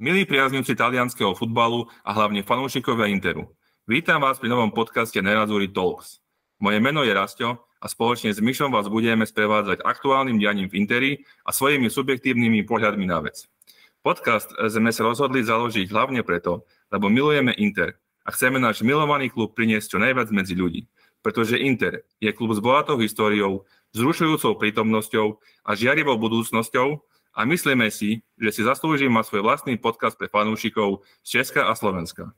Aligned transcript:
Milí 0.00 0.24
priaznivci 0.24 0.72
talianského 0.80 1.36
futbalu 1.36 1.84
a 2.00 2.16
hlavne 2.16 2.40
fanúšikovia 2.40 3.12
Interu, 3.12 3.52
vítam 3.84 4.24
vás 4.24 4.40
pri 4.40 4.48
novom 4.48 4.72
podcaste 4.72 5.20
Nerazuri 5.20 5.68
Talks. 5.68 6.24
Moje 6.56 6.80
meno 6.80 7.04
je 7.04 7.12
Rastio 7.12 7.68
a 7.76 7.84
spoločne 7.84 8.32
s 8.32 8.40
Myšom 8.40 8.72
vás 8.72 8.88
budeme 8.88 9.28
sprevádzať 9.28 9.84
aktuálnym 9.84 10.40
dianím 10.40 10.72
v 10.72 10.80
Interi 10.80 11.12
a 11.44 11.52
svojimi 11.52 11.92
subjektívnymi 11.92 12.64
pohľadmi 12.64 13.04
na 13.04 13.20
vec. 13.20 13.44
Podcast 14.00 14.48
sme 14.72 14.88
sa 14.88 15.04
rozhodli 15.04 15.44
založiť 15.44 15.92
hlavne 15.92 16.24
preto, 16.24 16.64
lebo 16.88 17.12
milujeme 17.12 17.52
Inter 17.60 18.00
a 18.24 18.32
chceme 18.32 18.56
náš 18.56 18.80
milovaný 18.80 19.28
klub 19.28 19.52
priniesť 19.52 19.84
čo 19.84 19.98
najviac 20.00 20.32
medzi 20.32 20.56
ľudí. 20.56 20.88
Pretože 21.20 21.60
Inter 21.60 22.08
je 22.24 22.32
klub 22.32 22.56
s 22.56 22.64
bohatou 22.64 22.96
históriou, 23.04 23.68
zrušujúcou 23.92 24.56
prítomnosťou 24.56 25.44
a 25.68 25.76
žiarivou 25.76 26.16
budúcnosťou, 26.16 27.04
a 27.30 27.46
myslíme 27.46 27.86
si, 27.94 28.26
že 28.36 28.50
si 28.50 28.62
zaslúži 28.66 29.06
mať 29.06 29.30
svoj 29.30 29.42
vlastný 29.46 29.78
podcast 29.78 30.18
pre 30.18 30.26
fanúšikov 30.26 31.06
z 31.22 31.40
Česka 31.40 31.70
a 31.70 31.78
Slovenska. 31.78 32.34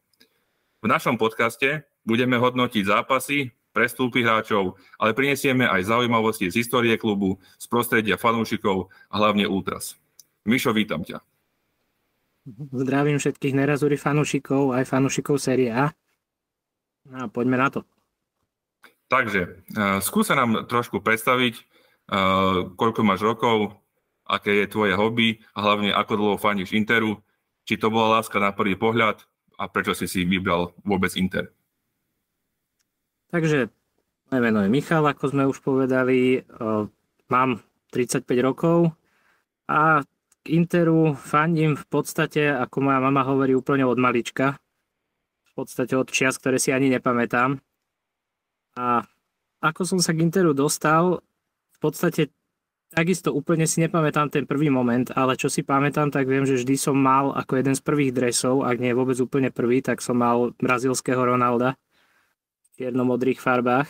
V 0.83 0.87
našom 0.91 1.17
podcaste 1.17 1.87
budeme 2.03 2.37
hodnotiť 2.37 2.85
zápasy, 2.85 3.55
prestúpy 3.73 4.21
hráčov, 4.21 4.77
ale 5.01 5.17
prinesieme 5.17 5.65
aj 5.65 5.89
zaujímavosti 5.89 6.53
z 6.53 6.61
histórie 6.61 6.95
klubu, 7.01 7.41
z 7.57 7.65
prostredia 7.73 8.21
fanúšikov 8.21 8.93
a 9.09 9.15
hlavne 9.17 9.49
ultras. 9.49 9.97
Mišo, 10.45 10.77
vítam 10.77 11.01
ťa. 11.07 11.25
Zdravím 12.75 13.23
všetkých 13.23 13.55
nerazúri 13.55 13.95
fanúšikov, 13.95 14.75
aj 14.75 14.91
fanúšikov 14.91 15.39
série 15.39 15.71
A. 15.71 15.95
No 17.07 17.31
poďme 17.31 17.57
na 17.57 17.71
to. 17.71 17.81
Takže, 19.07 19.63
uh, 19.77 20.01
skúsa 20.03 20.35
nám 20.35 20.67
trošku 20.67 20.99
predstaviť, 21.05 21.55
uh, 22.11 22.75
koľko 22.75 23.01
máš 23.07 23.23
rokov, 23.23 23.77
aké 24.27 24.65
je 24.65 24.71
tvoje 24.71 24.95
hobby 24.95 25.43
a 25.53 25.63
hlavne 25.65 25.91
ako 25.91 26.13
dlho 26.19 26.37
fandíš 26.39 26.75
Interu, 26.75 27.21
či 27.67 27.79
to 27.79 27.91
bola 27.91 28.21
láska 28.21 28.39
na 28.43 28.55
prvý 28.55 28.75
pohľad 28.75 29.23
a 29.59 29.69
prečo 29.71 29.95
si 29.95 30.11
si 30.11 30.27
vybral 30.27 30.75
vôbec 30.83 31.15
Inter. 31.15 31.51
Takže 33.31 33.73
moje 34.29 34.41
meno 34.41 34.61
je 34.65 34.73
Michal, 34.73 35.05
ako 35.05 35.33
sme 35.33 35.49
už 35.49 35.61
povedali, 35.65 36.43
mám 37.29 37.63
35 37.93 38.25
rokov 38.43 38.93
a 39.69 40.03
k 40.43 40.47
Interu 40.51 41.15
fandím 41.15 41.79
v 41.79 41.87
podstate, 41.87 42.51
ako 42.51 42.91
moja 42.91 42.99
mama 42.99 43.23
hovorí, 43.23 43.55
úplne 43.55 43.87
od 43.87 43.95
malička. 43.95 44.59
V 45.47 45.53
podstate 45.55 45.95
od 45.95 46.11
čias, 46.11 46.41
ktoré 46.41 46.59
si 46.59 46.75
ani 46.75 46.91
nepamätám. 46.91 47.63
A 48.75 49.05
ako 49.63 49.85
som 49.87 50.01
sa 50.03 50.17
k 50.17 50.25
Interu 50.25 50.51
dostal, 50.51 51.23
v 51.71 51.79
podstate 51.79 52.35
Takisto 52.93 53.33
úplne 53.33 53.65
si 53.65 53.81
nepamätám 53.81 54.29
ten 54.29 54.45
prvý 54.45 54.69
moment, 54.69 55.09
ale 55.17 55.33
čo 55.41 55.49
si 55.49 55.65
pamätám, 55.65 56.13
tak 56.13 56.29
viem, 56.29 56.45
že 56.45 56.61
vždy 56.61 56.77
som 56.77 56.93
mal 56.93 57.33
ako 57.33 57.57
jeden 57.57 57.73
z 57.73 57.81
prvých 57.81 58.13
dresov, 58.13 58.69
ak 58.69 58.77
nie 58.77 58.93
vôbec 58.93 59.17
úplne 59.17 59.49
prvý, 59.49 59.81
tak 59.81 60.05
som 60.05 60.21
mal 60.21 60.53
brazilského 60.61 61.25
Ronalda 61.25 61.81
v 62.61 62.69
čierno-modrých 62.77 63.41
farbách. 63.41 63.89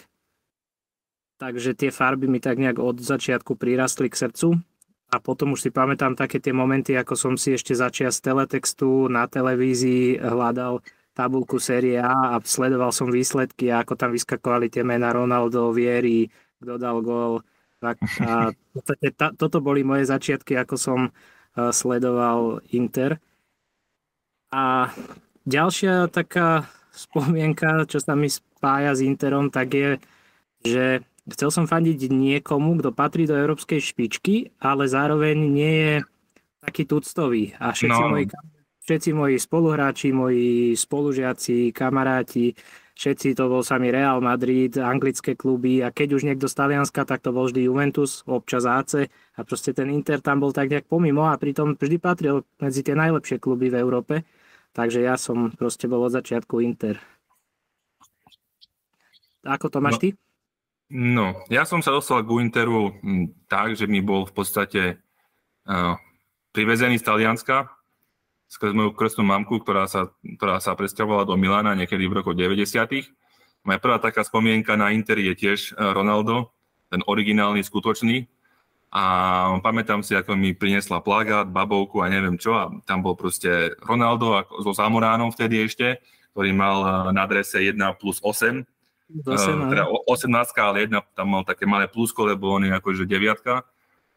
Takže 1.43 1.75
tie 1.75 1.91
farby 1.91 2.31
mi 2.31 2.39
tak 2.39 2.63
nejak 2.63 2.79
od 2.79 3.03
začiatku 3.03 3.59
prirastli 3.59 4.07
k 4.07 4.15
srdcu. 4.15 4.63
A 5.11 5.19
potom 5.19 5.59
už 5.59 5.67
si 5.67 5.71
pamätám 5.75 6.15
také 6.15 6.39
tie 6.39 6.55
momenty, 6.55 6.95
ako 6.95 7.19
som 7.19 7.35
si 7.35 7.59
ešte 7.59 7.75
začia 7.75 8.15
z 8.15 8.23
teletextu 8.23 9.11
na 9.11 9.27
televízii 9.27 10.23
hľadal 10.23 10.79
tabulku 11.13 11.59
série 11.59 12.01
A 12.01 12.39
a 12.39 12.41
sledoval 12.41 12.95
som 12.95 13.11
výsledky 13.11 13.69
ako 13.69 13.99
tam 13.99 14.15
vyskakovali 14.15 14.73
tie 14.73 14.87
mená 14.87 15.13
Ronaldo, 15.13 15.75
Vieri, 15.75 16.31
kto 16.63 16.81
dal 16.81 17.05
gól, 17.05 17.45
tak 17.83 17.99
a 18.23 18.55
v 18.55 18.69
podstate 18.71 19.11
ta, 19.11 19.35
toto 19.35 19.59
boli 19.59 19.83
moje 19.83 20.07
začiatky, 20.07 20.55
ako 20.55 20.75
som 20.79 21.01
uh, 21.11 21.75
sledoval 21.75 22.63
Inter. 22.71 23.19
A 24.55 24.95
ďalšia 25.43 26.07
taká 26.15 26.71
spomienka, 26.95 27.89
čo 27.91 27.99
sa 27.99 28.15
mi 28.15 28.31
spája 28.31 28.95
s 28.95 29.03
Interom, 29.03 29.51
tak 29.51 29.75
je, 29.75 29.91
že 30.63 30.85
chcel 31.35 31.51
som 31.51 31.65
fandiť 31.67 32.07
niekomu, 32.13 32.79
kto 32.79 32.95
patrí 32.95 33.27
do 33.27 33.35
európskej 33.35 33.83
špičky, 33.83 34.55
ale 34.63 34.87
zároveň 34.87 35.37
nie 35.41 35.75
je 35.75 35.95
taký 36.63 36.87
tuctový. 36.87 37.57
A 37.59 37.75
všetci, 37.75 38.03
no. 38.07 38.13
moji, 38.13 38.25
všetci 38.87 39.11
moji 39.17 39.37
spoluhráči, 39.41 40.09
moji 40.15 40.79
spolužiaci, 40.79 41.75
kamaráti, 41.75 42.55
všetci 42.97 43.35
to 43.37 43.49
bol 43.49 43.63
sami 43.65 43.89
Real 43.89 44.21
Madrid, 44.21 44.77
anglické 44.77 45.33
kluby 45.35 45.81
a 45.81 45.91
keď 45.91 46.21
už 46.21 46.23
niekto 46.29 46.47
z 46.49 46.55
Talianska, 46.57 47.09
tak 47.09 47.25
to 47.25 47.33
bol 47.33 47.49
vždy 47.49 47.67
Juventus, 47.67 48.23
občas 48.29 48.69
AC 48.69 49.09
a 49.09 49.41
proste 49.43 49.73
ten 49.73 49.89
Inter 49.91 50.21
tam 50.21 50.41
bol 50.41 50.53
tak 50.53 50.69
nejak 50.69 50.87
pomimo 50.87 51.29
a 51.29 51.41
pritom 51.41 51.75
vždy 51.77 51.97
patril 51.97 52.45
medzi 52.61 52.85
tie 52.85 52.93
najlepšie 52.97 53.41
kluby 53.41 53.73
v 53.73 53.81
Európe. 53.81 54.15
Takže 54.73 55.05
ja 55.05 55.21
som 55.21 55.53
proste 55.53 55.85
bol 55.85 56.01
od 56.05 56.17
začiatku 56.17 56.65
Inter. 56.65 56.97
Ako 59.45 59.69
to 59.69 59.83
máš 59.83 59.99
no, 59.99 60.03
ty? 60.03 60.09
No, 60.93 61.27
ja 61.51 61.65
som 61.67 61.83
sa 61.83 61.93
dostal 61.93 62.23
k 62.23 62.31
Interu 62.41 62.95
tak, 63.51 63.75
že 63.75 63.91
mi 63.91 64.01
bol 64.01 64.25
v 64.25 64.33
podstate 64.33 64.83
uh, 65.67 65.99
privezený 66.55 67.01
z 67.01 67.05
Talianska, 67.05 67.69
skrz 68.53 68.77
moju 68.77 68.93
krstnú 68.93 69.25
mamku, 69.25 69.65
ktorá 69.65 69.89
sa, 69.89 70.13
ktorá 70.21 70.61
sa 70.61 70.77
presťahovala 70.77 71.25
do 71.25 71.41
Milana 71.41 71.73
niekedy 71.73 72.05
v 72.05 72.21
roku 72.21 72.37
90. 72.37 72.69
Moja 73.65 73.79
prvá 73.81 73.97
taká 73.97 74.21
spomienka 74.21 74.77
na 74.77 74.93
Inter 74.93 75.17
je 75.17 75.33
tiež 75.33 75.73
e, 75.73 75.81
Ronaldo, 75.81 76.53
ten 76.93 77.01
originálny, 77.09 77.65
skutočný. 77.65 78.29
A 78.93 79.03
pamätám 79.65 80.05
si, 80.05 80.13
ako 80.13 80.37
mi 80.37 80.53
priniesla 80.53 81.01
plagát, 81.01 81.49
babovku 81.49 82.05
a 82.05 82.13
neviem 82.13 82.37
čo. 82.37 82.53
A 82.53 82.69
tam 82.85 83.01
bol 83.01 83.17
proste 83.17 83.73
Ronaldo 83.81 84.45
so 84.61 84.77
Zamoránom 84.77 85.33
vtedy 85.33 85.65
ešte, 85.65 86.05
ktorý 86.37 86.53
mal 86.53 86.77
e, 86.85 87.17
na 87.17 87.25
adrese 87.25 87.57
1 87.57 87.73
plus 87.97 88.21
8. 88.21 88.69
8 89.25 89.33
uh, 89.33 89.69
teda 89.73 89.85
18, 90.09 90.29
ale 90.61 90.89
jedna 90.89 91.01
tam 91.17 91.33
mal 91.33 91.45
také 91.45 91.65
malé 91.65 91.89
plusko, 91.89 92.29
lebo 92.29 92.53
on 92.53 92.69
je 92.69 92.73
akože 92.73 93.09
deviatka. 93.09 93.65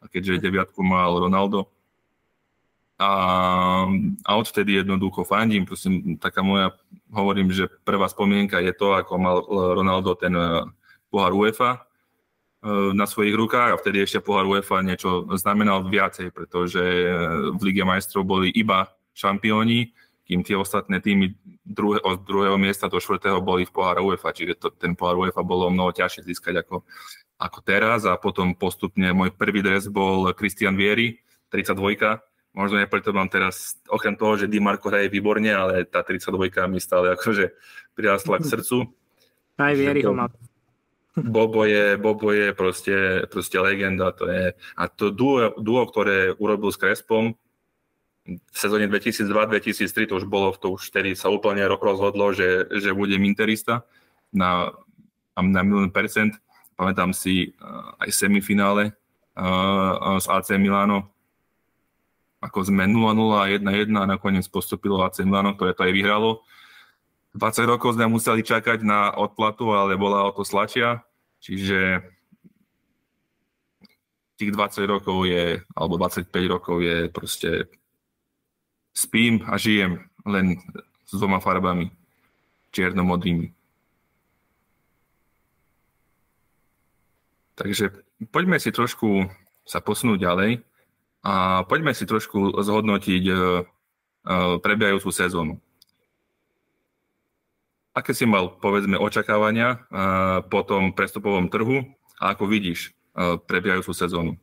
A 0.04 0.12
keďže 0.12 0.44
deviatku 0.44 0.84
mal 0.84 1.16
Ronaldo, 1.16 1.72
a, 2.96 3.12
a 4.24 4.32
odvtedy 4.36 4.80
jednoducho 4.80 5.28
fandím. 5.28 5.68
Prosím, 5.68 6.16
taká 6.16 6.40
moja, 6.40 6.72
hovorím, 7.12 7.52
že 7.52 7.68
prvá 7.84 8.08
spomienka 8.08 8.64
je 8.64 8.72
to, 8.72 8.96
ako 8.96 9.14
mal 9.20 9.38
Ronaldo 9.76 10.16
ten 10.16 10.32
e, 10.32 10.64
pohár 11.12 11.36
UEFA 11.36 11.72
e, 11.76 11.80
na 12.96 13.04
svojich 13.04 13.36
rukách 13.36 13.76
a 13.76 13.80
vtedy 13.80 14.00
ešte 14.08 14.24
pohár 14.24 14.48
UEFA 14.48 14.80
niečo 14.80 15.28
znamenal 15.36 15.84
viacej, 15.84 16.32
pretože 16.32 16.82
v 17.52 17.62
Lige 17.68 17.84
majstrov 17.84 18.24
boli 18.24 18.48
iba 18.56 18.88
šampióni, 19.12 19.92
kým 20.26 20.42
tie 20.42 20.56
ostatné 20.56 21.04
týmy 21.04 21.36
druhé, 21.68 22.00
od 22.02 22.24
druhého 22.24 22.56
miesta 22.58 22.88
do 22.88 22.98
štvrtého 22.98 23.44
boli 23.44 23.68
v 23.68 23.76
pohára 23.76 24.00
UEFA, 24.00 24.32
čiže 24.32 24.56
to, 24.56 24.68
ten 24.72 24.96
pohár 24.96 25.20
UEFA 25.20 25.44
bolo 25.44 25.68
mnoho 25.68 25.92
ťažšie 25.92 26.26
získať 26.26 26.64
ako, 26.64 26.82
ako 27.38 27.60
teraz. 27.60 28.08
A 28.08 28.16
potom 28.16 28.56
postupne 28.56 29.12
môj 29.12 29.36
prvý 29.36 29.60
dres 29.60 29.86
bol 29.92 30.32
Christian 30.34 30.80
Vieri, 30.80 31.20
32 31.52 32.35
Možno 32.56 32.80
preto 32.88 33.12
mám 33.12 33.28
teraz, 33.28 33.76
okrem 33.92 34.16
toho, 34.16 34.40
že 34.40 34.48
Di 34.48 34.64
Marco 34.64 34.88
hraje 34.88 35.12
výborne, 35.12 35.52
ale 35.52 35.84
tá 35.84 36.00
32 36.08 36.48
mi 36.72 36.80
stále 36.80 37.12
akože 37.12 37.52
prirastla 37.92 38.40
k 38.40 38.48
srdcu. 38.48 38.88
Aj 39.60 39.76
Vieri 39.76 40.08
ho 40.08 40.16
má. 40.16 40.32
Bobo 41.16 41.64
je, 41.68 41.96
Bobo 41.96 42.32
je 42.32 42.56
proste, 42.56 43.28
proste 43.28 43.60
legenda. 43.60 44.12
To 44.16 44.28
je, 44.28 44.52
a 44.56 44.84
to 44.88 45.12
duo, 45.12 45.52
duo, 45.60 45.84
ktoré 45.88 46.32
urobil 46.36 46.72
s 46.72 46.80
Crespom 46.80 47.36
v 48.26 48.58
sezóne 48.58 48.90
2002-2003, 48.90 50.10
to 50.10 50.18
už 50.18 50.26
bolo, 50.26 50.52
to 50.58 50.76
už 50.76 50.90
vtedy 50.90 51.14
sa 51.14 51.30
úplne 51.30 51.62
rok 51.70 51.80
rozhodlo, 51.86 52.34
že, 52.34 52.66
že 52.74 52.90
budem 52.92 53.22
interista 53.22 53.86
na, 54.34 54.74
na 55.38 55.62
milión 55.62 55.94
percent. 55.94 56.34
Pamätám 56.76 57.14
si 57.16 57.54
uh, 57.56 57.96
aj 58.02 58.10
semifinále 58.12 58.98
uh, 59.38 60.20
s 60.20 60.26
AC 60.28 60.58
Milano, 60.58 61.15
ako 62.46 62.70
sme 62.70 62.86
0-0 62.86 63.42
a 63.42 63.50
1-1 63.50 63.90
a 63.98 64.06
nakoniec 64.06 64.46
postupilo 64.46 65.02
AC 65.02 65.26
Milano, 65.26 65.58
ktoré 65.58 65.74
to 65.74 65.82
aj 65.82 65.94
vyhralo. 65.94 66.46
20 67.34 67.66
rokov 67.68 67.98
sme 67.98 68.08
museli 68.08 68.46
čakať 68.46 68.86
na 68.86 69.12
odplatu, 69.12 69.74
ale 69.74 70.00
bola 70.00 70.30
o 70.30 70.32
to 70.32 70.48
slačia, 70.48 71.04
čiže 71.44 72.06
tých 74.40 74.52
20 74.52 74.88
rokov 74.88 75.28
je, 75.28 75.60
alebo 75.76 76.00
25 76.00 76.32
rokov 76.48 76.84
je 76.84 76.98
proste 77.12 77.52
spím 78.96 79.44
a 79.48 79.60
žijem 79.60 80.00
len 80.24 80.60
s 81.04 81.12
dvoma 81.16 81.44
farbami, 81.44 81.92
čierno-modrými. 82.72 83.52
Takže 87.56 87.96
poďme 88.32 88.60
si 88.60 88.72
trošku 88.72 89.32
sa 89.64 89.80
posunúť 89.80 90.20
ďalej. 90.20 90.52
A 91.26 91.66
poďme 91.66 91.98
si 91.98 92.06
trošku 92.06 92.54
zhodnotiť 92.62 93.24
e, 93.26 93.34
e, 93.34 93.40
prebiehajúcu 94.62 95.10
sezónu. 95.10 95.58
Aké 97.98 98.14
si 98.14 98.30
mal, 98.30 98.54
povedzme, 98.62 99.02
očakávania 99.02 99.68
e, 99.74 99.78
po 100.46 100.62
tom 100.62 100.94
prestupovom 100.94 101.50
trhu 101.50 101.82
a 102.22 102.38
ako 102.38 102.46
vidíš 102.46 102.94
prebiehajúcu 103.50 103.92
sezónu? 103.96 104.38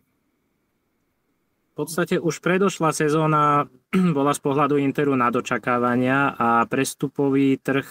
V 1.72 1.74
podstate 1.78 2.18
už 2.18 2.42
predošla 2.42 2.90
sezóna 2.90 3.70
bola 4.18 4.34
z 4.34 4.40
pohľadu 4.42 4.74
Interu 4.82 5.14
na 5.14 5.30
dočakávania 5.30 6.34
a 6.34 6.66
prestupový 6.66 7.62
trh 7.62 7.86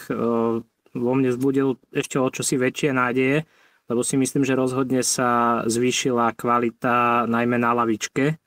vo 0.91 1.11
mne 1.15 1.31
vzbudil 1.31 1.79
ešte 1.95 2.19
o 2.19 2.27
čosi 2.27 2.59
väčšie 2.59 2.91
nádeje, 2.91 3.47
lebo 3.87 4.03
si 4.03 4.19
myslím, 4.19 4.43
že 4.43 4.59
rozhodne 4.59 4.99
sa 4.99 5.63
zvýšila 5.63 6.35
kvalita 6.35 7.23
najmä 7.31 7.55
na 7.55 7.71
lavičke 7.71 8.41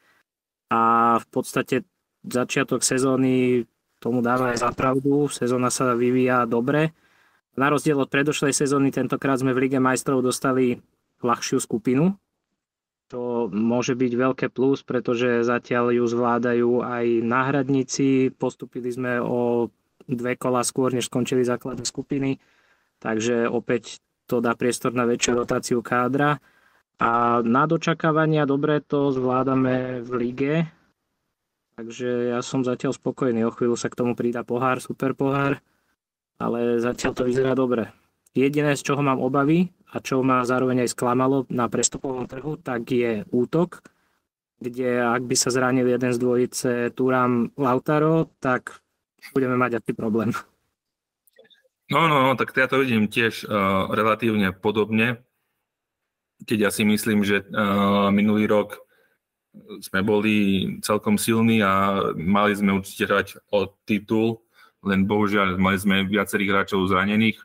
a 0.75 0.81
v 1.23 1.27
podstate 1.31 1.87
začiatok 2.27 2.83
sezóny 2.83 3.63
tomu 4.03 4.19
dáva 4.19 4.51
aj 4.51 4.67
zapravdu, 4.67 5.31
sezóna 5.31 5.71
sa 5.71 5.95
vyvíja 5.95 6.51
dobre. 6.51 6.91
Na 7.55 7.71
rozdiel 7.71 8.03
od 8.03 8.11
predošlej 8.11 8.51
sezóny 8.51 8.91
tentokrát 8.91 9.39
sme 9.39 9.55
v 9.55 9.71
Lige 9.71 9.79
majstrov 9.79 10.19
dostali 10.19 10.83
ľahšiu 11.23 11.63
skupinu, 11.63 12.19
to 13.15 13.53
môže 13.53 13.95
byť 13.95 14.13
veľké 14.17 14.47
plus, 14.49 14.81
pretože 14.83 15.45
zatiaľ 15.45 15.93
ju 15.93 16.05
zvládajú 16.09 16.83
aj 16.83 17.07
náhradníci. 17.23 18.33
Postupili 18.33 18.89
sme 18.89 19.21
o 19.21 19.69
dve 20.09 20.35
kola 20.41 20.65
skôr, 20.65 20.91
než 20.91 21.13
skončili 21.13 21.45
základné 21.45 21.85
skupiny. 21.85 22.41
Takže 22.99 23.47
opäť 23.47 24.01
to 24.25 24.41
dá 24.41 24.57
priestor 24.57 24.97
na 24.97 25.05
väčšiu 25.05 25.37
rotáciu 25.37 25.79
kádra. 25.85 26.41
A 27.03 27.43
na 27.43 27.67
dočakávania 27.67 28.47
dobre 28.47 28.79
to 28.79 29.11
zvládame 29.11 30.03
v 30.07 30.11
lige. 30.15 30.55
Takže 31.75 32.31
ja 32.31 32.39
som 32.39 32.63
zatiaľ 32.63 32.95
spokojný. 32.95 33.43
O 33.43 33.51
chvíľu 33.51 33.75
sa 33.75 33.91
k 33.91 33.99
tomu 33.99 34.15
pridá 34.15 34.47
pohár, 34.47 34.79
super 34.79 35.15
pohár. 35.19 35.59
Ale 36.39 36.79
zatiaľ 36.79 37.13
to 37.15 37.27
vyzerá 37.27 37.59
dobre. 37.59 37.91
Jediné, 38.35 38.75
z 38.75 38.83
čoho 38.83 39.03
mám 39.03 39.23
obavy 39.23 39.71
a 39.95 40.03
čo 40.03 40.23
ma 40.27 40.43
zároveň 40.43 40.83
aj 40.87 40.91
sklamalo 40.91 41.47
na 41.55 41.71
prestupovom 41.71 42.27
trhu, 42.27 42.59
tak 42.59 42.91
je 42.91 43.23
útok, 43.31 43.79
kde 44.59 44.99
ak 44.99 45.23
by 45.23 45.37
sa 45.39 45.55
zranil 45.55 45.87
jeden 45.87 46.11
z 46.11 46.19
dvojice 46.19 46.71
Turam 46.99 47.55
Lautaro, 47.55 48.27
tak 48.43 48.83
budeme 49.31 49.55
mať 49.55 49.79
aký 49.79 49.95
problém. 49.95 50.35
No, 51.95 52.11
no, 52.11 52.27
no, 52.27 52.31
tak 52.35 52.51
ja 52.59 52.67
to 52.67 52.83
vidím 52.83 53.07
tiež 53.07 53.47
uh, 53.47 53.93
relatívne 53.93 54.51
podobne, 54.51 55.23
keď 56.43 56.59
ja 56.59 56.71
si 56.75 56.83
myslím, 56.83 57.23
že 57.23 57.47
uh, 57.47 58.11
minulý 58.11 58.51
rok 58.51 58.83
sme 59.79 60.03
boli 60.03 60.35
celkom 60.83 61.15
silní 61.15 61.63
a 61.63 62.03
mali 62.19 62.59
sme 62.59 62.75
určite 62.75 63.07
hrať 63.07 63.27
o 63.55 63.71
titul, 63.87 64.43
len 64.83 65.07
bohužiaľ 65.07 65.55
mali 65.57 65.79
sme 65.79 65.97
viacerých 66.11 66.51
hráčov 66.51 66.91
zranených. 66.91 67.39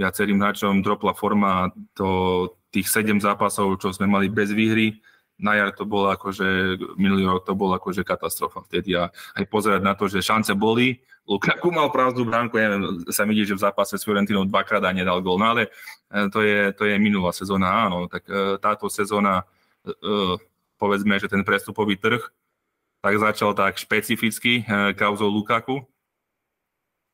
Viacerým 0.00 0.40
hráčom 0.40 0.80
dropla 0.80 1.12
forma 1.12 1.68
to 1.92 2.48
tých 2.72 2.88
7 2.88 3.20
zápasov, 3.20 3.76
čo 3.76 3.92
sme 3.92 4.08
mali 4.08 4.32
bez 4.32 4.48
výhry, 4.48 4.96
na 5.42 5.58
jar 5.58 5.70
to 5.74 5.84
bolo 5.84 6.08
akože, 6.14 6.78
minulý 6.96 7.26
rok 7.28 7.44
to 7.44 7.52
bolo 7.52 7.76
akože 7.76 8.06
katastrofa. 8.06 8.64
Vtedy 8.64 8.96
a 8.96 9.10
aj 9.36 9.44
pozerať 9.50 9.82
na 9.84 9.92
to, 9.98 10.06
že 10.06 10.24
šance 10.24 10.54
boli, 10.54 11.02
Lukaku 11.22 11.70
mal 11.70 11.86
prázdnu 11.94 12.26
bránku, 12.26 12.58
neviem, 12.58 13.06
sa 13.14 13.22
vidí, 13.22 13.46
že 13.46 13.54
v 13.54 13.62
zápase 13.62 13.94
s 13.94 14.02
Fiorentinou 14.02 14.42
dvakrát 14.42 14.82
aj 14.82 14.94
nedal 14.94 15.22
gol, 15.22 15.38
no 15.38 15.54
ale 15.54 15.70
e, 16.10 16.26
to 16.34 16.42
je, 16.42 16.74
to 16.74 16.82
je 16.82 16.98
minulá 16.98 17.30
sezóna, 17.30 17.86
áno, 17.86 18.10
tak 18.10 18.26
e, 18.26 18.58
táto 18.58 18.90
sezóna, 18.90 19.46
e, 19.86 19.92
povedzme, 20.82 21.14
že 21.22 21.30
ten 21.30 21.46
prestupový 21.46 21.94
trh, 21.94 22.26
tak 23.02 23.14
začal 23.18 23.54
tak 23.54 23.78
špecificky 23.78 24.66
kauzou 24.98 25.30
Lukaku, 25.30 25.82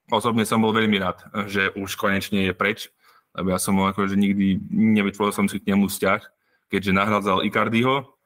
osobne 0.09 0.49
som 0.49 0.61
bol 0.61 0.73
veľmi 0.73 0.97
rád, 1.01 1.21
že 1.49 1.73
už 1.77 1.97
konečne 1.97 2.49
je 2.49 2.53
preč, 2.57 2.89
lebo 3.37 3.53
ja 3.53 3.61
som 3.61 3.77
ho 3.77 3.89
akože 3.93 4.17
nikdy 4.17 4.61
nevytvoril 4.73 5.33
som 5.37 5.47
si 5.49 5.61
k 5.61 5.69
nemu 5.73 5.89
vzťah, 5.89 6.21
keďže 6.73 6.97
nahradzal 6.97 7.45
Icardiho. 7.45 8.17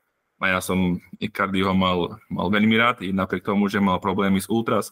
A 0.43 0.58
ja 0.58 0.61
som 0.64 0.99
Icardiho 1.23 1.70
mal, 1.70 2.19
mal 2.26 2.50
veľmi 2.50 2.75
rád, 2.75 3.06
i 3.06 3.14
napriek 3.14 3.46
tomu, 3.46 3.70
že 3.70 3.79
mal 3.79 4.02
problémy 4.02 4.43
s 4.43 4.50
Ultras. 4.50 4.90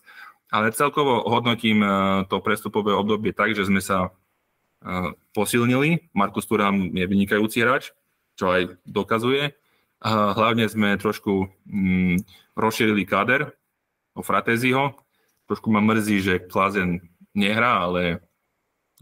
Ale 0.50 0.75
celkovo 0.75 1.23
hodnotím 1.26 1.82
eh, 1.82 1.91
to 2.26 2.43
prestupové 2.43 2.94
obdobie 2.94 3.31
tak, 3.31 3.55
že 3.55 3.67
sme 3.67 3.79
sa 3.82 4.11
eh, 4.11 5.14
posilnili. 5.35 6.11
Markus 6.14 6.47
Turam 6.47 6.91
je 6.91 7.06
vynikajúci 7.06 7.62
hráč, 7.62 7.94
čo 8.35 8.50
aj 8.50 8.79
dokazuje. 8.87 9.55
Hlavne 10.00 10.64
sme 10.64 10.97
trošku 10.97 11.52
mm, 11.69 12.25
rozšírili 12.56 13.05
káder 13.05 13.52
o 14.17 14.25
Frateziho, 14.25 14.97
Trošku 15.50 15.67
ma 15.67 15.82
mrzí, 15.82 16.23
že 16.23 16.47
Klazen 16.47 17.03
nehrá, 17.35 17.82
ale 17.82 18.23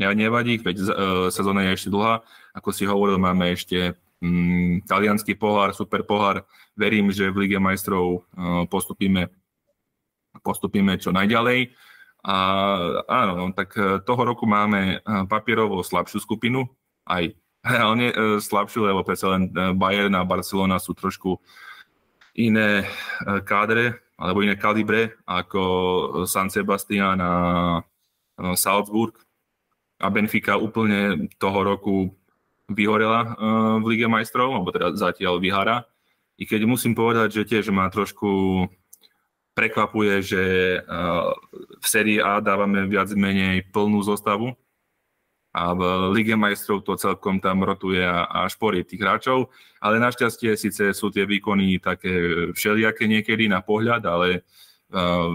nevadí, 0.01 0.57
veď 0.57 0.81
sezóna 1.29 1.61
je 1.69 1.77
ešte 1.77 1.93
dlhá. 1.93 2.25
Ako 2.57 2.73
si 2.73 2.89
hovoril, 2.89 3.21
máme 3.21 3.53
ešte 3.53 4.01
um, 4.25 4.81
talianský 4.89 5.37
pohár, 5.37 5.77
super 5.77 6.09
pohár. 6.09 6.49
Verím, 6.73 7.13
že 7.13 7.29
v 7.29 7.45
Lige 7.45 7.61
majstrov 7.61 8.25
postupíme, 8.73 9.29
postupíme 10.49 10.97
čo 10.97 11.13
najďalej. 11.13 11.77
A 12.25 12.37
áno, 13.05 13.33
no, 13.37 13.45
tak 13.53 13.77
uh, 13.77 14.01
toho 14.01 14.25
roku 14.25 14.49
máme 14.49 15.05
papierovo 15.29 15.85
slabšiu 15.85 16.25
skupinu, 16.25 16.65
aj 17.05 17.37
reálne 17.61 18.09
uh, 18.09 18.41
slabšiu, 18.41 18.89
lebo 18.89 19.05
predsa 19.05 19.37
len 19.37 19.53
Bayern 19.77 20.17
a 20.17 20.25
Barcelona 20.25 20.81
sú 20.81 20.97
trošku 20.97 21.37
iné 22.39 22.89
kádre, 23.45 23.99
alebo 24.19 24.43
iné 24.43 24.59
kalibre 24.59 25.15
ako 25.27 25.63
San 26.27 26.51
Sebastian 26.51 27.19
a 27.19 27.33
Salzburg. 28.55 29.19
A 29.99 30.07
Benfica 30.11 30.55
úplne 30.55 31.27
toho 31.43 31.67
roku 31.67 32.15
vyhorela 32.71 33.21
e, 33.25 33.29
v 33.83 33.85
Lige 33.91 34.07
majstrov, 34.07 34.55
alebo 34.55 34.71
teda 34.71 34.95
zatiaľ 34.95 35.43
vyhára. 35.43 35.89
I 36.39 36.47
keď 36.47 36.71
musím 36.71 36.95
povedať, 36.95 37.43
že 37.43 37.49
tiež 37.49 37.75
ma 37.75 37.91
trošku 37.91 38.63
prekvapuje, 39.59 40.15
že 40.23 40.43
e, 40.79 40.79
v 41.83 41.87
sérii 41.87 42.23
A 42.23 42.39
dávame 42.39 42.87
viac 42.87 43.11
menej 43.11 43.67
plnú 43.75 43.99
zostavu, 44.07 44.55
a 45.59 45.75
v 45.75 45.83
Lige 46.15 46.37
majstrov 46.39 46.85
to 46.87 46.95
celkom 46.95 47.43
tam 47.43 47.67
rotuje 47.67 47.99
a, 47.99 48.47
šporí 48.47 48.87
tých 48.87 49.03
hráčov, 49.03 49.51
ale 49.83 49.99
našťastie 49.99 50.55
síce 50.55 50.95
sú 50.95 51.11
tie 51.11 51.27
výkony 51.27 51.83
také 51.83 52.13
všelijaké 52.55 53.11
niekedy 53.11 53.49
na 53.51 53.65
pohľad, 53.65 54.07
ale 54.07 54.45
uh, 54.95 55.33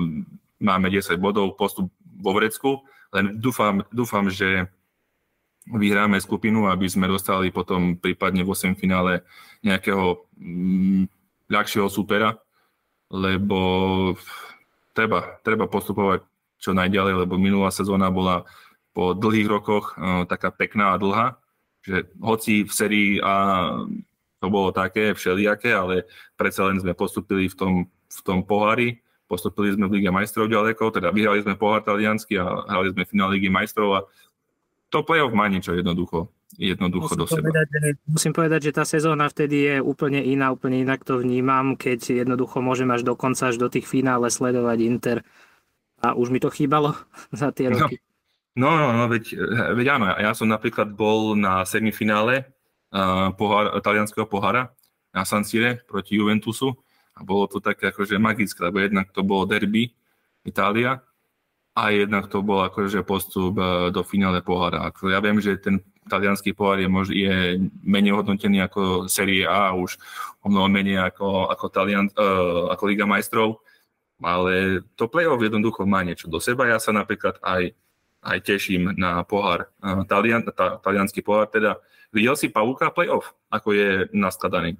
máme 0.61 0.87
10 0.87 1.17
bodov 1.17 1.57
postup 1.59 1.89
vo 1.99 2.31
vrecku, 2.37 2.85
len 3.11 3.41
dúfam, 3.41 3.83
dúfam, 3.89 4.29
že 4.29 4.69
vyhráme 5.67 6.19
skupinu, 6.23 6.71
aby 6.71 6.87
sme 6.87 7.09
dostali 7.09 7.49
potom 7.49 7.99
prípadne 7.99 8.45
v 8.45 8.51
8 8.53 8.79
finále 8.79 9.23
nejakého 9.65 10.23
mm, 10.39 11.03
ľahšieho 11.49 11.87
supera, 11.91 12.37
lebo 13.13 13.59
treba, 14.97 15.37
treba 15.45 15.69
postupovať 15.69 16.25
čo 16.57 16.73
najďalej, 16.73 17.27
lebo 17.27 17.37
minulá 17.37 17.69
sezóna 17.69 18.09
bola 18.09 18.49
po 18.97 19.13
dlhých 19.13 19.49
rokoch 19.49 19.93
uh, 19.93 20.25
taká 20.25 20.49
pekná 20.49 20.97
a 20.97 21.01
dlhá, 21.01 21.37
že 21.85 22.09
hoci 22.17 22.65
v 22.65 22.71
sérii 22.71 23.11
A 23.21 23.69
to 24.43 24.47
bolo 24.51 24.75
také 24.75 25.15
všelijaké, 25.15 25.71
ale 25.71 26.03
predsa 26.35 26.67
len 26.67 26.75
sme 26.81 26.91
postupili 26.91 27.47
v 27.47 27.55
tom, 27.55 27.73
v 27.87 28.21
tom 28.27 28.43
pohári, 28.43 28.99
postupili 29.23 29.71
sme 29.71 29.87
v 29.87 29.99
Lige 29.99 30.11
majstrov 30.11 30.51
ďaleko, 30.51 30.91
teda 30.91 31.15
vyhrali 31.15 31.39
sme 31.47 31.55
pohár 31.55 31.79
taliansky 31.79 32.35
a 32.35 32.67
hrali 32.67 32.91
sme 32.91 33.07
finál 33.07 33.31
Ligy 33.31 33.47
majstrov 33.47 33.89
a 33.95 33.99
to 34.91 34.99
play-off 35.01 35.31
má 35.31 35.47
niečo 35.47 35.71
jednoducho, 35.71 36.27
jednoducho 36.57 37.13
musím 37.13 37.21
do 37.21 37.25
seba. 37.27 37.41
Povedať, 37.49 37.67
že, 37.69 37.89
musím 38.05 38.33
povedať, 38.33 38.59
že 38.69 38.71
tá 38.71 38.83
sezóna 38.85 39.25
vtedy 39.29 39.57
je 39.65 39.75
úplne 39.81 40.21
iná, 40.21 40.53
úplne 40.53 40.81
inak 40.81 41.01
to 41.01 41.17
vnímam, 41.19 41.73
keď 41.77 42.25
jednoducho 42.25 42.61
môžem 42.61 42.89
až 42.93 43.01
do 43.01 43.17
konca, 43.17 43.49
až 43.49 43.57
do 43.57 43.67
tých 43.69 43.89
finále 43.89 44.29
sledovať 44.29 44.77
Inter 44.81 45.17
a 46.03 46.13
už 46.13 46.29
mi 46.29 46.43
to 46.43 46.51
chýbalo 46.51 46.93
za 47.31 47.49
tie 47.55 47.71
no. 47.71 47.79
roky. 47.79 47.97
No. 47.97 48.11
No, 48.53 48.77
no, 48.77 48.93
no, 48.93 49.09
veď, 49.09 49.33
veď 49.73 49.97
áno, 49.97 50.13
ja 50.13 50.29
som 50.37 50.45
napríklad 50.45 50.93
bol 50.93 51.33
na 51.33 51.65
semifinále 51.65 52.53
uh, 52.93 53.33
pohár, 53.33 53.81
talianského 53.81 54.29
pohára 54.29 54.69
na 55.09 55.25
San 55.25 55.41
Sire 55.41 55.81
proti 55.89 56.21
Juventusu 56.21 56.69
a 57.17 57.25
bolo 57.25 57.49
to 57.49 57.57
také 57.57 57.89
akože 57.89 58.21
magické, 58.21 58.61
lebo 58.61 58.77
jednak 58.77 59.09
to 59.09 59.25
bolo 59.25 59.49
derby 59.49 59.97
Itália 60.45 61.01
a 61.73 61.89
jednak 61.89 62.29
to 62.29 62.45
bol 62.45 62.61
akože 62.61 63.01
postup 63.01 63.57
uh, 63.57 63.89
do 63.89 64.05
finále 64.05 64.45
pohára. 64.45 64.85
Ako 64.85 65.09
ja 65.09 65.17
viem, 65.17 65.41
že 65.41 65.57
ten 65.57 65.81
talianský 66.09 66.55
pohár 66.55 66.79
je, 66.79 66.89
mož, 66.89 67.07
je 67.11 67.59
menej 67.83 68.15
hodnotený 68.15 68.63
ako 68.65 69.09
Serie 69.11 69.47
A, 69.47 69.75
už 69.75 69.97
o 70.43 70.51
mnoho 70.51 70.67
menej 70.67 70.99
ako, 70.99 71.47
ako, 71.51 71.65
Talian, 71.71 72.11
uh, 72.15 72.71
ako 72.73 72.83
Liga 72.87 73.07
majstrov, 73.07 73.63
ale 74.19 74.83
to 74.95 75.07
play-off 75.11 75.39
jednoducho 75.39 75.83
má 75.83 76.03
niečo 76.03 76.31
do 76.31 76.39
seba. 76.39 76.67
Ja 76.67 76.79
sa 76.79 76.95
napríklad 76.95 77.39
aj 77.43 77.75
aj 78.23 78.37
teším 78.39 78.95
na 78.95 79.21
pohár, 79.27 79.67
talian, 80.07 80.47
tá, 80.47 80.79
talianský 80.79 81.19
pohár. 81.19 81.51
Teda 81.51 81.83
videl 82.15 82.39
si 82.39 82.47
Pavúka 82.47 82.87
playoff, 82.89 83.35
ako 83.51 83.75
je 83.75 83.89
naskladaný? 84.15 84.79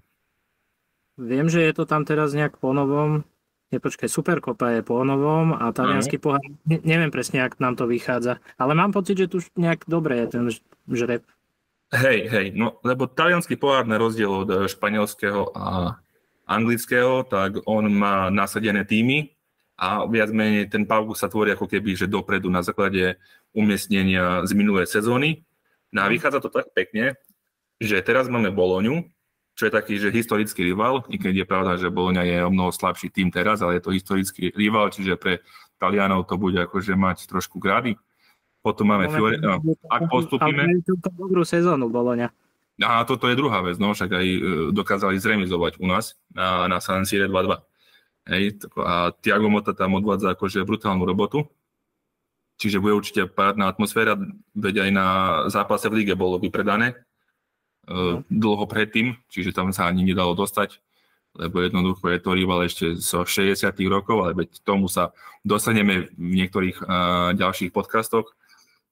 Viem, 1.20 1.52
že 1.52 1.62
je 1.62 1.74
to 1.76 1.84
tam 1.86 2.08
teraz 2.08 2.34
nejak 2.34 2.58
po 2.58 2.74
novom. 2.74 3.28
Nepočkaj, 3.70 4.06
Superkopa 4.06 4.80
je 4.80 4.82
po 4.86 5.02
novom 5.02 5.54
a 5.58 5.74
talianský 5.74 6.22
uh-huh. 6.22 6.38
pohár, 6.38 6.44
ne, 6.70 6.78
neviem 6.86 7.10
presne, 7.10 7.42
ak 7.42 7.58
nám 7.58 7.74
to 7.74 7.90
vychádza. 7.90 8.38
Ale 8.58 8.78
mám 8.78 8.94
pocit, 8.94 9.18
že 9.18 9.30
tu 9.30 9.42
nejak 9.58 9.90
dobre 9.90 10.24
je 10.24 10.28
ten 10.30 10.46
žreb. 10.90 11.24
Hej, 11.94 12.26
hej, 12.26 12.48
no 12.58 12.82
lebo 12.82 13.06
talianský 13.06 13.54
pohár 13.54 13.86
na 13.86 14.02
rozdiel 14.02 14.32
od 14.34 14.50
španielského 14.66 15.54
a 15.54 15.98
anglického, 16.50 17.22
tak 17.24 17.62
on 17.70 17.86
má 17.94 18.34
nasadené 18.34 18.82
týmy 18.84 19.32
a 19.78 20.06
viac 20.10 20.34
menej 20.34 20.70
ten 20.74 20.90
pavku 20.90 21.14
sa 21.14 21.30
tvorí 21.30 21.54
ako 21.54 21.70
keby, 21.70 21.94
že 21.94 22.10
dopredu 22.10 22.50
na 22.50 22.66
základe 22.66 23.18
umiestnenia 23.54 24.42
z 24.44 24.52
minulej 24.58 24.90
sezóny. 24.90 25.46
No 25.94 26.02
a 26.02 26.10
vychádza 26.10 26.42
to 26.42 26.50
tak 26.50 26.74
pekne, 26.74 27.14
že 27.78 28.02
teraz 28.02 28.26
máme 28.26 28.50
Boloňu, 28.50 29.06
čo 29.54 29.70
je 29.70 29.72
taký, 29.74 30.02
že 30.02 30.10
historický 30.10 30.66
rival, 30.66 31.06
i 31.14 31.22
keď 31.22 31.46
je 31.46 31.46
pravda, 31.46 31.72
že 31.78 31.94
Boloňa 31.94 32.26
je 32.26 32.38
o 32.42 32.50
mnoho 32.50 32.74
slabší 32.74 33.14
tým 33.14 33.30
teraz, 33.30 33.62
ale 33.62 33.78
je 33.78 33.86
to 33.86 33.94
historický 33.94 34.50
rival, 34.58 34.90
čiže 34.90 35.14
pre 35.14 35.46
Talianov 35.78 36.26
to 36.26 36.42
bude 36.42 36.58
akože 36.58 36.98
mať 36.98 37.30
trošku 37.30 37.62
grady. 37.62 37.94
Potom 38.64 38.88
máme 38.88 39.12
Fiore... 39.12 39.44
Ak 39.92 40.08
postupíme... 40.08 40.80
Dobrú 41.20 41.44
sezónu 41.44 41.92
Boloňa. 41.92 42.32
A 42.82 43.06
toto 43.06 43.30
je 43.30 43.38
druhá 43.38 43.62
vec, 43.62 43.78
no, 43.78 43.94
však 43.94 44.10
aj 44.10 44.26
e, 44.26 44.40
dokázali 44.74 45.22
zremizovať 45.22 45.78
u 45.78 45.86
nás 45.86 46.18
na, 46.34 46.66
na 46.66 46.82
San 46.82 47.06
Sire 47.06 47.30
2-2. 47.30 47.62
Hej, 48.34 48.66
a 48.80 49.12
Tiago 49.20 49.52
Mota 49.52 49.76
tam 49.76 50.00
odvádza 50.00 50.34
akože 50.34 50.64
brutálnu 50.64 51.04
robotu. 51.04 51.46
Čiže 52.58 52.80
bude 52.80 52.96
určite 52.96 53.28
parádna 53.28 53.68
atmosféra, 53.68 54.16
veď 54.56 54.88
aj 54.88 54.90
na 54.96 55.08
zápase 55.52 55.92
v 55.92 56.02
lige 56.02 56.16
bolo 56.16 56.40
vypredané 56.40 56.96
no. 57.90 58.24
dlho 58.30 58.66
predtým, 58.70 59.20
čiže 59.28 59.52
tam 59.52 59.74
sa 59.76 59.90
ani 59.90 60.06
nedalo 60.06 60.38
dostať, 60.38 60.80
lebo 61.34 61.66
jednoducho 61.66 62.14
je 62.14 62.20
to 62.22 62.32
rival 62.38 62.62
ešte 62.62 62.86
zo 62.96 63.26
60 63.26 63.74
rokov, 63.90 64.18
ale 64.22 64.32
veď 64.38 64.62
tomu 64.62 64.86
sa 64.86 65.12
dostaneme 65.42 66.14
v 66.14 66.46
niektorých 66.46 66.78
uh, 66.86 67.34
ďalších 67.34 67.74
podcastoch. 67.74 68.38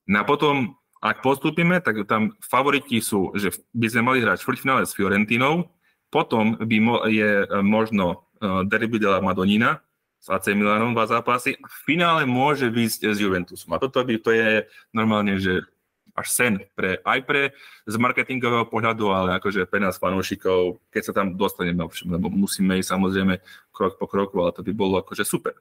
No 0.10 0.22
a 0.22 0.24
potom, 0.26 0.78
ak 1.02 1.22
postupíme, 1.22 1.82
tak 1.82 2.06
tam 2.10 2.34
favoriti 2.42 3.02
sú, 3.02 3.34
že 3.38 3.54
by 3.74 3.88
sme 3.90 4.02
mali 4.02 4.18
hrať 4.22 4.42
štvrťfinále 4.42 4.86
s 4.86 4.96
Fiorentinou, 4.98 5.70
potom 6.12 6.60
by 6.60 6.78
mo- 6.82 7.04
je 7.08 7.48
možno 7.64 8.28
uh, 8.42 8.68
Derby 8.68 9.00
de 9.00 9.08
la 9.08 9.24
Madonina, 9.24 9.80
s 10.22 10.30
AC 10.30 10.54
Milanom 10.54 10.94
dva 10.94 11.10
zápasy. 11.10 11.58
V 11.58 11.76
finále 11.82 12.30
môže 12.30 12.70
výjsť 12.70 13.10
z 13.10 13.26
Juventusu. 13.26 13.66
A 13.74 13.82
toto 13.82 13.98
by 14.06 14.22
to 14.22 14.30
je 14.30 14.70
normálne, 14.94 15.42
že 15.42 15.66
až 16.14 16.28
sen 16.30 16.54
pre, 16.76 17.00
aj 17.02 17.20
pre 17.26 17.42
z 17.88 17.96
marketingového 17.98 18.68
pohľadu, 18.70 19.10
ale 19.10 19.40
akože 19.40 19.66
pre 19.66 19.80
nás 19.82 19.98
fanúšikov, 19.98 20.78
keď 20.94 21.02
sa 21.02 21.14
tam 21.16 21.40
dostaneme, 21.40 21.88
lebo 21.88 22.28
musíme 22.30 22.78
ísť 22.78 22.94
samozrejme 22.94 23.40
krok 23.74 23.98
po 23.98 24.06
kroku, 24.06 24.36
ale 24.44 24.52
to 24.54 24.62
by 24.62 24.76
bolo 24.76 25.00
akože 25.02 25.24
super. 25.24 25.56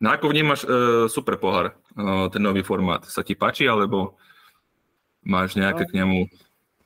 No 0.00 0.08
ako 0.08 0.32
vnímaš 0.32 0.64
uh, 0.64 1.06
super 1.06 1.36
pohár, 1.36 1.76
uh, 1.96 2.32
ten 2.32 2.40
nový 2.40 2.64
formát? 2.64 3.04
Sa 3.04 3.20
ti 3.20 3.36
páči, 3.36 3.68
alebo 3.68 4.16
máš 5.20 5.54
nejaké 5.60 5.84
k 5.84 6.00
nemu 6.00 6.24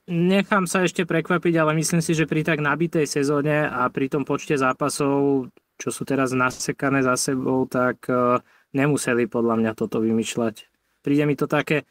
Nechám 0.05 0.69
sa 0.69 0.85
ešte 0.85 1.09
prekvapiť, 1.09 1.55
ale 1.57 1.73
myslím 1.81 2.05
si, 2.05 2.13
že 2.13 2.29
pri 2.29 2.45
tak 2.45 2.61
nabitej 2.61 3.09
sezóne 3.09 3.65
a 3.65 3.89
pri 3.89 4.13
tom 4.13 4.29
počte 4.29 4.53
zápasov, 4.53 5.49
čo 5.81 5.89
sú 5.89 6.05
teraz 6.05 6.37
nasekané 6.37 7.01
za 7.01 7.17
sebou, 7.17 7.65
tak 7.65 8.05
uh, 8.13 8.37
nemuseli 8.77 9.25
podľa 9.25 9.65
mňa 9.65 9.73
toto 9.73 10.05
vymýšľať. 10.05 10.69
Príde 11.01 11.25
mi 11.25 11.41
to 11.41 11.49
také, 11.49 11.89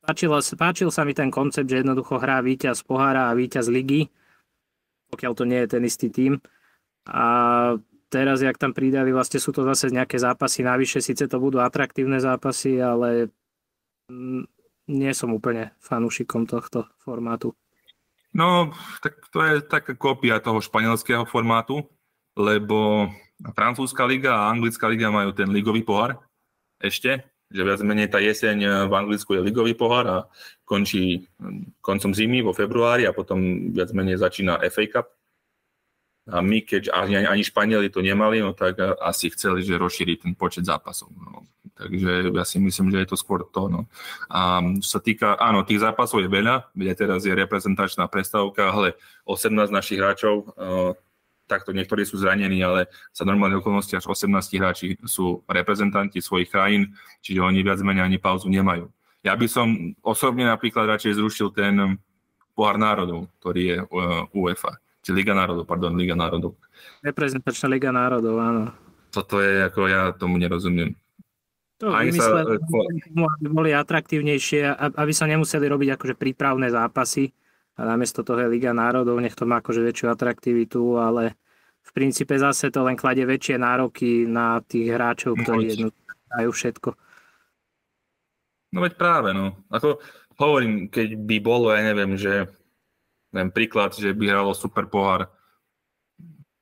páčil, 0.00 0.32
páčil 0.56 0.88
sa 0.88 1.04
mi 1.04 1.12
ten 1.12 1.28
koncept, 1.28 1.68
že 1.68 1.84
jednoducho 1.84 2.16
hrá 2.16 2.40
víťaz 2.40 2.80
pohára 2.80 3.28
a 3.28 3.36
víťaz 3.36 3.68
ligy, 3.68 4.08
pokiaľ 5.12 5.32
to 5.36 5.44
nie 5.44 5.60
je 5.60 5.68
ten 5.68 5.82
istý 5.84 6.08
tým. 6.08 6.40
A 7.12 7.76
teraz, 8.10 8.42
jak 8.42 8.58
tam 8.58 8.74
pridali, 8.74 9.14
vlastne 9.14 9.38
sú 9.38 9.54
to 9.54 9.62
zase 9.62 9.94
nejaké 9.94 10.18
zápasy 10.18 10.66
navyše, 10.66 10.98
síce 10.98 11.30
to 11.30 11.38
budú 11.38 11.62
atraktívne 11.62 12.18
zápasy, 12.18 12.82
ale 12.82 13.30
nie 14.90 15.12
som 15.14 15.30
úplne 15.30 15.70
fanúšikom 15.78 16.50
tohto 16.50 16.90
formátu. 16.98 17.54
No, 18.34 18.74
tak 19.02 19.22
to 19.30 19.38
je 19.42 19.62
taká 19.62 19.94
kópia 19.94 20.42
toho 20.42 20.58
španielského 20.58 21.26
formátu, 21.26 21.86
lebo 22.34 23.10
francúzska 23.54 24.06
liga 24.06 24.34
a 24.34 24.50
anglická 24.50 24.86
liga 24.90 25.10
majú 25.10 25.30
ten 25.30 25.50
ligový 25.50 25.82
pohár 25.82 26.18
ešte, 26.78 27.26
že 27.50 27.62
viac 27.66 27.82
menej 27.82 28.06
tá 28.06 28.22
jeseň 28.22 28.86
v 28.86 28.92
Anglicku 28.94 29.34
je 29.34 29.42
ligový 29.42 29.74
pohár 29.74 30.06
a 30.06 30.18
končí 30.62 31.26
koncom 31.82 32.14
zimy 32.14 32.46
vo 32.46 32.54
februári 32.54 33.10
a 33.10 33.12
potom 33.12 33.70
viac 33.74 33.90
menej 33.90 34.22
začína 34.22 34.62
FA 34.70 34.86
Cup. 34.86 35.06
A 36.28 36.44
my, 36.44 36.60
keď 36.60 36.92
ani, 36.92 37.24
ani 37.24 37.42
Španieli 37.42 37.88
to 37.88 38.04
nemali, 38.04 38.44
no 38.44 38.52
tak 38.52 38.76
asi 39.00 39.32
chceli, 39.32 39.64
že 39.64 39.80
rozšíriť 39.80 40.16
ten 40.28 40.32
počet 40.36 40.68
zápasov. 40.68 41.08
No. 41.16 41.48
Takže 41.80 42.28
ja 42.36 42.44
si 42.44 42.60
myslím, 42.60 42.92
že 42.92 43.00
je 43.00 43.08
to 43.08 43.16
skôr 43.16 43.48
to. 43.48 43.72
No. 43.72 43.88
A 44.28 44.60
čo 44.84 44.88
sa 44.96 45.00
týka, 45.00 45.40
áno, 45.40 45.64
tých 45.64 45.80
zápasov 45.80 46.20
je 46.20 46.28
veľa, 46.28 46.68
veď 46.76 47.08
teraz 47.08 47.24
je 47.24 47.32
reprezentačná 47.32 48.04
prestávka, 48.12 48.68
ale 48.68 49.00
18 49.24 49.72
našich 49.72 49.96
hráčov 49.96 50.52
uh, 50.60 50.92
takto 51.48 51.72
niektorí 51.72 52.04
sú 52.04 52.20
zranení, 52.20 52.60
ale 52.62 52.86
za 53.10 53.24
normálne 53.24 53.58
okolnosti 53.58 53.96
až 53.96 54.06
18 54.06 54.60
hráči 54.60 55.00
sú 55.08 55.42
reprezentanti 55.50 56.22
svojich 56.22 56.52
krajín, 56.52 56.94
čiže 57.24 57.42
oni 57.42 57.64
viac 57.64 57.80
menej 57.82 58.06
ani 58.06 58.18
pauzu 58.20 58.46
nemajú. 58.52 58.86
Ja 59.24 59.34
by 59.34 59.46
som 59.48 59.96
osobne 60.04 60.46
napríklad 60.46 60.84
radšej 60.84 61.16
zrušil 61.16 61.48
ten 61.56 61.96
pohár 62.54 62.76
národov, 62.76 63.26
ktorý 63.40 63.62
je 63.64 63.76
uh, 63.82 64.28
UEFA, 64.36 64.76
či 65.00 65.10
Liga 65.16 65.32
národov, 65.32 65.64
pardon, 65.64 65.96
Liga 65.96 66.16
národov. 66.16 66.60
Reprezentačná 67.00 67.66
Liga 67.72 67.90
národov, 67.90 68.36
áno. 68.40 68.62
Toto 69.10 69.42
je, 69.42 69.66
ako 69.66 69.80
ja 69.90 70.14
tomu 70.14 70.38
nerozumiem. 70.38 70.94
To 71.80 71.96
Aj 71.96 72.04
sa, 72.12 72.44
aby 72.44 73.48
boli 73.48 73.72
atraktívnejšie, 73.72 74.68
aby 74.76 75.12
sa 75.16 75.24
nemuseli 75.24 75.64
robiť 75.64 75.96
akože 75.96 76.14
prípravné 76.14 76.68
zápasy, 76.68 77.32
a 77.80 77.88
namiesto 77.88 78.20
toho 78.20 78.44
je 78.44 78.52
Liga 78.52 78.76
národov, 78.76 79.16
nech 79.24 79.32
to 79.32 79.48
má 79.48 79.64
akože 79.64 79.80
väčšiu 79.80 80.12
atraktivitu, 80.12 81.00
ale 81.00 81.40
v 81.80 81.90
princípe 81.96 82.36
zase 82.36 82.68
to 82.68 82.84
len 82.84 83.00
kladie 83.00 83.24
väčšie 83.24 83.56
nároky 83.56 84.28
na 84.28 84.60
tých 84.60 84.92
hráčov, 84.92 85.40
ktorí 85.40 85.72
jednoducho 85.72 86.12
dajú 86.28 86.50
všetko. 86.52 86.90
No 88.76 88.78
veď 88.84 88.92
práve, 89.00 89.32
no. 89.32 89.56
Ako 89.72 90.04
hovorím, 90.36 90.92
keď 90.92 91.16
by 91.16 91.36
bolo, 91.40 91.72
ja 91.72 91.80
neviem, 91.80 92.20
že 92.20 92.52
neviem, 93.34 93.50
príklad, 93.54 93.94
že 93.94 94.10
by 94.14 94.24
hralo 94.30 94.52
super 94.54 94.86
pohár 94.86 95.30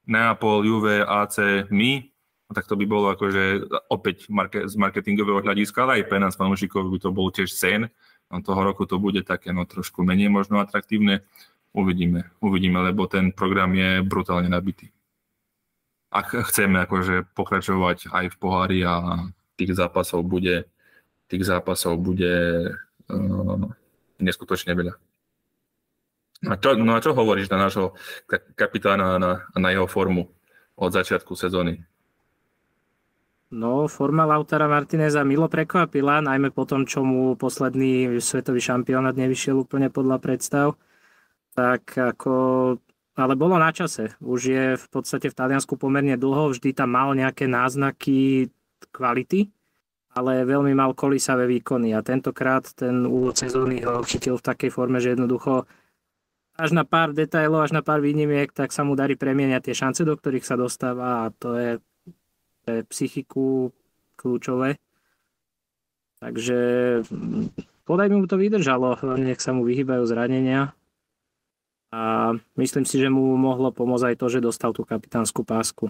Neapol, 0.08 0.64
Juve, 0.64 1.04
AC, 1.04 1.68
my, 1.68 2.00
no 2.48 2.52
tak 2.56 2.64
to 2.64 2.76
by 2.76 2.88
bolo 2.88 3.12
akože 3.12 3.68
opäť 3.92 4.28
z 4.64 4.74
marketingového 4.80 5.44
hľadiska, 5.44 5.84
ale 5.84 6.00
aj 6.00 6.08
pre 6.08 6.18
nás 6.20 6.36
fanúšikov 6.36 6.88
by 6.88 6.98
to 7.00 7.10
bol 7.12 7.28
tiež 7.28 7.52
sen, 7.52 7.92
No, 8.28 8.44
toho 8.44 8.60
roku 8.60 8.84
to 8.84 9.00
bude 9.00 9.24
také 9.24 9.56
no, 9.56 9.64
trošku 9.64 10.04
menej 10.04 10.28
možno 10.28 10.60
atraktívne. 10.60 11.24
Uvidíme, 11.72 12.28
uvidíme, 12.40 12.80
lebo 12.80 13.08
ten 13.08 13.32
program 13.32 13.72
je 13.72 14.04
brutálne 14.04 14.48
nabitý. 14.48 14.92
Ak 16.08 16.32
chceme 16.32 16.80
akože 16.84 17.28
pokračovať 17.36 18.08
aj 18.08 18.26
v 18.32 18.36
pohári 18.40 18.80
a 18.84 19.28
tých 19.56 19.76
zápasov 19.76 20.24
bude, 20.24 20.64
tých 21.28 21.44
zápasov 21.44 22.00
bude 22.00 22.36
uh, 23.12 23.64
neskutočne 24.16 24.72
veľa. 24.72 24.96
A 26.46 26.54
čo, 26.54 26.78
no 26.78 26.94
a 26.94 27.02
čo 27.02 27.18
hovoríš 27.18 27.50
na 27.50 27.58
nášho 27.58 27.98
kapitána 28.54 29.18
na, 29.18 29.42
na 29.58 29.68
jeho 29.74 29.90
formu 29.90 30.30
od 30.78 30.90
začiatku 30.94 31.34
sezóny? 31.34 31.82
No, 33.48 33.88
forma 33.88 34.28
Lautara 34.28 34.68
Martineza 34.68 35.24
milo 35.24 35.48
prekvapila, 35.48 36.20
najmä 36.20 36.52
po 36.52 36.68
tom, 36.68 36.84
čo 36.84 37.00
mu 37.00 37.32
posledný 37.32 38.20
svetový 38.20 38.60
šampionát 38.60 39.16
nevyšiel 39.16 39.64
úplne 39.64 39.88
podľa 39.88 40.20
predstav. 40.20 40.66
Tak 41.56 41.96
ako... 41.96 42.32
Ale 43.18 43.34
bolo 43.34 43.58
na 43.58 43.74
čase. 43.74 44.14
Už 44.22 44.40
je 44.46 44.64
v 44.78 44.86
podstate 44.94 45.26
v 45.26 45.34
Taliansku 45.34 45.74
pomerne 45.74 46.14
dlho, 46.14 46.54
vždy 46.54 46.70
tam 46.70 46.94
mal 46.94 47.18
nejaké 47.18 47.50
náznaky 47.50 48.46
kvality, 48.94 49.50
ale 50.14 50.46
veľmi 50.46 50.70
mal 50.76 50.94
kolísavé 50.94 51.50
výkony 51.50 51.98
a 51.98 52.04
tentokrát 52.04 52.62
ten 52.78 53.02
úvod 53.10 53.34
sezóny 53.34 53.82
ho 53.82 54.06
chytil 54.06 54.38
v 54.38 54.46
takej 54.46 54.70
forme, 54.70 55.02
že 55.02 55.18
jednoducho 55.18 55.66
až 56.58 56.74
na 56.74 56.82
pár 56.82 57.14
detailov, 57.14 57.62
až 57.62 57.72
na 57.72 57.86
pár 57.86 58.02
výnimiek, 58.02 58.50
tak 58.50 58.74
sa 58.74 58.82
mu 58.82 58.98
darí 58.98 59.14
premieňať 59.14 59.70
tie 59.70 59.78
šance, 59.78 60.02
do 60.02 60.18
ktorých 60.18 60.42
sa 60.42 60.58
dostáva 60.58 61.30
a 61.30 61.30
to 61.30 61.54
je 61.54 61.70
pre 62.66 62.82
psychiku 62.90 63.70
kľúčové. 64.18 64.82
Takže 66.18 66.58
podaj 67.86 68.10
mu 68.10 68.26
to 68.26 68.34
vydržalo, 68.34 68.98
nech 69.22 69.38
sa 69.38 69.54
mu 69.54 69.62
vyhýbajú 69.62 70.02
zranenia. 70.02 70.74
A 71.88 72.34
myslím 72.58 72.84
si, 72.84 73.00
že 73.00 73.08
mu 73.08 73.38
mohlo 73.38 73.72
pomôcť 73.72 74.12
aj 74.12 74.16
to, 74.18 74.26
že 74.28 74.44
dostal 74.44 74.76
tú 74.76 74.84
kapitánsku 74.84 75.40
pásku. 75.46 75.88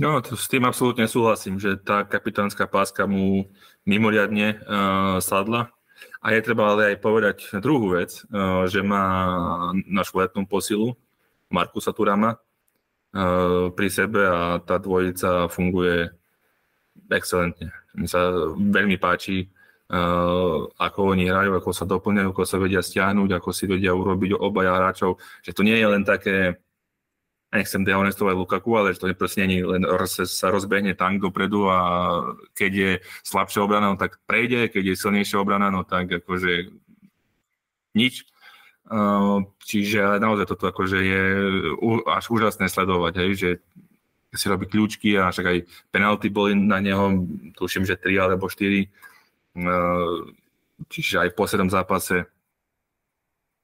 No, 0.00 0.16
to 0.24 0.40
s 0.40 0.48
tým 0.48 0.64
absolútne 0.64 1.04
súhlasím, 1.04 1.60
že 1.60 1.76
tá 1.76 2.08
kapitánska 2.08 2.64
páska 2.64 3.04
mu 3.04 3.52
mimoriadne 3.84 4.56
uh, 4.64 5.20
sadla. 5.20 5.68
A 6.22 6.32
je 6.32 6.40
treba 6.44 6.72
ale 6.72 6.94
aj 6.94 7.02
povedať 7.02 7.36
druhú 7.58 7.98
vec, 7.98 8.22
uh, 8.30 8.64
že 8.70 8.80
má 8.80 9.04
našu 9.88 10.22
letnú 10.22 10.46
posilu, 10.46 10.94
Markusa 11.52 11.92
Turama, 11.92 12.40
Eh, 13.12 13.68
pri 13.76 13.88
sebe 13.92 14.24
a 14.24 14.56
tá 14.64 14.80
dvojica 14.80 15.44
funguje 15.52 16.08
excelentne. 17.12 17.68
Mi 17.92 18.08
sa 18.08 18.32
veľmi 18.56 18.96
páči, 18.96 19.52
uh, 19.92 20.64
ako 20.80 21.12
oni 21.12 21.28
hrajú, 21.28 21.60
ako 21.60 21.70
sa 21.76 21.84
doplňajú, 21.84 22.32
ako 22.32 22.44
sa 22.48 22.56
vedia 22.56 22.80
stiahnuť, 22.80 23.36
ako 23.36 23.52
si 23.52 23.68
vedia 23.68 23.92
urobiť 23.92 24.32
obaja 24.32 24.80
hráčov. 24.80 25.20
Že 25.44 25.52
to 25.52 25.60
nie 25.60 25.76
je 25.76 25.86
len 25.92 26.08
také 26.08 26.56
nechcem 27.52 27.84
dehonestovať 27.84 28.32
Lukaku, 28.32 28.70
ale 28.80 28.96
že 28.96 29.04
to 29.04 29.12
proste 29.12 29.44
nie 29.44 29.60
len 29.60 29.84
sa 30.08 30.48
rozbehne 30.48 30.96
tank 30.96 31.20
dopredu 31.20 31.68
a 31.68 31.78
keď 32.56 32.72
je 32.72 32.90
slabšia 33.28 33.60
obrana, 33.60 33.92
no 33.92 34.00
tak 34.00 34.16
prejde, 34.24 34.72
keď 34.72 34.92
je 34.92 35.00
silnejšia 35.00 35.36
obrana, 35.36 35.68
no 35.68 35.84
tak 35.84 36.08
akože 36.08 36.72
nič. 37.92 38.24
Čiže 39.68 40.16
naozaj 40.16 40.48
toto 40.48 40.64
akože 40.68 40.98
je 41.00 41.22
až 42.08 42.24
úžasné 42.32 42.72
sledovať, 42.72 43.12
hej, 43.20 43.30
že 43.36 43.50
si 44.32 44.48
robí 44.48 44.64
kľúčky 44.64 45.20
a 45.20 45.28
však 45.28 45.44
aj 45.44 45.58
penalty 45.92 46.32
boli 46.32 46.56
na 46.56 46.80
neho, 46.80 47.20
tuším, 47.52 47.84
že 47.84 48.00
3 48.00 48.16
alebo 48.16 48.48
4. 48.48 48.88
Čiže 50.88 51.14
aj 51.20 51.28
v 51.32 51.38
poslednom 51.38 51.68
zápase 51.68 52.24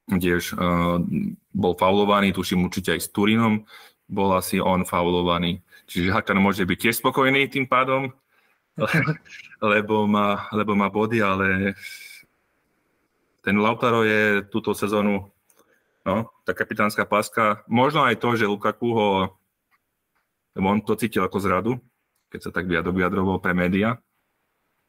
tiež 0.09 0.57
uh, 0.57 0.97
bol 1.53 1.77
faulovaný, 1.77 2.33
tuším 2.33 2.65
určite 2.65 2.97
aj 2.97 3.01
s 3.05 3.13
Turinom, 3.13 3.69
bol 4.09 4.33
asi 4.33 4.57
on 4.57 4.89
faulovaný. 4.89 5.61
Čiže 5.89 6.13
Hakan 6.13 6.41
môže 6.41 6.65
byť 6.65 6.79
tiež 6.81 6.95
spokojný 7.01 7.49
tým 7.53 7.69
pádom, 7.69 8.13
lebo 9.73 10.09
má, 10.09 10.49
lebo 10.57 10.73
má 10.73 10.89
body, 10.89 11.21
ale 11.21 11.77
ten 13.45 13.57
Lautaro 13.61 14.05
je 14.05 14.45
túto 14.49 14.73
sezónu 14.73 15.29
no, 16.09 16.17
tá 16.49 16.57
kapitánska 16.57 17.05
páska. 17.05 17.65
Možno 17.69 18.05
aj 18.05 18.17
to, 18.17 18.33
že 18.37 18.49
Lukaku 18.49 18.89
ho, 18.97 19.09
on 20.57 20.81
to 20.81 20.97
cítil 20.97 21.25
ako 21.25 21.39
zradu, 21.41 21.73
keď 22.33 22.49
sa 22.49 22.51
tak 22.53 22.69
vyjadroval 22.69 23.41
pre 23.41 23.53
média, 23.53 24.01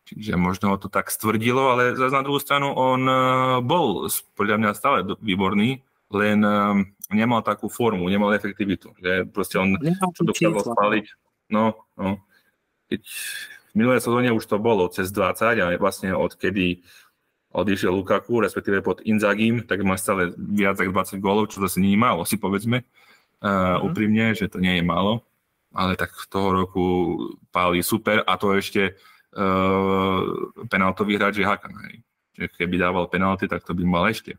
Čiže 0.10 0.42
možno 0.42 0.74
ho 0.74 0.78
to 0.82 0.90
tak 0.90 1.14
stvrdilo, 1.14 1.78
ale 1.78 1.94
zase 1.94 2.18
na 2.18 2.26
druhú 2.26 2.42
stranu 2.42 2.74
on 2.74 3.02
eh, 3.06 3.18
bol 3.62 4.10
podľa 4.34 4.58
mňa 4.58 4.72
stále 4.74 5.06
výborný, 5.22 5.86
len 6.10 6.42
eh, 6.42 6.82
nemal 7.14 7.46
takú 7.46 7.70
formu, 7.70 8.10
nemal 8.10 8.34
efektivitu. 8.34 8.98
Že 8.98 9.30
proste 9.30 9.62
on 9.62 9.78
to 10.18 10.26
dokázal 10.26 10.74
spáliť. 10.74 11.06
No, 11.54 11.78
no. 11.94 12.18
Keď 12.90 13.06
v 13.70 13.74
minulé 13.78 14.02
sezóne 14.02 14.34
už 14.34 14.50
to 14.50 14.58
bolo 14.58 14.90
cez 14.90 15.14
20 15.14 15.62
a 15.62 15.78
vlastne 15.78 16.10
odkedy 16.18 16.82
odišiel 17.54 17.94
Lukaku, 17.94 18.42
respektíve 18.42 18.82
pod 18.82 19.02
Inzagim, 19.06 19.66
tak 19.66 19.82
má 19.82 19.98
stále 19.98 20.34
viac 20.38 20.78
ako 20.78 21.18
20 21.18 21.22
gólov, 21.22 21.50
čo 21.50 21.62
zase 21.62 21.82
nie 21.82 21.98
je 21.98 22.02
málo, 22.02 22.22
si 22.26 22.38
povedzme. 22.38 22.86
Uh, 23.40 23.80
úprimne, 23.82 24.36
že 24.36 24.52
to 24.52 24.60
nie 24.62 24.78
je 24.78 24.84
málo, 24.86 25.26
ale 25.74 25.96
tak 25.96 26.12
toho 26.28 26.66
roku 26.66 26.86
páli 27.50 27.82
super 27.82 28.22
a 28.28 28.36
to 28.36 28.54
ešte 28.54 29.00
penaltový 30.68 31.18
hráč 31.18 31.42
je 31.42 31.46
Hakan. 31.46 31.74
Hej. 31.86 32.02
Že 32.40 32.46
keby 32.56 32.76
dával 32.80 33.06
penalty, 33.12 33.46
tak 33.46 33.62
to 33.66 33.76
by 33.76 33.84
mal 33.86 34.06
ešte. 34.08 34.38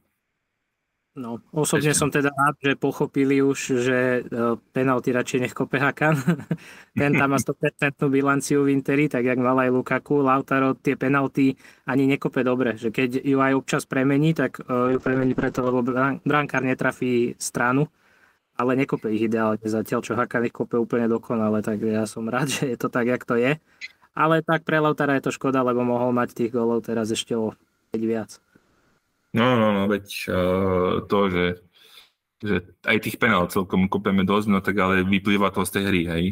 No, 1.11 1.43
osobne 1.51 1.91
ešte. 1.91 2.01
som 2.01 2.07
teda 2.07 2.31
rád, 2.31 2.55
že 2.63 2.73
pochopili 2.79 3.43
už, 3.43 3.83
že 3.83 4.23
uh, 4.31 4.55
penalty 4.71 5.11
radšej 5.11 5.39
nech 5.43 5.55
kope 5.59 5.83
Hakan. 5.83 6.15
Ten 7.01 7.19
tam 7.19 7.35
má 7.35 7.39
100% 7.43 7.99
bilanciu 8.07 8.63
v 8.63 8.79
Interi, 8.79 9.11
tak 9.11 9.27
jak 9.27 9.35
mal 9.43 9.59
aj 9.59 9.75
Lukaku. 9.75 10.23
Lautaro 10.23 10.79
tie 10.79 10.95
penalty 10.95 11.59
ani 11.91 12.07
nekope 12.07 12.47
dobre, 12.47 12.79
že 12.79 12.95
keď 12.95 13.27
ju 13.27 13.43
aj 13.43 13.53
občas 13.59 13.91
premení, 13.91 14.39
tak 14.39 14.63
uh, 14.63 14.95
ju 14.95 15.03
premení 15.03 15.35
preto, 15.35 15.67
lebo 15.67 15.83
brankár 16.23 16.63
netrafí 16.63 17.35
stranu, 17.43 17.91
ale 18.55 18.79
nekope 18.79 19.11
ich 19.11 19.27
ideálne 19.27 19.67
zatiaľ, 19.67 20.07
čo 20.07 20.15
Hakan 20.15 20.47
ich 20.47 20.55
kope 20.55 20.79
úplne 20.79 21.11
dokonale, 21.11 21.59
tak 21.59 21.83
ja 21.83 22.07
som 22.07 22.31
rád, 22.31 22.47
že 22.55 22.71
je 22.71 22.79
to 22.79 22.87
tak, 22.87 23.11
jak 23.11 23.27
to 23.27 23.35
je 23.35 23.59
ale 24.15 24.43
tak 24.43 24.67
pre 24.67 24.83
Lautara 24.83 25.19
je 25.19 25.31
to 25.31 25.33
škoda, 25.35 25.63
lebo 25.63 25.87
mohol 25.87 26.11
mať 26.11 26.35
tých 26.35 26.53
golov 26.55 26.83
teraz 26.83 27.11
ešte 27.11 27.35
o 27.39 27.55
5 27.95 28.01
viac. 28.03 28.31
No, 29.31 29.55
no, 29.55 29.71
no, 29.71 29.87
veď 29.87 30.07
uh, 30.27 31.07
to, 31.07 31.19
že, 31.31 31.47
že 32.43 32.55
aj 32.83 32.99
tých 32.99 33.17
penál 33.23 33.47
celkom 33.47 33.87
kopeme 33.87 34.27
dosť, 34.27 34.47
no 34.51 34.59
tak 34.59 34.75
ale 34.83 35.07
vyplýva 35.07 35.55
to 35.55 35.63
z 35.63 35.79
tej 35.79 35.85
hry, 35.87 36.03
hej. 36.11 36.25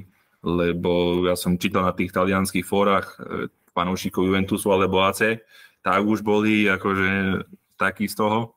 Lebo 0.42 1.22
ja 1.26 1.38
som 1.38 1.58
čítal 1.58 1.86
na 1.86 1.94
tých 1.94 2.14
talianských 2.14 2.62
fórach 2.62 3.18
e, 3.18 3.50
fanúšikov 3.74 4.22
Juventusu 4.22 4.70
alebo 4.70 5.02
AC, 5.02 5.42
tak 5.82 5.98
už 6.06 6.22
boli 6.22 6.62
akože 6.70 7.42
takí 7.74 8.06
z 8.06 8.22
toho, 8.22 8.54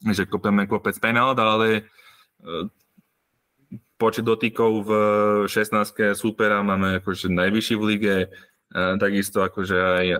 že 0.00 0.24
kopeme 0.24 0.64
kopec 0.64 0.96
penál, 0.96 1.36
ale 1.36 1.68
e, 1.68 1.82
počet 4.00 4.24
dotykov 4.24 4.70
v 4.88 4.90
16 5.44 6.16
supera 6.16 6.64
máme 6.64 7.04
akože 7.04 7.28
najvyšší 7.28 7.74
v 7.76 7.84
lige, 7.84 8.16
e, 8.24 8.28
takisto 8.96 9.44
akože 9.44 9.76
aj 9.76 10.06
e, 10.08 10.18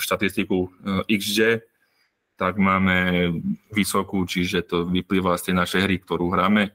štatistiku 0.00 0.72
XG, 1.04 1.60
tak 2.40 2.56
máme 2.56 3.28
vysokú, 3.76 4.24
čiže 4.24 4.64
to 4.64 4.88
vyplýva 4.88 5.36
z 5.36 5.52
tej 5.52 5.54
našej 5.60 5.80
hry, 5.84 5.96
ktorú 6.00 6.32
hráme. 6.32 6.72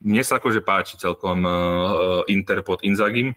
Mne 0.00 0.22
sa 0.24 0.40
akože 0.40 0.62
páči 0.62 0.94
celkom 0.94 1.42
Inter 2.30 2.62
pod 2.62 2.86
Inzagim. 2.86 3.34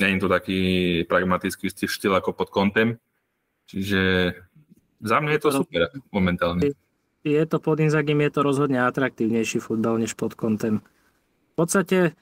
Nie 0.00 0.16
je 0.16 0.22
to 0.24 0.32
taký 0.32 0.60
pragmatický 1.04 1.68
štýl 1.68 2.16
ako 2.16 2.32
pod 2.32 2.48
Kontem. 2.48 2.96
Čiže 3.68 4.32
za 5.04 5.20
mňa 5.20 5.36
je 5.36 5.42
to 5.44 5.50
super 5.52 5.92
momentálne. 6.08 6.72
Je 7.20 7.44
to 7.44 7.60
pod 7.60 7.76
Inzagim, 7.84 8.24
je 8.24 8.32
to 8.32 8.40
rozhodne 8.40 8.80
atraktívnejší 8.80 9.60
futbal 9.60 10.00
než 10.00 10.16
pod 10.16 10.32
Kontem 10.32 10.80
podstate 11.60 12.16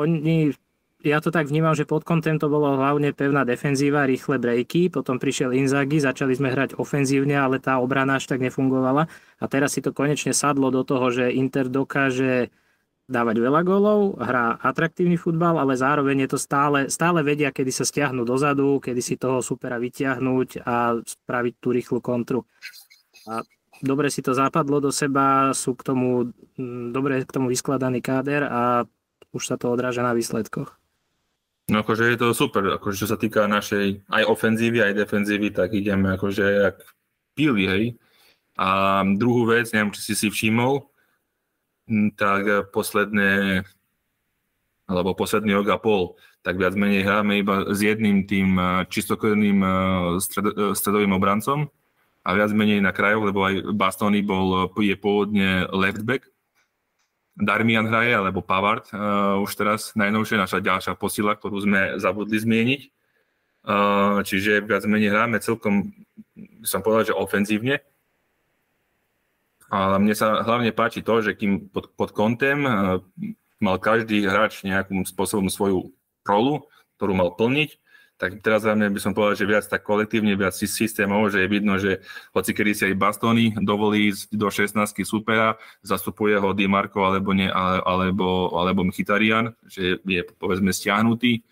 oni, 0.00 0.56
ja 1.04 1.20
to 1.20 1.28
tak 1.28 1.52
vnímam, 1.52 1.76
že 1.76 1.84
pod 1.84 2.08
kontem 2.08 2.40
to 2.40 2.48
bolo 2.48 2.80
hlavne 2.80 3.12
pevná 3.12 3.44
defenzíva, 3.44 4.08
rýchle 4.08 4.40
breaky, 4.40 4.88
potom 4.88 5.20
prišiel 5.20 5.52
Inzaghi, 5.52 6.00
začali 6.00 6.32
sme 6.32 6.48
hrať 6.48 6.80
ofenzívne, 6.80 7.36
ale 7.36 7.60
tá 7.60 7.76
obrana 7.78 8.16
až 8.16 8.32
tak 8.32 8.40
nefungovala 8.40 9.06
a 9.38 9.44
teraz 9.46 9.76
si 9.76 9.84
to 9.84 9.92
konečne 9.92 10.32
sadlo 10.32 10.72
do 10.72 10.82
toho, 10.82 11.12
že 11.12 11.30
Inter 11.36 11.68
dokáže 11.68 12.48
dávať 13.08 13.36
veľa 13.40 13.60
gólov, 13.64 14.20
hrá 14.20 14.60
atraktívny 14.60 15.16
futbal, 15.16 15.56
ale 15.56 15.80
zároveň 15.80 16.28
je 16.28 16.36
to 16.36 16.38
stále, 16.38 16.92
stále 16.92 17.24
vedia, 17.24 17.48
kedy 17.48 17.72
sa 17.72 17.88
stiahnu 17.88 18.22
dozadu, 18.28 18.84
kedy 18.84 19.00
si 19.00 19.16
toho 19.16 19.40
supera 19.40 19.80
vyťahnuť 19.80 20.48
a 20.68 21.00
spraviť 21.00 21.54
tú 21.56 21.68
rýchlu 21.72 21.98
kontru. 22.04 22.44
A 23.24 23.40
dobre 23.82 24.10
si 24.10 24.22
to 24.22 24.34
zapadlo 24.34 24.82
do 24.82 24.90
seba, 24.90 25.54
sú 25.54 25.74
k 25.78 25.86
tomu, 25.86 26.34
mm, 26.58 26.90
dobre 26.90 27.22
k 27.22 27.30
tomu 27.30 27.50
vyskladaný 27.50 28.02
káder 28.02 28.46
a 28.46 28.84
už 29.30 29.42
sa 29.44 29.56
to 29.60 29.70
odráža 29.70 30.02
na 30.02 30.16
výsledkoch. 30.16 30.74
No 31.68 31.84
akože 31.84 32.08
je 32.08 32.16
to 32.16 32.32
super, 32.32 32.80
akože 32.80 33.04
čo 33.04 33.08
sa 33.12 33.20
týka 33.20 33.44
našej 33.44 34.08
aj 34.08 34.24
ofenzívy, 34.24 34.80
aj 34.80 35.04
defenzívy, 35.04 35.52
tak 35.52 35.76
ideme 35.76 36.16
akože 36.16 36.44
jak 36.44 36.76
pili, 37.36 37.64
hej. 37.68 37.84
A 38.56 39.04
druhú 39.04 39.46
vec, 39.46 39.68
neviem, 39.70 39.92
či 39.92 40.00
si 40.00 40.14
si 40.16 40.28
všimol, 40.32 40.88
tak 42.16 42.72
posledné, 42.72 43.62
alebo 44.88 45.12
posledný 45.14 45.54
rok 45.60 45.68
a 45.70 45.78
pol, 45.78 46.16
tak 46.40 46.56
viac 46.56 46.72
menej 46.72 47.04
hráme 47.04 47.36
iba 47.38 47.68
s 47.68 47.78
jedným 47.84 48.24
tým 48.24 48.56
čistokrvným 48.88 49.60
stredovým 50.72 51.12
obrancom, 51.12 51.68
a 52.28 52.36
viac 52.36 52.52
menej 52.52 52.84
na 52.84 52.92
krajoch, 52.92 53.32
lebo 53.32 53.40
aj 53.48 53.72
Bastoni 53.72 54.20
bol, 54.20 54.68
je 54.76 54.92
pôvodne 55.00 55.64
left 55.72 56.04
back. 56.04 56.28
Darmian 57.32 57.88
hraje, 57.88 58.12
alebo 58.12 58.44
Pavard 58.44 58.84
uh, 58.92 59.40
už 59.40 59.56
teraz 59.56 59.96
najnovšie, 59.96 60.36
naša 60.36 60.60
ďalšia 60.60 60.92
posila, 60.98 61.32
ktorú 61.38 61.56
sme 61.64 61.96
zabudli 61.96 62.36
zmieniť. 62.36 62.80
Uh, 63.64 64.20
čiže 64.28 64.60
viac 64.60 64.84
menej 64.84 65.08
hráme 65.08 65.40
celkom, 65.40 65.94
som 66.66 66.84
povedal, 66.84 67.14
že 67.14 67.16
ofenzívne. 67.16 67.80
Ale 69.72 69.96
mne 70.02 70.12
sa 70.12 70.44
hlavne 70.44 70.74
páči 70.74 71.00
to, 71.00 71.24
že 71.24 71.32
kým 71.32 71.72
pod, 71.72 71.94
pod 71.96 72.12
kontem 72.12 72.60
uh, 72.66 73.00
mal 73.62 73.80
každý 73.80 74.26
hráč 74.26 74.68
nejakým 74.68 75.06
spôsobom 75.08 75.48
svoju 75.48 75.94
rolu, 76.28 76.66
ktorú 76.98 77.14
mal 77.14 77.32
plniť, 77.38 77.70
tak 78.18 78.42
teraz 78.42 78.66
za 78.66 78.74
mňa 78.74 78.90
by 78.90 79.00
som 79.00 79.14
povedal, 79.14 79.38
že 79.38 79.46
viac 79.46 79.62
tak 79.70 79.86
kolektívne, 79.86 80.34
viac 80.34 80.50
systémov, 80.50 81.30
že 81.30 81.46
je 81.46 81.48
vidno, 81.48 81.78
že 81.78 82.02
hoci 82.34 82.50
kedy 82.50 82.74
si 82.74 82.82
aj 82.90 82.98
Bastoni 82.98 83.54
dovolí 83.54 84.10
ísť 84.10 84.34
do 84.34 84.50
16 84.50 85.06
supera, 85.06 85.54
zastupuje 85.86 86.34
ho 86.34 86.50
Di 86.50 86.66
Marco 86.66 87.06
alebo, 87.06 87.30
nie, 87.30 87.46
alebo, 87.46 88.50
alebo 88.58 88.82
Mkhitaryan, 88.90 89.54
že 89.70 90.02
je 90.02 90.26
povedzme 90.34 90.74
stiahnutý. 90.74 91.46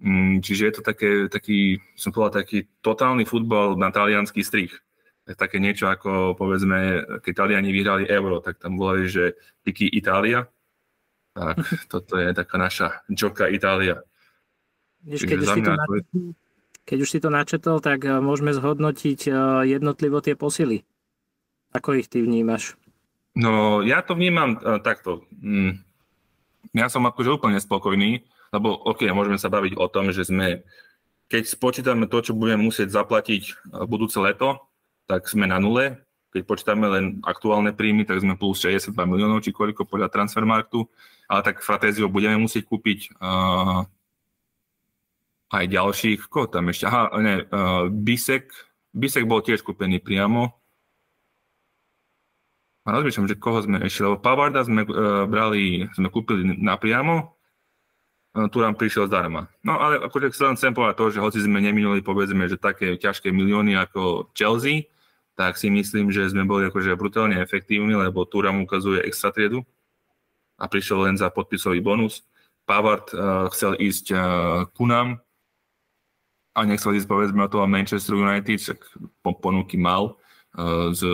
Mm, 0.00 0.40
čiže 0.40 0.62
je 0.64 0.74
to 0.80 0.82
také, 0.82 1.28
taký, 1.28 1.76
som 1.92 2.08
povedal, 2.08 2.40
taký 2.40 2.64
totálny 2.80 3.28
futbal 3.28 3.76
na 3.76 3.92
talianský 3.92 4.40
strich. 4.40 4.72
Také 5.28 5.60
niečo 5.60 5.92
ako, 5.92 6.38
povedzme, 6.40 7.04
keď 7.20 7.32
Taliani 7.34 7.74
vyhrali 7.74 8.06
Euro, 8.08 8.38
tak 8.40 8.62
tam 8.62 8.78
volali, 8.80 9.10
že 9.10 9.36
Tiki 9.60 9.92
Itália. 9.92 10.48
Tak 11.36 11.56
toto 11.92 12.16
je 12.16 12.32
taká 12.32 12.56
naša 12.56 12.88
Joka 13.12 13.52
Itália. 13.52 14.00
Než 15.06 15.22
keď, 15.22 15.38
už 15.38 15.48
si 15.54 15.62
to 15.62 15.72
načetol, 15.72 16.22
keď 16.86 16.98
už 16.98 17.08
si 17.10 17.18
to 17.22 17.28
načetol, 17.30 17.76
tak 17.78 18.02
eh, 18.02 18.18
môžeme 18.18 18.50
zhodnotiť 18.50 19.20
eh, 19.30 19.34
jednotlivo 19.78 20.18
tie 20.18 20.34
posily. 20.34 20.82
Ako 21.74 21.94
ich 21.94 22.10
ty 22.10 22.22
vnímaš? 22.22 22.74
No, 23.36 23.84
ja 23.84 24.00
to 24.00 24.16
vnímam 24.16 24.56
uh, 24.56 24.80
takto. 24.80 25.28
Mm. 25.44 25.84
Ja 26.72 26.88
som 26.88 27.04
akože 27.04 27.36
úplne 27.36 27.60
spokojný, 27.60 28.24
lebo 28.48 28.72
OK, 28.72 29.04
môžeme 29.12 29.36
sa 29.36 29.52
baviť 29.52 29.76
o 29.76 29.84
tom, 29.92 30.08
že 30.08 30.24
sme, 30.24 30.64
keď 31.28 31.44
spočítame 31.44 32.08
to, 32.08 32.24
čo 32.24 32.32
budeme 32.32 32.64
musieť 32.64 32.96
zaplatiť 32.96 33.68
budúce 33.92 34.16
leto, 34.24 34.64
tak 35.04 35.28
sme 35.28 35.44
na 35.44 35.60
nule. 35.60 36.00
Keď 36.32 36.36
keď 36.36 36.44
počítame 36.44 36.84
len 36.92 37.04
aktuálne 37.24 37.72
príjmy, 37.72 38.04
tak 38.04 38.20
sme 38.20 38.36
plus 38.36 38.60
62 38.60 38.92
miliónov, 39.08 39.40
či 39.40 39.56
koľko 39.56 39.88
podľa 39.88 40.12
Transfermarktu, 40.12 40.84
ale 41.32 41.40
tak 41.40 41.64
Fratezio 41.64 42.12
budeme 42.12 42.36
musieť 42.36 42.68
kúpiť 42.68 43.16
uh, 43.16 43.88
aj 45.52 45.64
ďalších, 45.70 46.26
koho 46.26 46.50
tam 46.50 46.70
ešte, 46.72 46.90
aha, 46.90 47.14
ne, 47.22 47.46
uh, 47.46 47.86
Bisek, 47.90 48.50
Bisek 48.90 49.28
bol 49.30 49.44
tiež 49.44 49.62
kúpený 49.62 50.02
priamo, 50.02 50.50
a 52.86 52.94
rozmýšľam, 52.94 53.26
že 53.26 53.34
koho 53.34 53.58
sme 53.66 53.82
ešte, 53.82 54.06
lebo 54.06 54.22
Pavarda 54.22 54.62
sme 54.62 54.86
uh, 54.86 55.26
brali, 55.26 55.90
sme 55.98 56.06
kúpili 56.06 56.46
napriamo, 56.54 57.34
uh, 58.38 58.46
tu 58.46 58.62
nám 58.62 58.78
prišiel 58.78 59.10
zdarma. 59.10 59.50
No 59.66 59.82
ale 59.82 59.98
akože 60.06 60.30
chcem, 60.30 60.54
chcem 60.54 60.70
povedať 60.70 60.94
to, 60.94 61.06
že 61.10 61.22
hoci 61.22 61.38
sme 61.42 61.58
neminuli 61.58 61.98
povedzme, 61.98 62.46
že 62.46 62.54
také 62.54 62.94
ťažké 62.94 63.34
milióny 63.34 63.74
ako 63.74 64.30
Chelsea, 64.38 64.86
tak 65.34 65.58
si 65.58 65.66
myslím, 65.66 66.14
že 66.14 66.30
sme 66.30 66.46
boli 66.46 66.70
akože 66.70 66.94
brutálne 66.94 67.42
efektívni, 67.42 67.92
lebo 67.98 68.22
Turam 68.22 68.62
ukazuje 68.62 69.02
extra 69.02 69.34
triedu 69.34 69.66
a 70.56 70.70
prišiel 70.70 71.10
len 71.10 71.18
za 71.18 71.28
podpisový 71.28 71.82
bonus. 71.82 72.22
Pavard 72.70 73.10
uh, 73.10 73.50
chcel 73.50 73.74
ísť 73.82 74.06
uh, 74.14 74.18
ku 74.70 74.86
nám 74.86 75.25
a 76.56 76.64
nechcel 76.64 76.96
ísť 76.96 77.04
povedzme 77.04 77.44
od 77.44 77.52
toho 77.52 77.68
Manchester 77.68 78.16
United, 78.16 78.56
tak 78.56 78.80
ponuky 79.20 79.76
mal 79.76 80.16
uh, 80.56 80.88
z, 80.96 81.04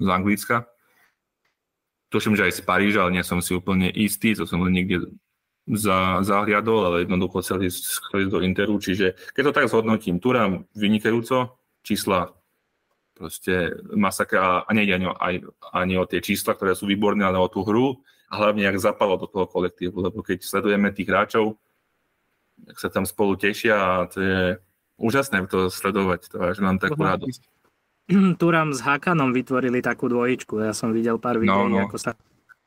z 0.00 0.06
Anglicka. 0.08 0.64
Tuším, 2.08 2.32
že 2.32 2.48
aj 2.48 2.56
z 2.56 2.60
Paríža, 2.64 3.04
ale 3.04 3.20
nie 3.20 3.24
som 3.26 3.44
si 3.44 3.52
úplne 3.52 3.92
istý, 3.92 4.32
to 4.32 4.48
som 4.48 4.64
len 4.64 4.72
niekde 4.72 5.12
za, 5.68 6.24
zahliadol, 6.24 6.88
ale 6.88 6.96
jednoducho 7.04 7.44
chcel 7.44 7.68
ísť, 7.68 8.12
do 8.32 8.40
Interu, 8.40 8.80
čiže 8.80 9.16
keď 9.36 9.42
to 9.50 9.52
tak 9.52 9.68
zhodnotím, 9.68 10.20
Turam 10.20 10.64
vynikajúco, 10.72 11.60
čísla 11.84 12.32
proste 13.14 13.76
masakra 13.94 14.64
a 14.64 14.70
nejde 14.74 14.92
ani, 14.96 15.06
aj, 15.06 15.34
ani 15.72 15.94
o 16.00 16.04
tie 16.08 16.18
čísla, 16.18 16.56
ktoré 16.56 16.74
sú 16.74 16.88
výborné, 16.88 17.24
ale 17.24 17.38
o 17.38 17.48
tú 17.48 17.62
hru 17.62 18.02
a 18.28 18.40
hlavne, 18.40 18.66
jak 18.66 18.82
zapalo 18.82 19.20
do 19.20 19.30
toho 19.30 19.46
kolektívu, 19.46 20.00
lebo 20.02 20.20
keď 20.20 20.42
sledujeme 20.42 20.90
tých 20.90 21.08
hráčov, 21.08 21.56
tak 22.64 22.76
sa 22.80 22.88
tam 22.88 23.04
spolu 23.04 23.36
tešia 23.36 23.76
a 23.76 24.08
to 24.08 24.18
je 24.20 24.40
úžasné 24.98 25.44
to 25.46 25.68
sledovať, 25.68 26.32
to 26.32 26.36
až 26.40 26.58
mám 26.64 26.80
takú 26.80 27.00
radosť. 27.00 27.42
Turam 28.40 28.72
s 28.72 28.84
Hakanom 28.84 29.32
vytvorili 29.32 29.80
takú 29.80 30.08
dvojičku, 30.08 30.60
ja 30.60 30.76
som 30.76 30.92
videl 30.92 31.16
pár 31.16 31.40
videí, 31.40 31.56
no, 31.56 31.80
no. 31.80 31.88
ako 31.88 31.96
sa 31.96 32.12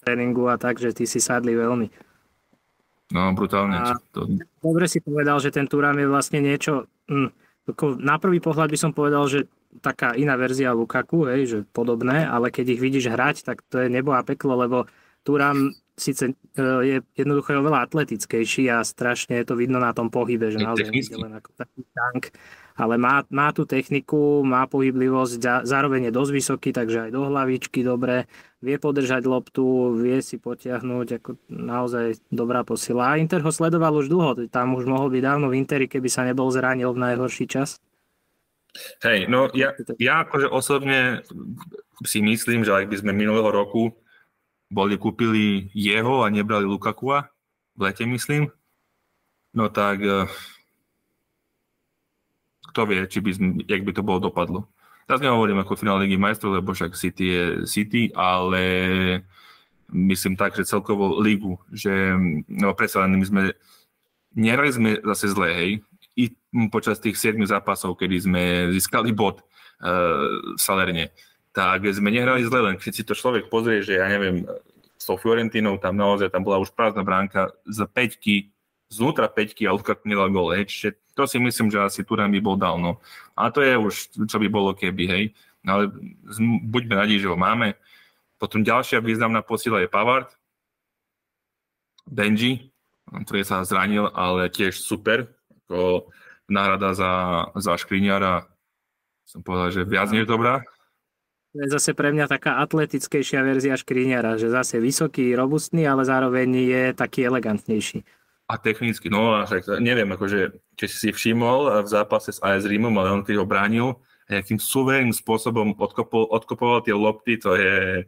tréningu 0.02 0.50
a 0.50 0.56
tak, 0.56 0.80
že 0.82 0.96
ty 0.96 1.04
si 1.06 1.22
sadli 1.22 1.54
veľmi. 1.54 1.88
No, 3.08 3.32
brutálne. 3.32 3.80
A 3.80 3.96
to... 4.12 4.28
Dobre 4.60 4.86
si 4.92 5.00
povedal, 5.00 5.40
že 5.40 5.54
ten 5.54 5.64
Turam 5.70 5.96
je 5.96 6.08
vlastne 6.12 6.44
niečo, 6.44 6.92
hm, 7.08 7.32
na 8.00 8.16
prvý 8.20 8.40
pohľad 8.40 8.72
by 8.72 8.80
som 8.80 8.92
povedal, 8.96 9.28
že 9.28 9.48
taká 9.84 10.16
iná 10.16 10.40
verzia 10.40 10.74
Lukaku, 10.74 11.28
hej, 11.28 11.42
že 11.48 11.58
podobné, 11.70 12.24
ale 12.24 12.50
keď 12.50 12.80
ich 12.80 12.82
vidíš 12.82 13.12
hrať, 13.12 13.36
tak 13.44 13.64
to 13.68 13.84
je 13.84 13.88
nebo 13.92 14.16
a 14.16 14.24
peklo, 14.24 14.56
lebo 14.56 14.88
Turam 15.28 15.76
síce 15.98 16.30
e, 16.30 16.64
je 16.86 16.98
jednoducho 17.18 17.52
je 17.52 17.60
oveľa 17.60 17.90
atletickejší 17.90 18.70
a 18.70 18.86
strašne 18.86 19.42
je 19.42 19.46
to 19.50 19.58
vidno 19.58 19.82
na 19.82 19.92
tom 19.92 20.14
pohybe, 20.14 20.54
že 20.54 20.62
naozaj 20.62 20.94
je 20.94 21.18
len 21.18 21.34
ako 21.34 21.50
taký 21.58 21.82
tank, 21.90 22.30
ale 22.78 23.02
má, 23.02 23.26
má 23.34 23.50
tú 23.50 23.66
techniku, 23.66 24.46
má 24.46 24.70
pohyblivosť, 24.70 25.66
zároveň 25.66 26.08
je 26.08 26.12
dosť 26.14 26.32
vysoký, 26.32 26.70
takže 26.70 27.10
aj 27.10 27.12
do 27.12 27.26
hlavičky 27.26 27.82
dobre, 27.82 28.30
vie 28.62 28.78
podržať 28.78 29.26
loptu, 29.26 29.98
vie 29.98 30.22
si 30.22 30.38
potiahnuť, 30.38 31.08
ako 31.18 31.30
naozaj 31.50 32.22
dobrá 32.30 32.62
posila. 32.62 33.18
A 33.18 33.18
Inter 33.18 33.42
ho 33.42 33.50
sledoval 33.50 33.98
už 33.98 34.14
dlho, 34.14 34.38
tam 34.54 34.78
už 34.78 34.86
mohol 34.86 35.10
byť 35.10 35.22
dávno 35.26 35.50
v 35.50 35.58
Interi, 35.58 35.90
keby 35.90 36.06
sa 36.06 36.22
nebol 36.22 36.54
zranil 36.54 36.94
v 36.94 37.02
najhorší 37.02 37.50
čas. 37.50 37.82
Hej, 39.02 39.26
no 39.26 39.50
ja, 39.58 39.74
ja 39.98 40.22
akože 40.22 40.54
osobne 40.54 41.26
si 42.06 42.22
myslím, 42.22 42.62
že 42.62 42.78
ak 42.78 42.94
by 42.94 43.02
sme 43.02 43.10
minulého 43.10 43.50
roku 43.50 43.98
boli 44.68 45.00
kúpili 45.00 45.72
jeho 45.72 46.24
a 46.24 46.32
nebrali 46.32 46.68
Lukakua, 46.68 47.32
v 47.78 47.82
lete 47.88 48.04
myslím, 48.04 48.52
no 49.56 49.70
tak 49.72 50.02
uh, 50.04 50.28
kto 52.74 52.82
vie, 52.90 53.02
či 53.08 53.20
by, 53.24 53.32
jak 53.66 53.82
by 53.86 53.92
to 53.96 54.04
bolo 54.04 54.20
dopadlo. 54.20 54.70
Teraz 55.08 55.24
nehovorím 55.24 55.64
ako 55.64 55.80
finál 55.80 56.04
Ligy 56.04 56.20
majstrov, 56.20 56.60
lebo 56.60 56.76
však 56.76 57.00
City 57.00 57.26
je 57.32 57.44
City, 57.64 58.12
ale 58.12 58.64
myslím 59.88 60.36
tak, 60.36 60.52
že 60.52 60.68
celkovo 60.68 61.16
ligu, 61.24 61.56
že 61.72 62.12
no 62.52 62.76
predsa 62.76 63.08
len 63.08 63.16
my 63.16 63.26
sme, 63.26 63.42
nehrali 64.36 64.68
sme 64.68 64.90
zase 65.16 65.32
zle, 65.32 65.48
hej, 65.56 65.72
i 66.18 66.34
počas 66.68 67.00
tých 67.00 67.16
7 67.16 67.40
zápasov, 67.48 67.96
kedy 67.96 68.16
sme 68.20 68.44
získali 68.76 69.16
bod 69.16 69.40
uh, 69.80 70.58
Salerne, 70.60 71.14
tak 71.58 71.90
sme 71.90 72.14
nehrali 72.14 72.46
zle, 72.46 72.62
len 72.62 72.76
keď 72.78 72.92
si 72.94 73.02
to 73.02 73.18
človek 73.18 73.50
pozrie, 73.50 73.82
že 73.82 73.98
ja 73.98 74.06
neviem, 74.06 74.46
s 74.94 75.10
tou 75.10 75.18
Fiorentinou 75.18 75.82
tam 75.82 75.98
naozaj 75.98 76.30
tam 76.30 76.46
bola 76.46 76.62
už 76.62 76.70
prázdna 76.78 77.02
bránka 77.02 77.50
z 77.66 77.82
peťky, 77.90 78.54
znútra 78.94 79.26
peťky 79.26 79.66
a 79.66 79.74
Lukaku 79.74 80.06
nedal 80.06 80.30
gol, 80.30 80.54
hej, 80.54 80.70
čiže 80.70 81.02
to 81.18 81.26
si 81.26 81.42
myslím, 81.42 81.74
že 81.74 81.82
asi 81.82 82.06
Turan 82.06 82.30
by 82.30 82.38
bol 82.46 82.62
dal, 82.62 82.78
no. 82.78 83.02
A 83.34 83.50
to 83.50 83.66
je 83.66 83.74
už, 83.74 84.14
čo 84.30 84.38
by 84.38 84.46
bolo 84.54 84.78
keby, 84.78 85.04
hej. 85.10 85.24
No 85.66 85.82
ale 85.82 85.84
buďme 86.70 86.94
radi, 86.94 87.18
že 87.18 87.26
ho 87.26 87.34
máme. 87.34 87.74
Potom 88.38 88.62
ďalšia 88.62 89.02
významná 89.02 89.42
posila 89.42 89.82
je 89.82 89.90
Pavard, 89.90 90.30
Benji, 92.06 92.70
ktorý 93.10 93.42
sa 93.42 93.66
zranil, 93.66 94.14
ale 94.14 94.54
tiež 94.54 94.78
super, 94.78 95.26
ako 95.66 96.14
náhrada 96.46 96.94
za, 96.94 97.12
za 97.58 97.74
Škriňara 97.82 98.46
som 99.28 99.42
povedal, 99.44 99.74
že 99.74 99.90
viac 99.90 100.08
než 100.14 100.30
dobrá. 100.30 100.64
To 101.58 101.66
je 101.66 101.74
zase 101.74 101.98
pre 101.98 102.14
mňa 102.14 102.30
taká 102.30 102.62
atletickejšia 102.62 103.42
verzia 103.42 103.74
Škriňara, 103.74 104.38
že 104.38 104.54
zase 104.54 104.78
vysoký, 104.78 105.34
robustný, 105.34 105.90
ale 105.90 106.06
zároveň 106.06 106.54
je 106.54 106.84
taký 106.94 107.26
elegantnejší. 107.26 108.06
A 108.46 108.62
technicky, 108.62 109.10
no 109.10 109.34
a 109.34 109.50
však 109.50 109.82
neviem, 109.82 110.06
akože, 110.14 110.54
či 110.78 110.86
si 110.86 111.10
všimol 111.10 111.82
v 111.82 111.90
zápase 111.90 112.30
s 112.30 112.38
AS 112.46 112.70
Rímom, 112.70 112.94
ale 113.02 113.10
on 113.10 113.26
keď 113.26 113.42
ho 113.42 113.50
bránil, 113.50 113.98
akým 114.30 114.62
suverénnym 114.62 115.18
spôsobom 115.18 115.74
odkopol, 115.82 116.30
odkopoval 116.30 116.86
tie 116.86 116.94
lopty, 116.94 117.42
to 117.42 117.58
je, 117.58 118.06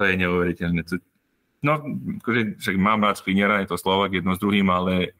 to 0.00 0.02
je 0.08 0.12
neuveriteľné. 0.16 0.80
No, 1.60 1.84
akože, 2.24 2.56
však 2.56 2.76
mám 2.80 3.04
rád 3.04 3.20
Škriňara, 3.20 3.60
je 3.60 3.76
to 3.76 3.76
Slovak 3.76 4.16
jedno 4.16 4.32
s 4.32 4.40
druhým, 4.40 4.72
ale 4.72 5.12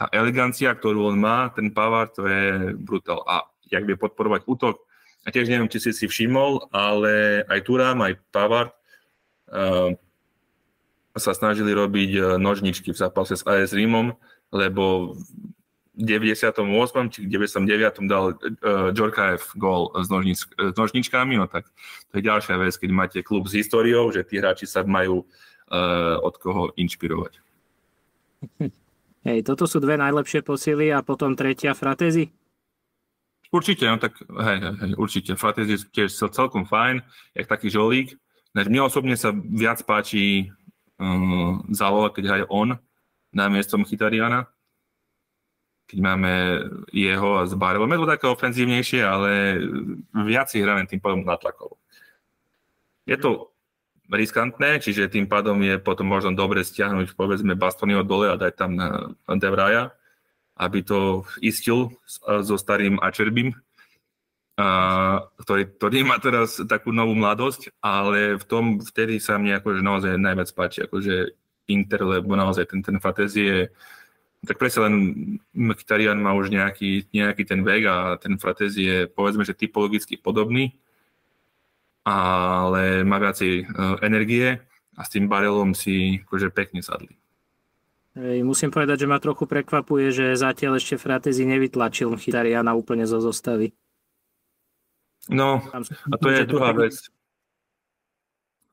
tá 0.00 0.08
elegancia, 0.16 0.72
ktorú 0.72 1.12
on 1.12 1.20
má, 1.20 1.52
ten 1.52 1.68
Pavard, 1.76 2.16
to 2.16 2.24
je 2.24 2.72
brutál. 2.72 3.20
A 3.28 3.44
jak 3.68 3.84
vie 3.84 4.00
podporovať 4.00 4.48
útok, 4.48 4.85
a 5.26 5.28
tiež 5.34 5.50
neviem, 5.50 5.66
či 5.66 5.82
si 5.82 5.90
si 5.90 6.06
všimol, 6.06 6.70
ale 6.70 7.42
aj 7.50 7.66
Turám, 7.66 7.98
aj 8.06 8.22
Pavard 8.30 8.70
uh, 9.50 9.90
sa 11.18 11.32
snažili 11.34 11.74
robiť 11.74 12.10
uh, 12.14 12.24
nožničky 12.38 12.94
v 12.94 13.00
zápase 13.02 13.34
s 13.34 13.42
AS 13.42 13.74
Rímom, 13.74 14.14
lebo 14.54 15.18
v 15.18 15.20
98. 15.98 16.62
či 17.10 17.18
99. 17.26 18.06
dal 18.06 18.38
uh, 18.38 18.94
Džorkaev 18.94 19.42
gól 19.58 19.90
s, 19.98 20.06
nožnič, 20.06 20.38
s 20.46 20.74
nožničkami, 20.78 21.34
no 21.42 21.50
tak 21.50 21.66
to 22.14 22.20
je 22.20 22.22
ďalšia 22.22 22.54
vec, 22.62 22.78
keď 22.78 22.90
máte 22.94 23.18
klub 23.26 23.50
s 23.50 23.58
históriou, 23.58 24.14
že 24.14 24.22
tí 24.22 24.38
hráči 24.38 24.70
sa 24.70 24.86
majú 24.86 25.26
uh, 25.26 26.22
od 26.22 26.38
koho 26.38 26.70
inšpirovať. 26.78 27.42
Hej, 29.26 29.42
toto 29.42 29.66
sú 29.66 29.82
dve 29.82 29.98
najlepšie 29.98 30.46
posily 30.46 30.94
a 30.94 31.02
potom 31.02 31.34
tretia 31.34 31.74
Fratezi? 31.74 32.30
Určite, 33.54 33.86
no 33.86 33.96
tak 34.02 34.18
hej, 34.20 34.58
hej, 34.58 34.92
určite. 34.98 35.38
Fratezi 35.38 35.78
je 35.78 35.86
tiež 35.90 36.10
celkom 36.10 36.66
fajn, 36.66 37.02
jak 37.34 37.46
taký 37.46 37.70
žolík. 37.70 38.18
Mne 38.56 38.88
osobne 38.88 39.14
sa 39.14 39.30
viac 39.36 39.84
páči 39.84 40.50
um, 40.96 41.62
záloha, 41.70 42.10
keď 42.10 42.24
hraje 42.26 42.46
on 42.48 42.74
na 43.30 43.46
miestom 43.52 43.84
Chytariana. 43.84 44.48
Keď 45.86 45.98
máme 46.02 46.32
jeho 46.90 47.38
a 47.38 47.46
s 47.46 47.54
Barelom. 47.54 47.94
To 47.94 48.10
také 48.10 48.26
ofenzívnejšie, 48.26 49.06
ale 49.06 49.62
viac 50.26 50.50
si 50.50 50.58
hráme 50.58 50.90
tým 50.90 50.98
pádom 50.98 51.22
natlakovo. 51.22 51.78
Je 53.06 53.14
to 53.14 53.54
riskantné, 54.10 54.82
čiže 54.82 55.10
tým 55.10 55.30
pádom 55.30 55.62
je 55.62 55.78
potom 55.78 56.10
možno 56.10 56.34
dobre 56.34 56.66
stiahnuť 56.66 57.14
povedzme 57.14 57.54
Bastonyho 57.54 58.02
dole 58.02 58.30
a 58.30 58.38
dať 58.38 58.52
tam 58.58 58.74
na 58.74 59.14
Devraja, 59.38 59.94
aby 60.56 60.80
to 60.80 61.28
istil 61.44 61.92
so 62.24 62.56
starým 62.56 62.96
Ačerbim, 63.04 63.52
ktorý, 65.36 65.62
ktorý 65.76 65.98
má 66.08 66.16
teraz 66.16 66.56
takú 66.64 66.90
novú 66.96 67.12
mladosť, 67.12 67.76
ale 67.84 68.40
v 68.40 68.44
tom 68.48 68.64
vtedy 68.80 69.20
sa 69.20 69.36
mne 69.36 69.60
akože 69.60 69.84
naozaj 69.84 70.12
najviac 70.16 70.48
páči, 70.56 70.78
akože 70.88 71.36
Inter, 71.66 72.00
lebo 72.06 72.32
naozaj 72.38 72.72
ten, 72.72 72.80
ten 72.80 72.96
Fatezi 72.96 73.42
je 73.42 73.60
tak 74.46 74.62
presne 74.62 74.80
len 74.86 74.94
Mkhitaryan 75.50 76.22
má 76.22 76.32
už 76.38 76.54
nejaký, 76.54 77.10
nejaký 77.10 77.42
ten 77.42 77.66
vek 77.66 77.82
a 77.90 77.96
ten 78.16 78.38
Fratezi 78.38 78.82
je 78.86 78.98
povedzme, 79.10 79.42
že 79.42 79.58
typologicky 79.58 80.14
podobný, 80.16 80.78
ale 82.06 83.02
má 83.02 83.18
viacej 83.18 83.52
e, 83.60 83.64
energie 84.06 84.62
a 84.94 85.02
s 85.02 85.10
tým 85.10 85.26
barelom 85.26 85.74
si 85.74 86.22
akože 86.22 86.54
pekne 86.54 86.80
sadli. 86.80 87.18
Musím 88.16 88.72
povedať, 88.72 89.04
že 89.04 89.10
ma 89.12 89.20
trochu 89.20 89.44
prekvapuje, 89.44 90.08
že 90.08 90.26
zatiaľ 90.40 90.80
ešte 90.80 90.96
Fratezi 90.96 91.44
nevytlačil 91.44 92.16
Chytariana 92.16 92.72
úplne 92.72 93.04
zo 93.04 93.20
zostavy. 93.20 93.76
No, 95.28 95.60
a 95.74 96.14
to 96.16 96.28
je 96.32 96.48
druhá 96.48 96.72
vec. 96.72 96.96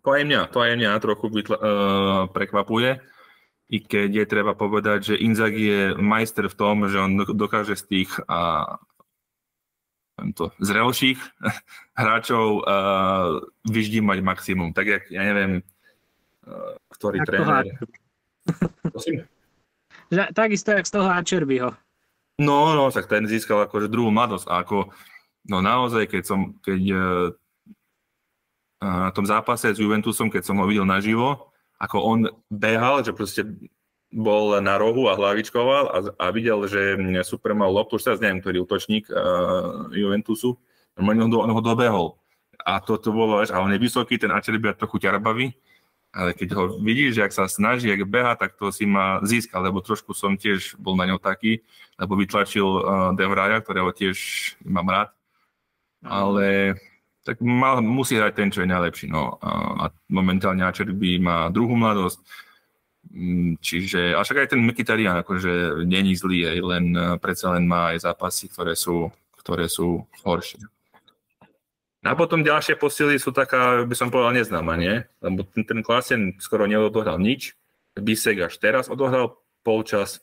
To 0.08 0.16
aj 0.16 0.24
mňa, 0.24 0.42
to 0.52 0.58
aj 0.64 0.72
mňa 0.80 0.92
trochu 1.04 1.26
vytla, 1.32 1.58
uh, 1.60 2.24
prekvapuje, 2.32 3.00
i 3.72 3.78
keď 3.80 4.24
je 4.24 4.26
treba 4.28 4.52
povedať, 4.56 5.16
že 5.16 5.22
Inzaghi 5.24 5.66
je 5.66 5.84
majster 5.96 6.48
v 6.52 6.56
tom, 6.56 6.88
že 6.88 7.00
on 7.00 7.24
dokáže 7.24 7.80
z 7.80 7.84
tých 7.88 8.12
uh, 8.28 8.80
to, 10.36 10.52
zrelších 10.60 11.20
hráčov 12.00 12.64
uh, 12.64 13.44
vyždímať 13.68 14.20
maximum. 14.24 14.72
Tak 14.72 14.86
jak, 14.88 15.04
ja 15.12 15.24
neviem, 15.26 15.64
uh, 16.48 16.76
ktorý 16.96 17.24
tréner... 17.28 17.76
Takisto 20.34 20.72
jak 20.72 20.88
z 20.88 20.94
toho 20.94 21.10
Ačerbyho. 21.10 21.74
No, 22.42 22.74
no, 22.74 22.90
tak 22.90 23.06
ten 23.06 23.30
získal 23.30 23.70
akože 23.70 23.94
druhú 23.94 24.10
mladosť. 24.10 24.50
A 24.50 24.66
ako, 24.66 24.90
no 25.46 25.58
naozaj, 25.62 26.10
keď 26.10 26.24
som, 26.26 26.58
keď 26.66 26.82
uh, 26.94 27.28
na 28.82 29.12
tom 29.14 29.24
zápase 29.30 29.70
s 29.70 29.80
Juventusom, 29.80 30.34
keď 30.34 30.44
som 30.50 30.58
ho 30.58 30.66
videl 30.66 30.84
naživo, 30.84 31.54
ako 31.78 31.98
on 32.02 32.20
behal, 32.50 33.06
že 33.06 33.14
proste 33.14 33.46
bol 34.14 34.62
na 34.62 34.78
rohu 34.78 35.10
a 35.10 35.18
hlavičkoval 35.18 35.84
a, 35.90 35.98
a 36.22 36.26
videl, 36.30 36.62
že 36.70 36.98
super 37.26 37.58
mal 37.58 37.74
loptu, 37.74 37.98
už 37.98 38.06
teraz 38.06 38.20
neviem, 38.22 38.42
ktorý 38.42 38.62
útočník 38.66 39.10
uh, 39.10 39.90
Juventusu, 39.90 40.58
on 40.98 41.18
ho, 41.18 41.28
on 41.42 41.52
ho 41.54 41.62
dobehol. 41.62 42.22
A 42.64 42.80
to, 42.80 43.02
to 43.02 43.10
bolo, 43.10 43.42
a 43.42 43.58
on 43.60 43.74
je 43.74 43.82
vysoký, 43.82 44.22
ten 44.22 44.30
Ačerby 44.30 44.78
trochu 44.78 45.02
ťarbavý, 45.02 45.52
ale 46.14 46.38
keď 46.38 46.50
ho 46.54 46.64
vidíš, 46.78 47.26
ak 47.26 47.34
sa 47.34 47.50
snaží, 47.50 47.90
ak 47.90 48.06
beha, 48.06 48.38
tak 48.38 48.54
to 48.54 48.70
si 48.70 48.86
ma 48.86 49.18
získal, 49.26 49.66
lebo 49.66 49.82
trošku 49.82 50.14
som 50.14 50.38
tiež 50.38 50.78
bol 50.78 50.94
na 50.94 51.10
ňo 51.10 51.18
taký, 51.18 51.66
lebo 51.98 52.14
vytlačil 52.14 52.68
uh, 52.70 52.82
Devraja, 53.18 53.66
ktorého 53.66 53.90
tiež 53.90 54.18
mám 54.62 54.94
rád. 54.94 55.10
Ale 56.06 56.78
tak 57.26 57.42
mal, 57.42 57.82
musí 57.82 58.14
hrať 58.14 58.34
ten, 58.38 58.50
čo 58.54 58.62
je 58.62 58.70
najlepší. 58.70 59.10
No. 59.10 59.42
A, 59.42 59.50
a 59.90 59.96
momentálne 60.14 60.62
Ačerby 60.62 61.18
má 61.18 61.50
druhú 61.50 61.74
mladosť, 61.74 62.22
mm, 63.10 63.52
čiže, 63.58 64.14
a 64.14 64.22
však 64.22 64.38
aj 64.46 64.50
ten 64.54 64.62
Mkhitaryan 64.62 65.18
akože 65.26 65.82
není 65.88 66.14
zlý, 66.14 66.46
aj 66.46 66.60
len, 66.62 66.86
predsa 67.18 67.58
len 67.58 67.66
má 67.66 67.96
aj 67.96 68.06
zápasy, 68.06 68.54
ktoré 68.54 68.78
sú, 68.78 69.10
ktoré 69.42 69.66
sú 69.66 70.06
horšie. 70.22 70.62
A 72.04 72.20
potom 72.20 72.44
ďalšie 72.44 72.76
posily 72.76 73.16
sú 73.16 73.32
taká, 73.32 73.88
by 73.88 73.96
som 73.96 74.12
povedal, 74.12 74.36
neznáma, 74.36 74.76
nie? 74.76 75.08
Lebo 75.24 75.48
ten, 75.48 75.64
ten 75.64 75.80
Klasen 75.80 76.36
skoro 76.36 76.68
neodohral 76.68 77.16
nič. 77.16 77.56
Bisek 77.96 78.44
až 78.44 78.60
teraz 78.60 78.92
odohral 78.92 79.40
polčas. 79.64 80.20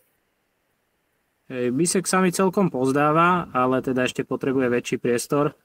Hej, 1.49 1.73
Bisek 1.73 2.05
sa 2.05 2.21
mi 2.21 2.31
celkom 2.31 2.69
pozdáva, 2.69 3.49
ale 3.57 3.81
teda 3.81 4.05
ešte 4.05 4.29
potrebuje 4.29 4.69
väčší 4.69 4.97
priestor. 5.01 5.57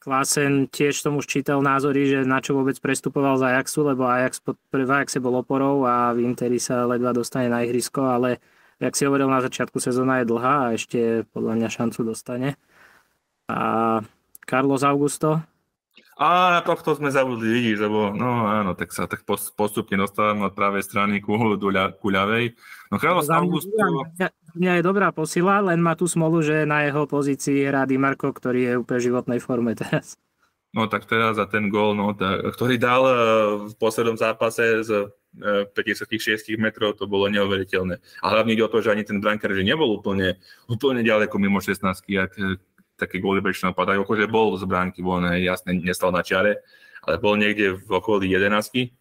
Klasen 0.00 0.70
tiež 0.70 1.02
som 1.02 1.18
už 1.20 1.28
čítal 1.28 1.60
názory, 1.60 2.08
že 2.08 2.18
na 2.24 2.40
čo 2.40 2.56
vôbec 2.56 2.78
prestupoval 2.80 3.36
z 3.36 3.52
Ajaxu, 3.52 3.84
lebo 3.84 4.08
Ajax 4.08 4.40
v 4.72 4.80
Ajaxe 4.80 5.20
bol 5.20 5.36
oporou 5.36 5.84
a 5.84 6.16
v 6.16 6.24
Interi 6.24 6.56
sa 6.56 6.88
ledva 6.88 7.12
dostane 7.12 7.52
na 7.52 7.60
ihrisko, 7.66 8.08
ale 8.08 8.40
jak 8.80 8.96
si 8.96 9.04
hovoril 9.04 9.28
na 9.28 9.44
začiatku, 9.44 9.76
sezóna 9.76 10.24
je 10.24 10.30
dlhá 10.32 10.56
a 10.64 10.72
ešte 10.72 11.28
podľa 11.36 11.52
mňa 11.60 11.68
šancu 11.68 12.00
dostane. 12.00 12.56
A 13.52 14.00
Carlos 14.44 14.82
Augusto. 14.82 15.42
A 16.20 16.52
na 16.52 16.60
tohto 16.60 16.92
sme 16.92 17.08
zabudli, 17.08 17.48
vidíš, 17.48 17.88
lebo 17.88 18.12
no 18.12 18.44
áno, 18.44 18.76
tak 18.76 18.92
sa 18.92 19.08
tak 19.08 19.24
postupne 19.56 19.96
dostávam 19.96 20.44
od 20.44 20.52
pravej 20.52 20.84
strany 20.84 21.24
ku, 21.24 21.32
ku 21.96 22.08
ľavej. 22.12 22.52
No 22.92 23.00
Carlos 23.00 23.32
no, 23.32 23.40
Augusto... 23.40 23.72
Mňa, 23.72 24.28
mňa 24.52 24.72
je 24.76 24.82
dobrá 24.84 25.16
posila, 25.16 25.64
len 25.64 25.80
má 25.80 25.96
tú 25.96 26.04
smolu, 26.04 26.44
že 26.44 26.68
na 26.68 26.84
jeho 26.84 27.08
pozícii 27.08 27.64
hrá 27.64 27.88
Di 27.88 27.96
Marco, 27.96 28.28
ktorý 28.28 28.60
je 28.60 28.72
úplne 28.84 29.00
v 29.00 29.06
životnej 29.08 29.40
forme 29.40 29.72
teraz. 29.72 30.20
No 30.70 30.86
tak 30.86 31.08
teraz 31.10 31.34
za 31.34 31.50
ten 31.50 31.66
gól, 31.66 31.98
no, 31.98 32.14
tá, 32.14 32.38
ktorý 32.52 32.78
dal 32.78 33.02
uh, 33.02 33.16
v 33.66 33.74
poslednom 33.74 34.14
zápase 34.14 34.86
z 34.86 35.10
uh, 35.40 35.66
56 35.74 36.46
metrov, 36.62 36.94
to 36.94 37.10
bolo 37.10 37.26
neuveriteľné. 37.26 37.98
A 38.22 38.26
hlavne 38.30 38.54
ide 38.54 38.62
o 38.62 38.70
to, 38.70 38.78
že 38.78 38.94
ani 38.94 39.02
ten 39.02 39.18
brankár, 39.18 39.50
že 39.50 39.66
nebol 39.66 39.90
úplne, 39.98 40.38
úplne 40.70 41.02
ďaleko 41.02 41.34
mimo 41.42 41.58
16 41.58 41.82
ak, 41.96 42.32
také 43.00 43.16
góly 43.18 43.40
väčšinou 43.40 43.72
padajú, 43.72 44.04
akože 44.04 44.28
bol 44.28 44.52
z 44.60 44.68
bránky 44.68 45.00
von, 45.00 45.24
jasne, 45.40 45.80
nestal 45.80 46.12
na 46.12 46.20
čiare, 46.20 46.60
ale 47.02 47.16
bol 47.16 47.40
niekde 47.40 47.80
v 47.80 47.90
okolí 47.90 48.28
11 48.28 48.92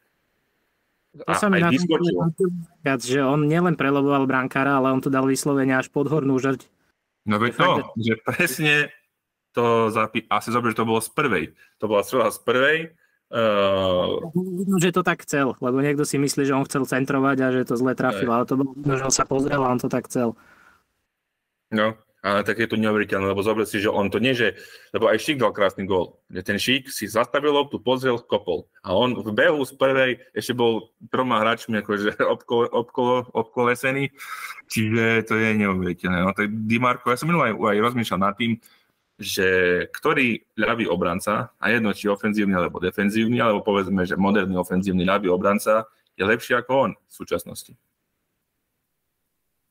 to 1.09 1.33
sa 1.33 1.49
mi 1.49 1.57
na 1.57 1.73
viac, 2.85 3.01
že 3.01 3.17
on 3.17 3.49
nielen 3.49 3.73
preloboval 3.73 4.29
brankára, 4.29 4.77
ale 4.77 4.93
on 4.93 5.01
to 5.01 5.09
dal 5.09 5.25
vyslovene 5.25 5.73
až 5.73 5.89
pod 5.89 6.05
hornú 6.05 6.37
žrť. 6.37 6.69
No 7.25 7.41
veď 7.41 7.51
to, 7.57 7.69
že 7.97 8.13
presne 8.21 8.73
to 9.57 9.89
zapi- 9.89 10.29
asi 10.29 10.53
zober, 10.53 10.71
že 10.71 10.85
to 10.85 10.89
bolo 10.89 11.01
z 11.01 11.09
prvej. 11.09 11.45
To 11.81 11.89
bola 11.89 12.05
strela 12.05 12.29
z 12.29 12.39
prvej. 12.45 12.77
Uh... 13.29 14.21
Vidno, 14.33 14.77
že 14.77 14.93
to 14.93 15.01
tak 15.01 15.25
chcel, 15.25 15.57
lebo 15.57 15.81
niekto 15.81 16.05
si 16.05 16.21
myslí, 16.21 16.45
že 16.45 16.53
on 16.53 16.65
chcel 16.65 16.85
centrovať 16.85 17.37
a 17.41 17.47
že 17.53 17.61
to 17.65 17.77
zle 17.77 17.93
trafil, 17.97 18.29
ale 18.29 18.45
to 18.45 18.57
bolo, 18.57 18.73
že 18.77 19.05
on 19.05 19.13
sa 19.13 19.25
pozrel 19.25 19.61
a 19.65 19.69
on 19.73 19.81
to 19.81 19.89
tak 19.89 20.05
chcel. 20.09 20.37
No, 21.69 21.93
ale 22.19 22.43
tak 22.43 22.59
je 22.59 22.67
to 22.67 22.75
neuveriteľné, 22.75 23.31
lebo 23.31 23.39
zober 23.39 23.63
si, 23.63 23.79
že 23.79 23.87
on 23.87 24.11
to 24.11 24.19
nie, 24.19 24.35
že, 24.35 24.59
lebo 24.91 25.07
aj 25.07 25.23
Šík 25.23 25.39
dal 25.39 25.55
krásny 25.55 25.87
gól. 25.87 26.19
Ten 26.43 26.59
Šík 26.59 26.91
si 26.91 27.07
zastavil 27.07 27.55
loptu, 27.55 27.79
pozrel, 27.79 28.19
kopol. 28.19 28.67
A 28.83 28.91
on 28.91 29.15
v 29.15 29.31
behu 29.31 29.63
z 29.63 29.71
prvej 29.79 30.19
ešte 30.35 30.51
bol 30.51 30.91
troma 31.07 31.39
hráčmi 31.39 31.79
akože 31.79 32.19
obkolo, 32.35 32.67
obkolo, 32.75 33.15
obkolesený, 33.31 34.11
čiže 34.67 35.31
to 35.31 35.39
je 35.39 35.49
neuveriteľné. 35.63 36.17
No 36.27 36.35
tak 36.35 36.51
Dimarko, 36.51 37.15
ja 37.15 37.17
som 37.19 37.31
minulý 37.31 37.55
aj, 37.55 37.55
aj 37.55 37.83
rozmýšľal 37.87 38.19
nad 38.19 38.35
tým, 38.35 38.59
že 39.19 39.47
ktorý 39.91 40.43
ľavý 40.55 40.87
obranca, 40.87 41.51
a 41.59 41.65
jedno 41.71 41.91
či 41.91 42.07
ofenzívny 42.07 42.55
alebo 42.55 42.79
defenzívny, 42.79 43.39
alebo 43.39 43.63
povedzme, 43.63 44.07
že 44.07 44.15
moderný 44.15 44.55
ofenzívny 44.55 45.03
ľavý 45.03 45.27
obranca 45.31 45.87
je 46.15 46.23
lepší 46.23 46.55
ako 46.55 46.71
on 46.75 46.91
v 46.95 47.13
súčasnosti. 47.15 47.75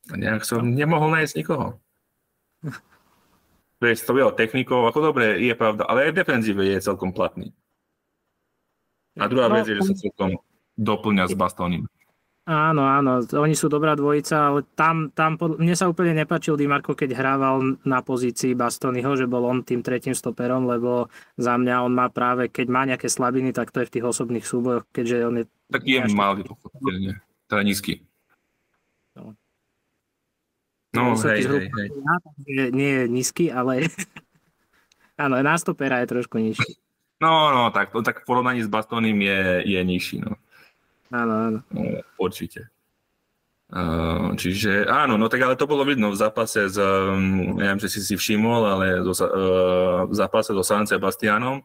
A 0.09 0.17
nejak 0.17 0.45
som 0.45 0.65
nemohol 0.65 1.13
nájsť 1.13 1.37
nikoho. 1.37 1.81
O 3.79 4.33
technikov, 4.35 4.91
ako 4.91 5.15
dobre, 5.15 5.39
je 5.39 5.55
pravda, 5.55 5.87
ale 5.87 6.11
aj 6.11 6.11
v 6.11 6.19
defenzíve 6.19 6.63
je 6.67 6.83
celkom 6.83 7.15
platný. 7.15 7.55
A 9.19 9.31
druhá 9.31 9.47
no, 9.47 9.55
vec 9.59 9.71
je, 9.71 9.79
že 9.79 9.95
sa 9.95 9.95
celkom 9.95 10.39
doplňa 10.75 11.25
s 11.31 11.35
Bastonim. 11.39 11.87
Áno, 12.49 12.81
áno, 12.81 13.21
oni 13.21 13.53
sú 13.53 13.69
dobrá 13.69 13.93
dvojica, 13.93 14.49
ale 14.49 14.65
tam, 14.73 15.13
tam 15.13 15.37
mne 15.37 15.77
sa 15.77 15.85
úplne 15.85 16.17
nepačil 16.17 16.57
Di 16.57 16.65
Marco, 16.65 16.97
keď 16.97 17.13
hrával 17.13 17.77
na 17.85 18.01
pozícii 18.01 18.57
Bastonyho, 18.57 19.21
že 19.21 19.29
bol 19.29 19.45
on 19.45 19.61
tým 19.61 19.85
tretím 19.85 20.17
stoperom, 20.17 20.65
lebo 20.65 21.13
za 21.37 21.61
mňa 21.61 21.85
on 21.85 21.93
má 21.93 22.09
práve, 22.09 22.49
keď 22.49 22.67
má 22.73 22.89
nejaké 22.89 23.13
slabiny, 23.13 23.53
tak 23.53 23.69
to 23.69 23.85
je 23.85 23.89
v 23.93 23.95
tých 24.01 24.09
osobných 24.09 24.49
súbojoch, 24.49 24.89
keďže 24.97 25.17
on 25.29 25.35
je... 25.39 25.45
Tak 25.69 25.85
je 25.85 26.01
malý, 26.09 26.49
teda 27.53 27.63
nízky. 27.69 28.01
No, 29.13 29.37
hej, 30.97 31.45
hej, 31.45 31.69
hej. 31.69 31.89
Nie 32.73 32.91
je 32.91 33.05
nízky, 33.13 33.53
ale 33.53 33.93
áno, 35.23 35.37
nástopera 35.45 36.01
je 36.01 36.07
trošku 36.09 36.41
nižší. 36.41 36.81
No, 37.19 37.51
no, 37.51 37.69
tak, 37.75 37.91
to, 37.91 38.01
tak 38.01 38.23
v 38.23 38.27
porovnaní 38.31 38.63
s 38.63 38.71
Bastonim 38.71 39.19
je, 39.19 39.67
je 39.67 39.81
nižší, 39.83 40.23
no. 40.23 40.39
Áno, 41.11 41.35
áno. 41.51 41.59
No, 41.75 41.83
určite. 42.17 42.71
Uh, 43.69 44.33
čiže 44.33 44.89
áno, 44.89 45.21
no 45.21 45.29
tak 45.29 45.45
ale 45.45 45.53
to 45.53 45.69
bolo 45.69 45.85
vidno 45.85 46.09
v 46.09 46.17
zápase 46.17 46.73
s, 46.73 46.81
um, 46.81 47.53
neviem, 47.61 47.77
či 47.77 47.93
si 47.93 48.01
si 48.01 48.15
všimol, 48.17 48.65
ale 48.65 48.87
zo, 49.05 49.13
uh, 49.13 50.09
v 50.09 50.15
zápase 50.17 50.57
so 50.57 50.65
San 50.65 50.89
Sebastianom, 50.89 51.61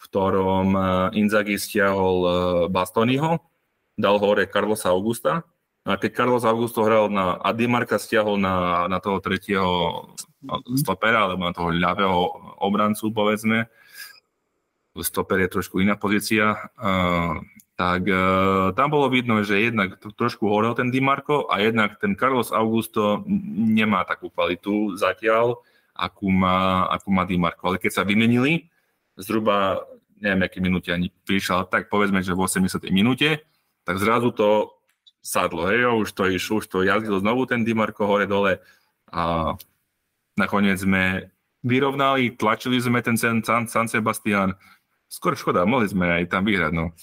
v 0.00 0.04
ktorom 0.08 0.68
uh, 0.72 0.84
Inzaghi 1.12 1.60
stiahol 1.60 2.16
uh, 2.24 2.32
Bastoniho, 2.72 3.36
dal 4.00 4.16
hore 4.16 4.48
Carlosa 4.48 4.96
Augusta 4.96 5.44
a 5.86 5.94
keď 5.94 6.10
Carlos 6.18 6.42
Augusto 6.42 6.82
hral 6.82 7.06
na 7.06 7.38
a 7.38 7.54
Di 7.54 7.70
Marca 7.70 7.94
stiahol 7.94 8.42
na, 8.42 8.86
na 8.90 8.98
toho 8.98 9.22
tretieho 9.22 10.02
stopera, 10.74 11.30
alebo 11.30 11.46
na 11.46 11.54
toho 11.54 11.70
ľavého 11.70 12.18
obrancu, 12.58 13.14
povedzme, 13.14 13.70
stoper 14.98 15.46
je 15.46 15.54
trošku 15.54 15.78
iná 15.78 15.94
pozícia, 15.94 16.72
uh, 16.74 17.38
tak 17.78 18.08
uh, 18.08 18.72
tam 18.74 18.88
bolo 18.88 19.12
vidno, 19.12 19.44
že 19.46 19.62
jednak 19.62 20.00
trošku 20.16 20.48
horel 20.50 20.74
ten 20.74 20.90
Di 20.90 20.98
Marco 20.98 21.46
a 21.46 21.60
jednak 21.62 22.00
ten 22.02 22.18
Carlos 22.18 22.50
Augusto 22.50 23.22
nemá 23.54 24.02
takú 24.08 24.32
kvalitu 24.32 24.96
zatiaľ, 24.98 25.60
akú 25.94 26.32
má, 26.32 26.88
akú 26.90 27.12
má 27.12 27.28
Di 27.28 27.36
Marco. 27.38 27.62
Ale 27.68 27.78
keď 27.78 28.00
sa 28.00 28.02
vymenili, 28.02 28.66
zhruba, 29.20 29.84
neviem, 30.18 30.48
aké 30.48 30.58
minúte 30.58 30.90
ani 30.90 31.12
prišiel, 31.28 31.68
tak 31.68 31.92
povedzme, 31.92 32.24
že 32.24 32.32
v 32.32 32.42
80. 32.42 32.80
minúte, 32.90 33.44
tak 33.84 34.00
zrazu 34.00 34.32
to 34.32 34.75
sadlo, 35.26 35.66
hej, 35.66 35.90
už 35.90 36.14
to 36.14 36.30
išlo, 36.30 36.62
už 36.62 36.70
to 36.70 36.86
jazdil 36.86 37.18
znovu 37.18 37.50
ten 37.50 37.66
Dimarko 37.66 38.06
hore-dole 38.06 38.62
a 39.10 39.54
nakoniec 40.38 40.78
sme 40.78 41.34
vyrovnali, 41.66 42.38
tlačili 42.38 42.78
sme 42.78 43.02
ten 43.02 43.18
San, 43.18 43.42
San 43.42 43.90
Sebastian. 43.90 44.54
Skôr 45.10 45.34
škoda, 45.34 45.66
mohli 45.66 45.90
sme 45.90 46.22
aj 46.22 46.30
tam 46.30 46.46
vyhrať, 46.46 46.70
no. 46.70 46.94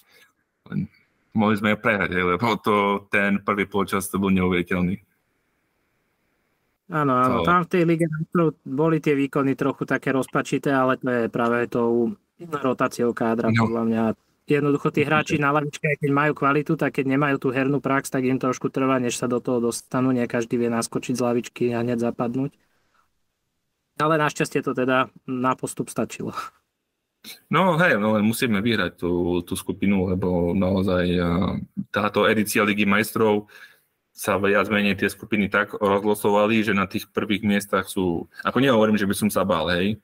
Mohli 1.35 1.55
sme 1.59 1.69
aj 1.75 1.79
prehrať, 1.83 2.09
hej, 2.15 2.23
lebo 2.23 2.55
to, 2.63 3.03
ten 3.11 3.43
prvý 3.43 3.67
počas 3.67 4.07
to 4.07 4.15
bol 4.15 4.31
neuveriteľný. 4.31 5.03
Áno, 6.93 7.13
áno. 7.15 7.43
Tam 7.43 7.63
v 7.67 7.71
tej 7.71 7.83
lige 7.87 8.05
boli 8.63 8.99
tie 9.03 9.15
výkony 9.15 9.55
trochu 9.55 9.83
také 9.83 10.13
rozpačité, 10.15 10.71
ale 10.71 10.99
to 10.99 11.09
je 11.09 11.23
práve 11.31 11.67
tou 11.71 12.15
rotáciou 12.39 13.11
kádra, 13.15 13.51
no. 13.51 13.67
podľa 13.67 13.83
mňa. 13.87 14.03
Jednoducho 14.43 14.91
tí 14.91 15.07
hráči 15.07 15.39
na 15.39 15.55
lavičke, 15.55 15.87
keď 16.03 16.11
majú 16.11 16.35
kvalitu, 16.35 16.75
tak 16.75 16.99
keď 16.99 17.15
nemajú 17.15 17.39
tú 17.39 17.47
hernú 17.55 17.79
prax, 17.79 18.11
tak 18.11 18.27
im 18.27 18.35
trošku 18.35 18.67
trvá, 18.67 18.99
než 18.99 19.15
sa 19.15 19.31
do 19.31 19.39
toho 19.39 19.63
dostanú. 19.63 20.11
Nie 20.11 20.27
každý 20.27 20.59
vie 20.59 20.67
naskočiť 20.67 21.15
z 21.15 21.23
lavičky 21.23 21.63
a 21.71 21.79
hneď 21.79 22.03
zapadnúť. 22.11 22.51
Ale 24.03 24.19
našťastie 24.19 24.59
to 24.59 24.75
teda 24.75 25.07
na 25.23 25.53
postup 25.55 25.87
stačilo. 25.87 26.35
No 27.47 27.79
hej, 27.79 27.95
no 27.95 28.19
len 28.19 28.27
musíme 28.27 28.59
vyhrať 28.59 28.99
tú, 28.99 29.39
tú 29.47 29.55
skupinu, 29.55 30.11
lebo 30.11 30.51
naozaj 30.51 31.07
táto 31.87 32.27
edícia 32.27 32.67
Ligy 32.67 32.83
majstrov 32.83 33.47
sa 34.11 34.35
viac 34.35 34.67
menej 34.67 34.99
tie 34.99 35.07
skupiny 35.07 35.47
tak 35.47 35.71
rozlosovali, 35.71 36.67
že 36.67 36.75
na 36.75 36.83
tých 36.83 37.07
prvých 37.09 37.47
miestach 37.47 37.87
sú, 37.87 38.27
ako 38.43 38.59
nehovorím, 38.59 38.99
že 38.99 39.07
by 39.07 39.15
som 39.15 39.29
sa 39.31 39.47
bál, 39.47 39.71
hej, 39.71 40.03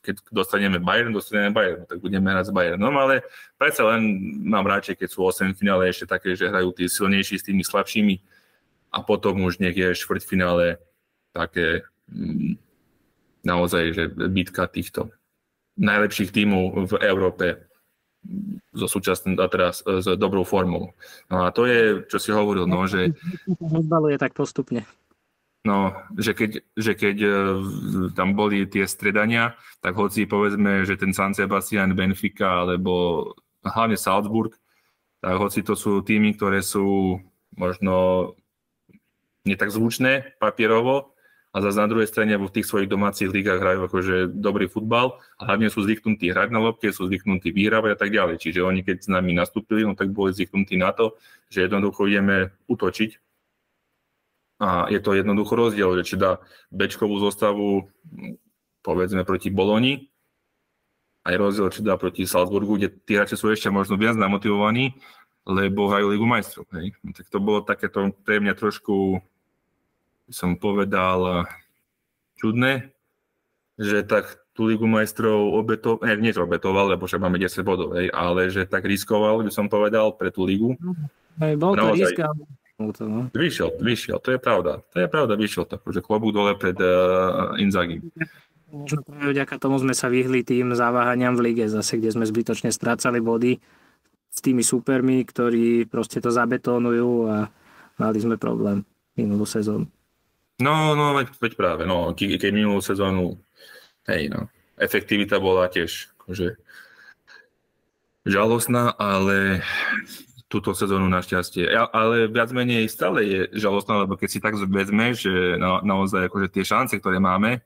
keď 0.00 0.16
dostaneme 0.32 0.80
Bayern, 0.80 1.12
dostaneme 1.12 1.52
Bayern, 1.52 1.84
tak 1.84 2.00
budeme 2.00 2.32
hrať 2.32 2.48
s 2.48 2.54
Bayernom, 2.56 2.96
ale 2.96 3.20
predsa 3.60 3.84
len 3.84 4.00
mám 4.48 4.64
radšej, 4.64 4.96
keď 4.96 5.08
sú 5.12 5.28
8 5.28 5.52
finále 5.52 5.92
ešte 5.92 6.08
také, 6.08 6.32
že 6.32 6.48
hrajú 6.48 6.72
tí 6.72 6.88
silnejší 6.88 7.36
s 7.36 7.46
tými 7.46 7.60
slabšími 7.60 8.16
a 8.96 8.98
potom 9.04 9.44
už 9.44 9.60
nech 9.60 9.76
je 9.76 9.92
finále 10.24 10.80
také 11.36 11.84
mm, 12.08 12.56
naozaj, 13.44 13.84
že 13.92 14.04
bitka 14.08 14.66
týchto 14.66 15.12
najlepších 15.76 16.32
tímov 16.32 16.90
v 16.90 16.94
Európe 17.04 17.46
so 18.76 18.84
súčasným 18.84 19.40
a 19.40 19.48
teraz 19.48 19.80
e, 19.88 20.04
s 20.04 20.06
dobrou 20.20 20.44
formou. 20.44 20.92
No 21.32 21.48
a 21.48 21.54
to 21.54 21.64
je, 21.64 22.04
čo 22.12 22.20
si 22.20 22.30
hovoril, 22.36 22.68
no, 22.68 22.84
že... 22.84 23.16
Rozbaluje 23.56 24.20
tak 24.20 24.36
postupne. 24.36 24.84
No, 25.60 25.92
že 26.16 26.32
keď, 26.32 26.64
že 26.72 26.96
keď 26.96 27.16
e, 27.20 27.30
tam 28.16 28.32
boli 28.32 28.64
tie 28.64 28.88
stredania, 28.88 29.60
tak 29.84 29.92
hoci 29.92 30.24
povedzme, 30.24 30.88
že 30.88 30.96
ten 30.96 31.12
San 31.12 31.36
Sebastian, 31.36 31.92
Benfica 31.92 32.64
alebo 32.64 33.28
hlavne 33.60 34.00
Salzburg, 34.00 34.56
tak 35.20 35.36
hoci 35.36 35.60
to 35.60 35.76
sú 35.76 36.00
týmy, 36.00 36.32
ktoré 36.32 36.64
sú 36.64 37.20
možno 37.60 38.32
netak 39.44 39.68
zvučné 39.68 40.40
papierovo, 40.40 41.12
a 41.50 41.58
zase 41.58 41.82
na 41.82 41.90
druhej 41.90 42.06
strane 42.06 42.38
v 42.38 42.46
tých 42.46 42.70
svojich 42.70 42.86
domácich 42.86 43.26
ligách 43.26 43.58
hrajú 43.58 43.80
akože 43.90 44.30
dobrý 44.38 44.70
futbal 44.70 45.18
a 45.34 45.50
hlavne 45.50 45.66
sú 45.66 45.82
zvyknutí 45.82 46.30
hrať 46.30 46.54
na 46.54 46.62
lopte, 46.62 46.94
sú 46.94 47.10
zvyknutí 47.10 47.50
vyhrávať 47.50 47.90
a 47.90 47.98
tak 47.98 48.14
ďalej. 48.14 48.38
Čiže 48.38 48.62
oni 48.62 48.86
keď 48.86 48.96
s 49.02 49.08
nami 49.10 49.34
nastúpili, 49.34 49.82
no 49.82 49.98
tak 49.98 50.14
boli 50.14 50.30
zvyknutí 50.30 50.78
na 50.78 50.94
to, 50.94 51.18
že 51.50 51.66
jednoducho 51.66 52.06
ideme 52.06 52.54
utočiť 52.70 53.29
a 54.60 54.92
je 54.92 55.00
to 55.00 55.16
jednoducho 55.16 55.56
rozdiel, 55.56 55.96
že 55.98 56.04
či 56.04 56.14
dá 56.20 56.44
bečkovú 56.68 57.16
zostavu 57.16 57.88
povedzme 58.84 59.24
proti 59.24 59.48
Boloni 59.48 60.12
a 61.24 61.32
je 61.32 61.36
rozdiel, 61.40 61.72
či 61.72 61.80
dá 61.80 61.96
proti 61.96 62.28
Salzburgu, 62.28 62.76
kde 62.76 62.92
tí 62.92 63.16
hráči 63.16 63.40
sú 63.40 63.48
ešte 63.48 63.72
možno 63.72 63.96
viac 63.96 64.20
namotivovaní, 64.20 65.00
lebo 65.48 65.88
hrajú 65.88 66.12
Ligu 66.12 66.28
majstrov. 66.28 66.68
Hej. 66.76 66.92
No, 67.00 67.16
tak 67.16 67.26
to 67.32 67.40
bolo 67.40 67.64
takéto 67.64 68.12
pre 68.24 68.36
mňa 68.40 68.52
trošku 68.52 69.24
som 70.30 70.54
povedal, 70.54 71.50
čudné, 72.38 72.94
že 73.76 74.06
tak 74.06 74.38
tú 74.54 74.70
Ligu 74.70 74.86
majstrov 74.86 75.56
obetoval, 75.56 76.06
eh, 76.06 76.20
nie 76.20 76.30
obetoval, 76.30 76.94
lebo 76.94 77.08
však 77.08 77.22
máme 77.22 77.40
10 77.40 77.66
bodov, 77.66 77.98
hej, 77.98 78.12
ale 78.14 78.52
že 78.52 78.68
tak 78.68 78.86
riskoval, 78.86 79.42
by 79.42 79.50
som 79.50 79.66
povedal, 79.66 80.14
pre 80.14 80.30
tú 80.30 80.46
ligu. 80.46 80.76
Hej, 81.40 81.56
bol 81.56 81.72
to 81.74 81.96
risk, 81.96 82.18
ale... 82.80 83.04
No. 83.04 83.28
Vyšiel, 83.36 83.76
vyšiel, 83.76 84.16
to 84.24 84.32
je 84.32 84.40
pravda. 84.40 84.80
To 84.96 84.96
je 85.04 85.08
pravda, 85.12 85.36
vyšiel 85.36 85.68
to, 85.68 85.76
že 85.92 86.00
klobúk 86.00 86.32
dole 86.32 86.56
pred 86.56 86.76
uh, 86.80 87.52
Inzaghi. 87.60 88.00
Možno 88.70 89.04
vďaka 89.04 89.60
tomu 89.60 89.76
sme 89.82 89.92
sa 89.92 90.08
vyhli 90.08 90.46
tým 90.46 90.72
záváhaniam 90.72 91.34
v 91.36 91.52
lige, 91.52 91.66
zase 91.66 91.98
kde 91.98 92.14
sme 92.14 92.24
zbytočne 92.24 92.70
strácali 92.70 93.18
body 93.18 93.58
s 94.30 94.38
tými 94.38 94.62
supermi, 94.62 95.26
ktorí 95.26 95.90
proste 95.90 96.22
to 96.22 96.30
zabetónujú 96.30 97.10
a 97.26 97.36
mali 97.98 98.18
sme 98.22 98.38
problém 98.38 98.86
minulú 99.18 99.42
sezónu. 99.42 99.90
No, 100.62 100.94
no, 100.94 101.18
veď, 101.18 101.34
veď 101.40 101.52
práve, 101.58 101.82
no, 101.88 102.14
ke, 102.14 102.36
keď 102.38 102.52
minulú 102.54 102.78
sezónu, 102.78 103.40
hej, 104.06 104.30
no, 104.30 104.46
efektivita 104.78 105.40
bola 105.42 105.66
tiež 105.66 106.12
akože 106.20 106.60
žalostná, 108.28 108.92
ale 108.94 109.64
túto 110.50 110.74
sezónu 110.74 111.06
našťastie. 111.06 111.70
Ja, 111.70 111.86
ale 111.86 112.26
viac 112.26 112.50
menej 112.50 112.90
stále 112.90 113.22
je 113.22 113.40
žalostná, 113.54 114.02
lebo 114.02 114.18
keď 114.18 114.28
si 114.28 114.42
tak 114.42 114.58
vezme, 114.58 115.14
že 115.14 115.54
na, 115.54 115.78
naozaj 115.86 116.26
akože 116.26 116.50
tie 116.50 116.66
šance, 116.66 116.98
ktoré 116.98 117.22
máme, 117.22 117.62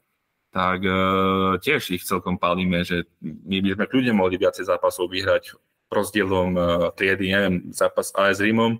tak 0.52 0.84
uh, 0.84 1.56
tiež 1.64 1.96
ich 1.96 2.04
celkom 2.04 2.36
palíme, 2.36 2.84
že 2.84 3.08
my 3.24 3.64
by 3.64 3.68
sme 3.74 3.84
kľudne 3.88 4.12
mohli 4.12 4.36
viacej 4.36 4.68
zápasov 4.68 5.08
vyhrať 5.08 5.56
rozdielom 5.88 6.50
uh, 6.54 6.92
triedy, 6.92 7.32
neviem, 7.32 7.72
zápas 7.72 8.12
AS 8.12 8.44
Rímom, 8.44 8.76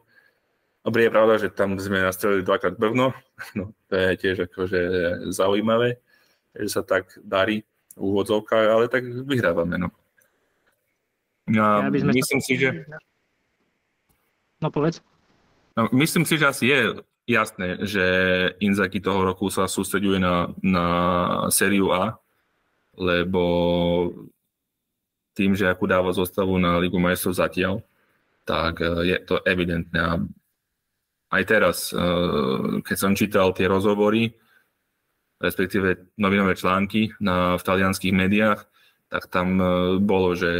Dobre, 0.85 1.09
je 1.09 1.17
pravda, 1.17 1.41
že 1.41 1.49
tam 1.49 1.81
sme 1.81 2.05
nastrelili 2.05 2.45
dvakrát 2.45 2.77
brvno, 2.77 3.17
no 3.59 3.73
to 3.89 3.95
je 3.97 4.21
tiež 4.21 4.53
akože 4.53 4.81
zaujímavé, 5.33 5.97
že 6.53 6.69
sa 6.69 6.85
tak 6.85 7.09
darí 7.25 7.65
v 7.97 8.01
úvodzovkách, 8.05 8.67
ale 8.69 8.93
tak 8.93 9.09
vyhrávame, 9.09 9.81
no. 9.81 9.89
Ja, 11.49 11.89
ja 11.89 11.89
myslím 11.89 12.45
si, 12.45 12.61
že... 12.61 12.85
No 12.85 13.01
povedz. 14.71 15.01
No, 15.75 15.91
myslím 15.91 16.23
si, 16.29 16.39
že 16.39 16.47
asi 16.47 16.65
je 16.71 16.81
jasné, 17.27 17.83
že 17.83 18.05
Inzaki 18.61 19.01
toho 19.01 19.25
roku 19.25 19.51
sa 19.51 19.67
sústreďuje 19.67 20.19
na, 20.21 20.53
na 20.63 20.87
sériu 21.51 21.91
A, 21.91 22.21
lebo 22.95 23.43
tým, 25.35 25.59
že 25.59 25.67
akú 25.67 25.91
dáva 25.91 26.15
zostavu 26.15 26.55
na 26.63 26.79
Ligu 26.79 27.01
majstrov 27.01 27.35
zatiaľ, 27.35 27.83
tak 28.47 28.79
je 28.81 29.17
to 29.25 29.41
evidentné 29.43 29.99
a 29.99 30.21
aj 31.35 31.43
teraz, 31.51 31.77
eh, 31.91 31.99
keď 32.87 32.97
som 32.97 33.19
čítal 33.19 33.51
tie 33.51 33.67
rozhovory, 33.67 34.31
respektíve 35.43 36.15
novinové 36.15 36.55
články 36.55 37.11
na, 37.19 37.59
v 37.59 37.67
talianských 37.67 38.15
médiách, 38.15 38.61
tak 39.11 39.27
tam 39.29 39.59
eh, 39.59 39.69
bolo, 39.99 40.39
že 40.39 40.51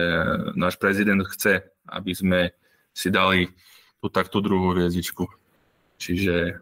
náš 0.59 0.75
prezident 0.83 1.23
chce, 1.23 1.63
aby 1.87 2.13
sme 2.13 2.41
si 2.91 3.11
dali 3.11 3.47
tú 4.05 4.13
takto 4.13 4.45
druhú 4.45 4.77
hviezdičku. 4.77 5.25
Čiže 5.97 6.61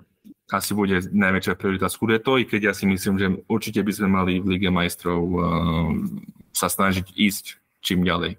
asi 0.54 0.70
bude 0.78 1.02
najväčšia 1.10 1.58
priorita 1.58 1.90
Scudetto, 1.90 2.38
i 2.38 2.46
keď 2.46 2.70
ja 2.70 2.72
si 2.78 2.86
myslím, 2.86 3.18
že 3.18 3.26
určite 3.50 3.82
by 3.82 3.90
sme 3.90 4.08
mali 4.14 4.38
v 4.38 4.54
Lige 4.54 4.70
majstrov 4.70 5.20
uh, 5.26 5.42
sa 6.54 6.70
snažiť 6.70 7.10
ísť 7.18 7.58
čím 7.82 8.06
ďalej. 8.06 8.38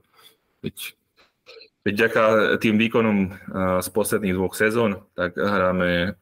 Veď 0.63 0.95
Veď 1.83 2.07
ďaká 2.07 2.55
tým 2.63 2.79
výkonom 2.79 3.35
z 3.83 3.87
posledných 3.91 4.39
dvoch 4.39 4.55
sezón, 4.55 5.03
tak 5.19 5.35
hráme 5.35 6.15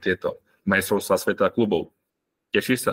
tieto 0.00 0.40
majstrovstvá 0.64 1.20
sveta 1.20 1.52
klubov. 1.52 1.92
Tešíš 2.48 2.80
sa? 2.88 2.92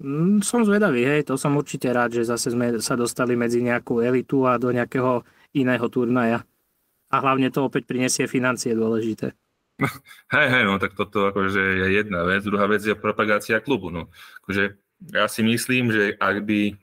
Mm, 0.00 0.40
som 0.40 0.64
zvedavý, 0.64 1.04
hej, 1.04 1.28
to 1.28 1.36
som 1.36 1.52
určite 1.60 1.92
rád, 1.92 2.16
že 2.16 2.24
zase 2.24 2.56
sme 2.56 2.80
sa 2.80 2.96
dostali 2.96 3.36
medzi 3.36 3.60
nejakú 3.60 4.00
elitu 4.00 4.48
a 4.48 4.56
do 4.56 4.72
nejakého 4.72 5.28
iného 5.52 5.86
turnaja. 5.92 6.40
A 7.08 7.16
hlavne 7.24 7.48
to 7.48 7.64
opäť 7.64 7.88
prinesie 7.88 8.28
financie 8.28 8.76
dôležité. 8.76 9.32
Hej, 10.34 10.46
hej, 10.50 10.64
no 10.66 10.74
tak 10.82 10.98
toto 10.98 11.30
akože 11.30 11.62
je 11.62 11.86
jedna 12.02 12.26
vec. 12.26 12.42
Druhá 12.42 12.66
vec 12.66 12.82
je 12.82 12.98
propagácia 12.98 13.62
klubu. 13.62 13.94
No. 13.94 14.10
Akože 14.42 14.74
ja 15.14 15.30
si 15.30 15.46
myslím, 15.46 15.94
že 15.94 16.18
ak 16.18 16.42
by 16.42 16.74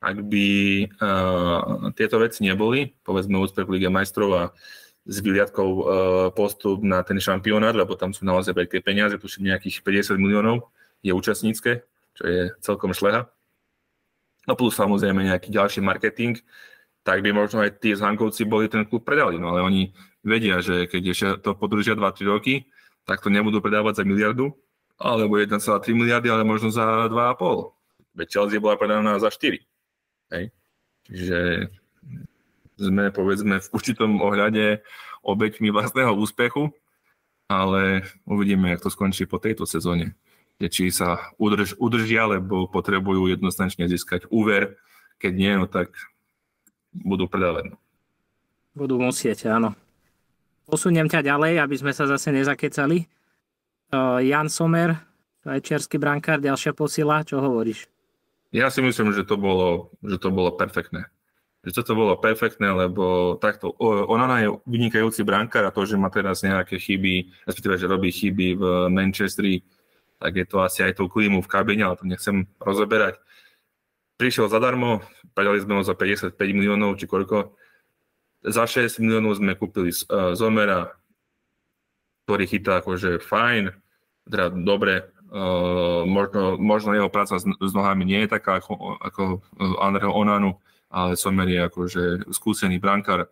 ak 0.00 0.16
by 0.24 0.48
uh, 0.96 1.92
tieto 1.92 2.16
veci 2.22 2.40
neboli, 2.46 2.88
povedzme 3.04 3.36
úspech 3.36 3.68
Lige 3.68 3.92
majstrov 3.92 4.30
a 4.32 4.44
s 5.04 5.20
vyliadkou 5.20 5.68
uh, 5.68 5.84
postup 6.32 6.80
na 6.80 7.04
ten 7.04 7.20
šampionát, 7.20 7.76
lebo 7.76 7.98
tam 8.00 8.16
sú 8.16 8.24
naozaj 8.24 8.56
veľké 8.56 8.80
peniaze, 8.80 9.18
sú 9.20 9.44
nejakých 9.44 9.84
50 9.84 10.16
miliónov 10.16 10.72
je 11.04 11.12
účastnícke, 11.12 11.84
čo 12.16 12.22
je 12.24 12.52
celkom 12.60 12.92
šleha. 12.96 13.28
No 14.48 14.56
plus 14.56 14.72
samozrejme 14.72 15.28
nejaký 15.28 15.52
ďalší 15.52 15.84
marketing, 15.84 16.40
tak 17.02 17.24
by 17.24 17.32
možno 17.32 17.64
aj 17.64 17.80
tí 17.80 17.96
zhankovci 17.96 18.44
boli 18.44 18.68
ten 18.68 18.84
klub 18.84 19.04
predali, 19.04 19.40
no 19.40 19.56
ale 19.56 19.64
oni 19.64 19.82
vedia, 20.20 20.60
že 20.60 20.84
keď 20.84 21.02
ešte 21.12 21.28
to 21.40 21.56
podržia 21.56 21.96
2-3 21.96 22.28
roky, 22.28 22.68
tak 23.08 23.24
to 23.24 23.32
nebudú 23.32 23.64
predávať 23.64 24.00
za 24.00 24.04
miliardu, 24.04 24.52
alebo 25.00 25.40
1,3 25.40 25.56
miliardy, 25.96 26.28
ale 26.28 26.44
možno 26.44 26.68
za 26.68 27.08
2,5. 27.08 27.72
Veď 28.12 28.28
Chelsea 28.28 28.60
bola 28.60 28.76
predaná 28.76 29.16
za 29.16 29.32
4. 29.32 29.64
Hej. 30.36 30.44
Čiže 31.08 31.38
sme 32.76 33.08
povedzme 33.12 33.60
v 33.60 33.68
určitom 33.72 34.20
ohľade 34.20 34.84
obeťmi 35.24 35.72
vlastného 35.72 36.12
úspechu, 36.16 36.72
ale 37.48 38.04
uvidíme, 38.28 38.70
jak 38.70 38.84
to 38.84 38.92
skončí 38.92 39.24
po 39.24 39.40
tejto 39.40 39.64
sezóne. 39.64 40.16
Či 40.60 40.92
sa 40.92 41.32
udrž, 41.40 41.80
udržia, 41.80 42.28
lebo 42.28 42.68
potrebujú 42.68 43.32
jednoznačne 43.32 43.88
získať 43.88 44.28
úver. 44.28 44.76
Keď 45.16 45.32
nie, 45.32 45.52
no 45.56 45.64
tak 45.64 45.92
budú 46.94 47.30
predávať. 47.30 47.74
No. 47.74 47.76
Budú 48.74 48.98
musieť, 49.02 49.50
áno. 49.50 49.74
Posuniem 50.70 51.10
ťa 51.10 51.26
ďalej, 51.26 51.58
aby 51.58 51.74
sme 51.74 51.90
sa 51.90 52.06
zase 52.06 52.30
nezakecali. 52.30 53.06
Jan 54.22 54.46
Somer, 54.46 54.94
švajčiarsky 55.42 55.98
brankár, 55.98 56.38
ďalšia 56.38 56.70
posila, 56.70 57.26
čo 57.26 57.42
hovoríš? 57.42 57.90
Ja 58.54 58.70
si 58.70 58.78
myslím, 58.78 59.10
že 59.10 59.26
to 59.26 59.34
bolo, 59.34 59.90
že 60.02 60.18
to 60.18 60.30
bolo 60.30 60.54
perfektné. 60.54 61.10
Že 61.66 61.82
toto 61.82 61.92
bolo 61.92 62.14
perfektné, 62.16 62.70
lebo 62.70 63.34
takto, 63.36 63.74
Onana 63.82 64.46
je 64.46 64.48
vynikajúci 64.64 65.26
brankár 65.26 65.66
a 65.66 65.74
to, 65.74 65.82
že 65.84 65.98
má 65.98 66.08
teraz 66.08 66.46
nejaké 66.46 66.78
chyby, 66.78 67.30
respektíve, 67.44 67.74
že 67.76 67.90
robí 67.90 68.14
chyby 68.14 68.56
v 68.56 68.64
Manchesteri, 68.88 69.66
tak 70.22 70.38
je 70.38 70.46
to 70.46 70.62
asi 70.62 70.86
aj 70.86 70.96
tou 70.96 71.10
klímu 71.10 71.42
v 71.42 71.50
kabine, 71.50 71.82
ale 71.84 71.98
to 71.98 72.06
nechcem 72.06 72.46
rozoberať. 72.62 73.18
Prišiel 74.20 74.52
zadarmo, 74.52 75.00
predali 75.32 75.64
sme 75.64 75.80
ho 75.80 75.82
za 75.82 75.96
55 75.96 76.36
miliónov, 76.52 77.00
či 77.00 77.08
koľko. 77.08 77.56
Za 78.44 78.68
6 78.68 79.00
miliónov 79.00 79.40
sme 79.40 79.56
kúpili 79.56 79.88
uh, 79.88 80.36
Zomera, 80.36 80.92
ktorý 82.28 82.44
chytá 82.44 82.84
akože 82.84 83.16
fajn, 83.24 83.72
teda 84.28 84.52
dobre, 84.60 85.08
uh, 85.32 86.04
možno, 86.04 86.60
možno 86.60 86.92
jeho 86.92 87.08
práca 87.08 87.40
s, 87.40 87.48
s 87.48 87.72
nohami 87.72 88.04
nie 88.04 88.20
je 88.28 88.36
taká 88.36 88.60
ako, 88.60 89.00
ako 89.00 89.22
Andreho 89.80 90.12
Onanu, 90.12 90.60
ale 90.92 91.16
Somer 91.16 91.48
je 91.48 91.60
akože 91.64 92.04
skúsený 92.28 92.76
brankár, 92.76 93.24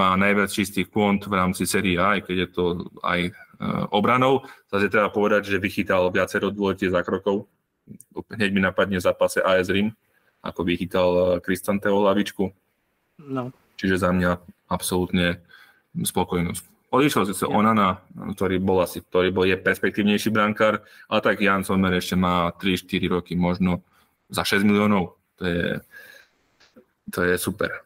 má 0.00 0.16
najviac 0.16 0.48
čistých 0.48 0.88
kont 0.88 1.28
v 1.28 1.36
rámci 1.36 1.68
série 1.68 2.00
A, 2.00 2.16
aj 2.16 2.24
keď 2.24 2.36
je 2.40 2.48
to 2.56 2.64
aj 3.04 3.20
uh, 3.28 3.84
obranou. 3.92 4.48
Zase 4.72 4.88
treba 4.88 5.12
povedať, 5.12 5.52
že 5.52 5.60
vychytal 5.60 6.08
viacero 6.08 6.48
dôležitých 6.48 6.96
zákrokov. 6.96 7.52
Hneď 8.32 8.50
mi 8.50 8.60
napadne 8.60 8.98
v 8.98 9.06
zápase 9.06 9.38
AS 9.40 9.70
Rim, 9.70 9.94
ako 10.42 10.60
vychytal 10.66 11.38
Kristanteo 11.42 12.02
lavičku. 12.02 12.50
No. 13.22 13.54
Čiže 13.78 14.02
za 14.02 14.10
mňa 14.10 14.40
absolútne 14.68 15.40
spokojnosť. 15.96 16.64
Odišiel 16.90 17.22
si 17.28 17.34
ja. 17.44 17.50
Onana, 17.50 18.02
ktorý 18.14 18.62
bol 18.62 18.78
asi, 18.82 19.02
ktorý 19.02 19.34
bol, 19.34 19.44
je 19.46 19.58
perspektívnejší 19.58 20.30
brankár, 20.30 20.86
ale 21.10 21.20
tak 21.20 21.42
Jan 21.42 21.66
Sommer 21.66 21.92
ešte 21.94 22.14
má 22.14 22.50
3-4 22.54 23.10
roky, 23.10 23.32
možno 23.34 23.82
za 24.30 24.46
6 24.46 24.62
miliónov. 24.62 25.18
To 25.38 25.44
je, 25.44 25.66
to 27.10 27.20
je 27.26 27.34
super. 27.36 27.85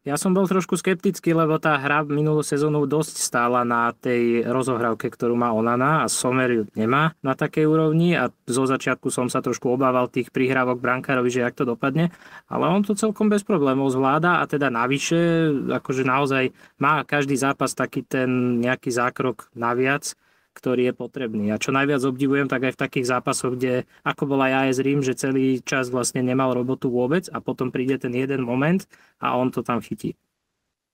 Ja 0.00 0.16
som 0.16 0.32
bol 0.32 0.48
trošku 0.48 0.80
skeptický, 0.80 1.36
lebo 1.36 1.60
tá 1.60 1.76
hra 1.76 2.00
minulú 2.08 2.40
sezónu 2.40 2.88
dosť 2.88 3.20
stála 3.20 3.68
na 3.68 3.92
tej 3.92 4.48
rozohrávke, 4.48 5.12
ktorú 5.12 5.36
má 5.36 5.52
Onana 5.52 6.00
a 6.00 6.06
Somer 6.08 6.48
ju 6.48 6.64
nemá 6.72 7.12
na 7.20 7.36
takej 7.36 7.68
úrovni 7.68 8.16
a 8.16 8.32
zo 8.48 8.64
začiatku 8.64 9.12
som 9.12 9.28
sa 9.28 9.44
trošku 9.44 9.68
obával 9.68 10.08
tých 10.08 10.32
prihrávok 10.32 10.80
brankárovi, 10.80 11.28
že 11.28 11.44
jak 11.44 11.52
to 11.52 11.68
dopadne, 11.68 12.08
ale 12.48 12.64
on 12.72 12.80
to 12.80 12.96
celkom 12.96 13.28
bez 13.28 13.44
problémov 13.44 13.92
zvláda 13.92 14.40
a 14.40 14.48
teda 14.48 14.72
navyše, 14.72 15.52
akože 15.68 16.08
naozaj 16.08 16.48
má 16.80 17.04
každý 17.04 17.36
zápas 17.36 17.76
taký 17.76 18.00
ten 18.00 18.56
nejaký 18.56 18.88
zákrok 18.88 19.52
naviac, 19.52 20.16
ktorý 20.50 20.90
je 20.90 20.94
potrebný. 20.94 21.46
A 21.54 21.62
čo 21.62 21.70
najviac 21.70 22.02
obdivujem, 22.02 22.50
tak 22.50 22.66
aj 22.66 22.74
v 22.74 22.82
takých 22.82 23.06
zápasoch, 23.06 23.54
kde 23.54 23.86
ako 24.02 24.34
bola 24.34 24.50
aj 24.50 24.74
AS 24.74 24.78
Rím, 24.82 25.00
že 25.00 25.14
celý 25.14 25.62
čas 25.62 25.88
vlastne 25.88 26.20
nemal 26.20 26.52
robotu 26.52 26.90
vôbec 26.90 27.30
a 27.30 27.38
potom 27.38 27.70
príde 27.70 27.96
ten 27.96 28.12
jeden 28.12 28.42
moment 28.42 28.82
a 29.22 29.38
on 29.38 29.54
to 29.54 29.62
tam 29.62 29.78
chytí. 29.78 30.18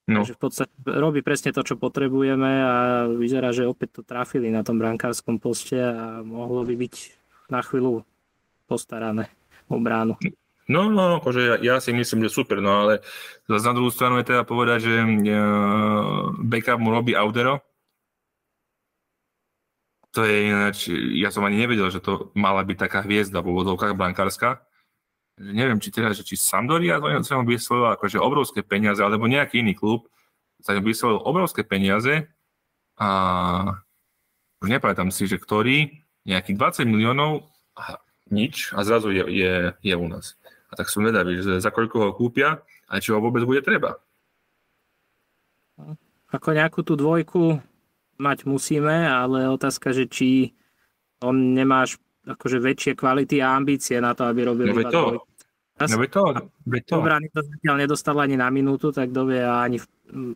No. 0.07 0.23
Takže 0.23 0.39
v 0.39 0.39
podstate 0.39 0.71
robí 0.87 1.19
presne 1.19 1.51
to, 1.51 1.67
čo 1.67 1.75
potrebujeme 1.75 2.51
a 2.63 2.75
vyzerá, 3.11 3.51
že 3.51 3.67
opäť 3.67 3.99
to 3.99 4.01
trafili 4.07 4.47
na 4.47 4.63
tom 4.63 4.79
brankárskom 4.79 5.35
poste 5.35 5.75
a 5.75 6.23
mohlo 6.23 6.63
by 6.63 6.79
byť 6.79 6.95
na 7.51 7.59
chvíľu 7.59 8.07
postarané 8.71 9.27
o 9.67 9.75
bránu. 9.75 10.15
No, 10.67 10.91
no, 10.91 11.23
akože 11.23 11.41
ja, 11.43 11.55
ja 11.59 11.75
si 11.79 11.95
myslím, 11.95 12.27
že 12.27 12.31
super, 12.31 12.59
no 12.59 12.87
ale 12.87 12.99
za 13.47 13.71
druhú 13.71 13.87
stranu 13.87 14.19
je 14.19 14.31
teda 14.31 14.43
povedať, 14.43 14.79
že 14.83 14.95
uh, 14.99 16.35
backup 16.43 16.79
mu 16.79 16.91
robí 16.91 17.15
Audero, 17.15 17.63
to 20.11 20.23
je 20.23 20.35
ináč, 20.49 20.77
ja 21.17 21.29
som 21.29 21.43
ani 21.43 21.59
nevedel, 21.59 21.91
že 21.91 22.01
to 22.01 22.31
mala 22.33 22.63
byť 22.63 22.77
taká 22.77 22.99
hviezda 23.03 23.43
v 23.43 23.51
úvodovkách 23.53 23.93
bankárska. 23.93 24.63
Neviem, 25.37 25.77
či 25.77 25.93
teda, 25.93 26.15
že 26.17 26.25
či 26.25 26.33
Sampdoria 26.33 26.97
sa 27.21 27.37
mu 27.37 27.45
vyslovil 27.45 27.93
akože 27.93 28.17
obrovské 28.17 28.65
peniaze, 28.65 29.03
alebo 29.05 29.29
nejaký 29.29 29.61
iný 29.61 29.77
klub 29.77 30.09
sa 30.65 30.73
mu 30.73 30.89
vyslovil 30.89 31.21
obrovské 31.21 31.61
peniaze 31.61 32.25
a 32.97 33.09
už 34.57 34.67
nepamätám 34.73 35.13
si, 35.13 35.29
že 35.29 35.37
ktorý, 35.37 36.01
nejakých 36.25 36.83
20 36.83 36.89
miliónov 36.89 37.45
a 37.77 38.01
nič 38.33 38.73
a 38.73 38.81
zrazu 38.81 39.13
je, 39.13 39.23
je, 39.29 39.53
je 39.85 39.95
u 39.95 40.07
nás. 40.09 40.33
A 40.67 40.75
tak 40.75 40.89
som 40.89 41.05
vedavý, 41.05 41.39
že 41.39 41.61
za 41.61 41.69
koľko 41.69 42.09
ho 42.09 42.11
kúpia 42.17 42.59
a 42.89 42.99
či 42.99 43.13
ho 43.13 43.21
vôbec 43.21 43.45
bude 43.45 43.61
treba. 43.61 44.01
Ako 46.33 46.51
nejakú 46.51 46.83
tú 46.83 46.97
dvojku 46.97 47.61
mať 48.17 48.49
musíme, 48.49 49.05
ale 49.07 49.49
otázka, 49.49 49.93
že 49.93 50.09
či 50.09 50.53
on 51.21 51.53
nemáš 51.53 51.97
akože 52.27 52.59
väčšie 52.59 52.93
kvality 52.99 53.39
a 53.39 53.55
ambície 53.55 53.97
na 54.03 54.11
to, 54.11 54.27
aby 54.27 54.43
robil 54.43 54.69
no, 54.73 54.83
to. 54.91 55.03
No 55.77 55.87
to, 56.09 56.23
to. 56.89 56.95
Obrany 56.97 57.29
to 57.29 57.45
zatiaľ 57.45 57.75
nedostal 57.77 58.17
ani 58.17 58.33
na 58.33 58.49
minútu, 58.49 58.89
tak 58.89 59.13
kto 59.13 59.29
vie, 59.29 59.45
ani 59.45 59.77
v, 59.77 59.85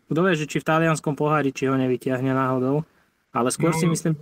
kto 0.05 0.19
vie, 0.21 0.33
že 0.37 0.45
či 0.45 0.61
v 0.61 0.67
talianskom 0.69 1.17
pohári, 1.17 1.49
či 1.49 1.65
ho 1.65 1.73
nevytiahne 1.73 2.29
náhodou. 2.29 2.85
Ale 3.33 3.49
skôr 3.49 3.73
no, 3.73 3.79
si 3.81 3.89
myslím, 3.89 4.13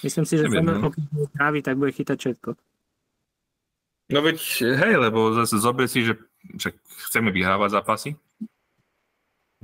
myslím 0.00 0.24
si, 0.24 0.34
že 0.40 0.48
neviem, 0.48 0.80
no. 0.80 0.88
trávi, 1.36 1.60
tak 1.60 1.76
bude 1.76 1.92
chytať 1.92 2.16
všetko. 2.16 2.50
No 4.16 4.18
veď, 4.24 4.38
hej, 4.80 4.94
lebo 4.96 5.36
zase 5.36 5.60
zober 5.60 5.92
si, 5.92 6.08
že 6.08 6.16
však 6.56 6.74
chceme 7.08 7.28
vyhrávať 7.28 7.80
zápasy, 7.80 8.10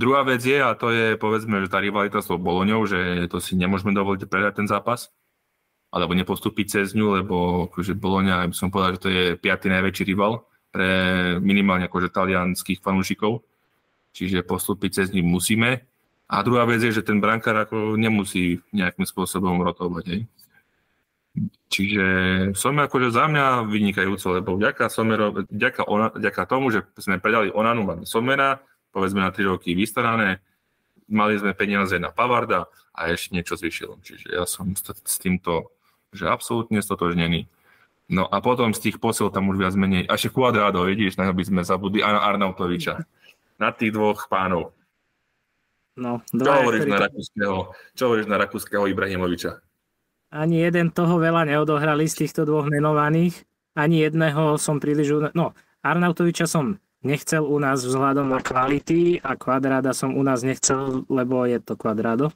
Druhá 0.00 0.24
vec 0.24 0.40
je, 0.40 0.56
a 0.56 0.72
to 0.72 0.88
je 0.88 1.20
povedzme, 1.20 1.60
že 1.60 1.68
tá 1.68 1.76
rivalita 1.76 2.24
s 2.24 2.32
Boloňou, 2.32 2.88
že 2.88 3.28
to 3.28 3.36
si 3.36 3.52
nemôžeme 3.52 3.92
dovoliť 3.92 4.24
predať 4.32 4.64
ten 4.64 4.66
zápas, 4.66 5.12
alebo 5.92 6.16
nepostúpiť 6.16 6.66
cez 6.80 6.96
ňu, 6.96 7.20
lebo 7.20 7.68
akože 7.68 7.92
Boloňa, 8.00 8.48
by 8.48 8.56
som 8.56 8.72
povedal, 8.72 8.96
že 8.96 9.02
to 9.04 9.10
je 9.12 9.24
piatý 9.36 9.68
najväčší 9.68 10.08
rival 10.08 10.48
pre 10.72 10.88
minimálne 11.44 11.84
akože 11.84 12.08
talianských 12.16 12.80
fanúšikov, 12.80 13.44
čiže 14.16 14.40
postúpiť 14.40 15.04
cez 15.04 15.06
ňu 15.12 15.20
musíme. 15.20 15.84
A 16.32 16.36
druhá 16.46 16.64
vec 16.64 16.80
je, 16.80 16.96
že 16.96 17.04
ten 17.04 17.20
brankár 17.20 17.60
ako 17.60 18.00
nemusí 18.00 18.62
nejakým 18.72 19.04
spôsobom 19.04 19.60
rotovať. 19.60 20.04
Hej. 20.16 20.22
Čiže 21.68 22.06
som 22.56 22.72
akože 22.78 23.12
za 23.12 23.28
mňa 23.28 23.68
vynikajúco, 23.68 24.32
lebo 24.32 24.56
vďaka, 24.56 24.88
Somero, 24.88 25.44
vďaka, 25.44 25.84
ona, 25.84 26.08
vďaka 26.08 26.42
tomu, 26.48 26.72
že 26.72 26.88
sme 26.96 27.20
predali 27.20 27.52
Onanu, 27.52 27.84
máme 27.84 28.04
Somera, 28.08 28.62
povedzme 28.90 29.22
na 29.22 29.30
3 29.30 29.50
roky 29.50 29.74
vystarané, 29.74 30.42
mali 31.10 31.38
sme 31.38 31.54
peniaze 31.54 31.98
na 31.98 32.14
Pavarda 32.14 32.70
a 32.94 33.00
ešte 33.10 33.34
niečo 33.34 33.58
zvyšilo. 33.58 33.98
Čiže 34.02 34.34
ja 34.34 34.44
som 34.46 34.74
s 34.78 35.16
týmto 35.18 35.74
že 36.10 36.26
absolútne 36.26 36.82
stotožnený. 36.82 37.46
No 38.10 38.26
a 38.26 38.42
potom 38.42 38.74
z 38.74 38.90
tých 38.90 38.96
posiel 38.98 39.30
tam 39.30 39.46
už 39.54 39.62
viac 39.62 39.74
menej, 39.78 40.10
a 40.10 40.18
ešte 40.18 40.34
Quadrado, 40.34 40.82
vidíš, 40.82 41.14
na 41.14 41.30
by 41.30 41.44
sme 41.46 41.62
zabudli, 41.62 42.02
a 42.02 42.26
Arnautoviča. 42.34 43.06
Na 43.62 43.70
tých 43.70 43.94
dvoch 43.94 44.26
pánov. 44.26 44.74
No, 45.94 46.18
čo 46.26 46.50
hovoríš 46.50 46.86
na 46.90 46.98
rakúskeho, 46.98 47.56
čo 47.94 48.02
hovoríš 48.10 48.26
na 48.26 48.36
rakúskeho 48.40 48.90
Ibrahimoviča? 48.90 49.62
Ani 50.34 50.62
jeden 50.62 50.90
toho 50.90 51.18
veľa 51.22 51.46
neodohrali 51.46 52.06
z 52.06 52.26
týchto 52.26 52.42
dvoch 52.46 52.66
menovaných. 52.66 53.46
Ani 53.78 54.02
jedného 54.02 54.58
som 54.58 54.82
príliš... 54.82 55.30
No, 55.34 55.54
Arnautoviča 55.86 56.50
som 56.50 56.82
nechcel 57.02 57.44
u 57.44 57.56
nás 57.58 57.84
vzhľadom 57.84 58.28
na 58.28 58.40
kvality 58.40 59.20
a 59.24 59.36
kvadráda 59.36 59.96
som 59.96 60.12
u 60.12 60.22
nás 60.22 60.44
nechcel, 60.44 61.04
lebo 61.08 61.44
je 61.48 61.58
to 61.60 61.76
kvadrádo 61.76 62.32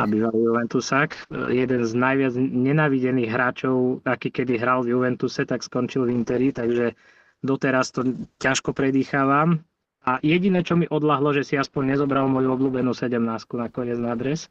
a 0.00 0.02
bývalý 0.08 0.48
Juventusák. 0.48 1.28
Jeden 1.52 1.84
z 1.84 1.92
najviac 1.92 2.34
nenávidených 2.40 3.30
hráčov, 3.30 4.00
aký 4.02 4.32
kedy 4.32 4.56
hral 4.58 4.82
v 4.82 4.96
Juventuse, 4.96 5.44
tak 5.44 5.60
skončil 5.60 6.08
v 6.08 6.16
Interi, 6.16 6.50
takže 6.50 6.96
doteraz 7.44 7.92
to 7.92 8.04
ťažko 8.40 8.72
predýchávam. 8.72 9.62
A 10.08 10.16
jediné, 10.24 10.64
čo 10.64 10.78
mi 10.78 10.88
odlahlo, 10.88 11.36
že 11.36 11.44
si 11.44 11.54
aspoň 11.60 11.94
nezobral 11.94 12.24
moju 12.32 12.48
obľúbenú 12.56 12.96
17 12.96 13.20
nakoniec 13.60 14.00
na 14.00 14.16
dres, 14.16 14.48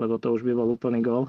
lebo 0.00 0.16
to 0.16 0.32
už 0.32 0.42
by 0.48 0.56
bol 0.56 0.72
úplný 0.72 1.04
gol. 1.04 1.28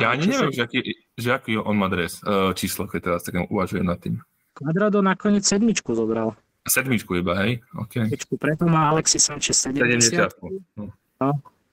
ja 0.00 0.16
ani 0.16 0.32
neviem, 0.32 0.54
že 0.54 0.64
aký, 0.64 0.80
že 1.20 1.28
aký 1.28 1.60
on 1.60 1.76
má 1.76 1.92
dres, 1.92 2.24
e, 2.24 2.56
číslo, 2.56 2.88
keď 2.88 3.00
teraz 3.12 3.20
tak 3.28 3.36
uvažujem 3.52 3.84
nad 3.84 4.00
tým. 4.00 4.24
Quadrado 4.54 5.02
nakoniec 5.02 5.42
sedmičku 5.42 5.98
zobral. 5.98 6.38
Sedmičku 6.64 7.18
iba, 7.18 7.34
hej? 7.42 7.60
Okay. 7.74 8.06
Sedmičku, 8.06 8.38
preto 8.38 8.64
má 8.70 8.88
Alexis 8.88 9.26
Sanchez 9.26 9.58
70. 9.58 10.38
70. 10.38 10.78
No. 10.78 10.94
no, 10.94 11.30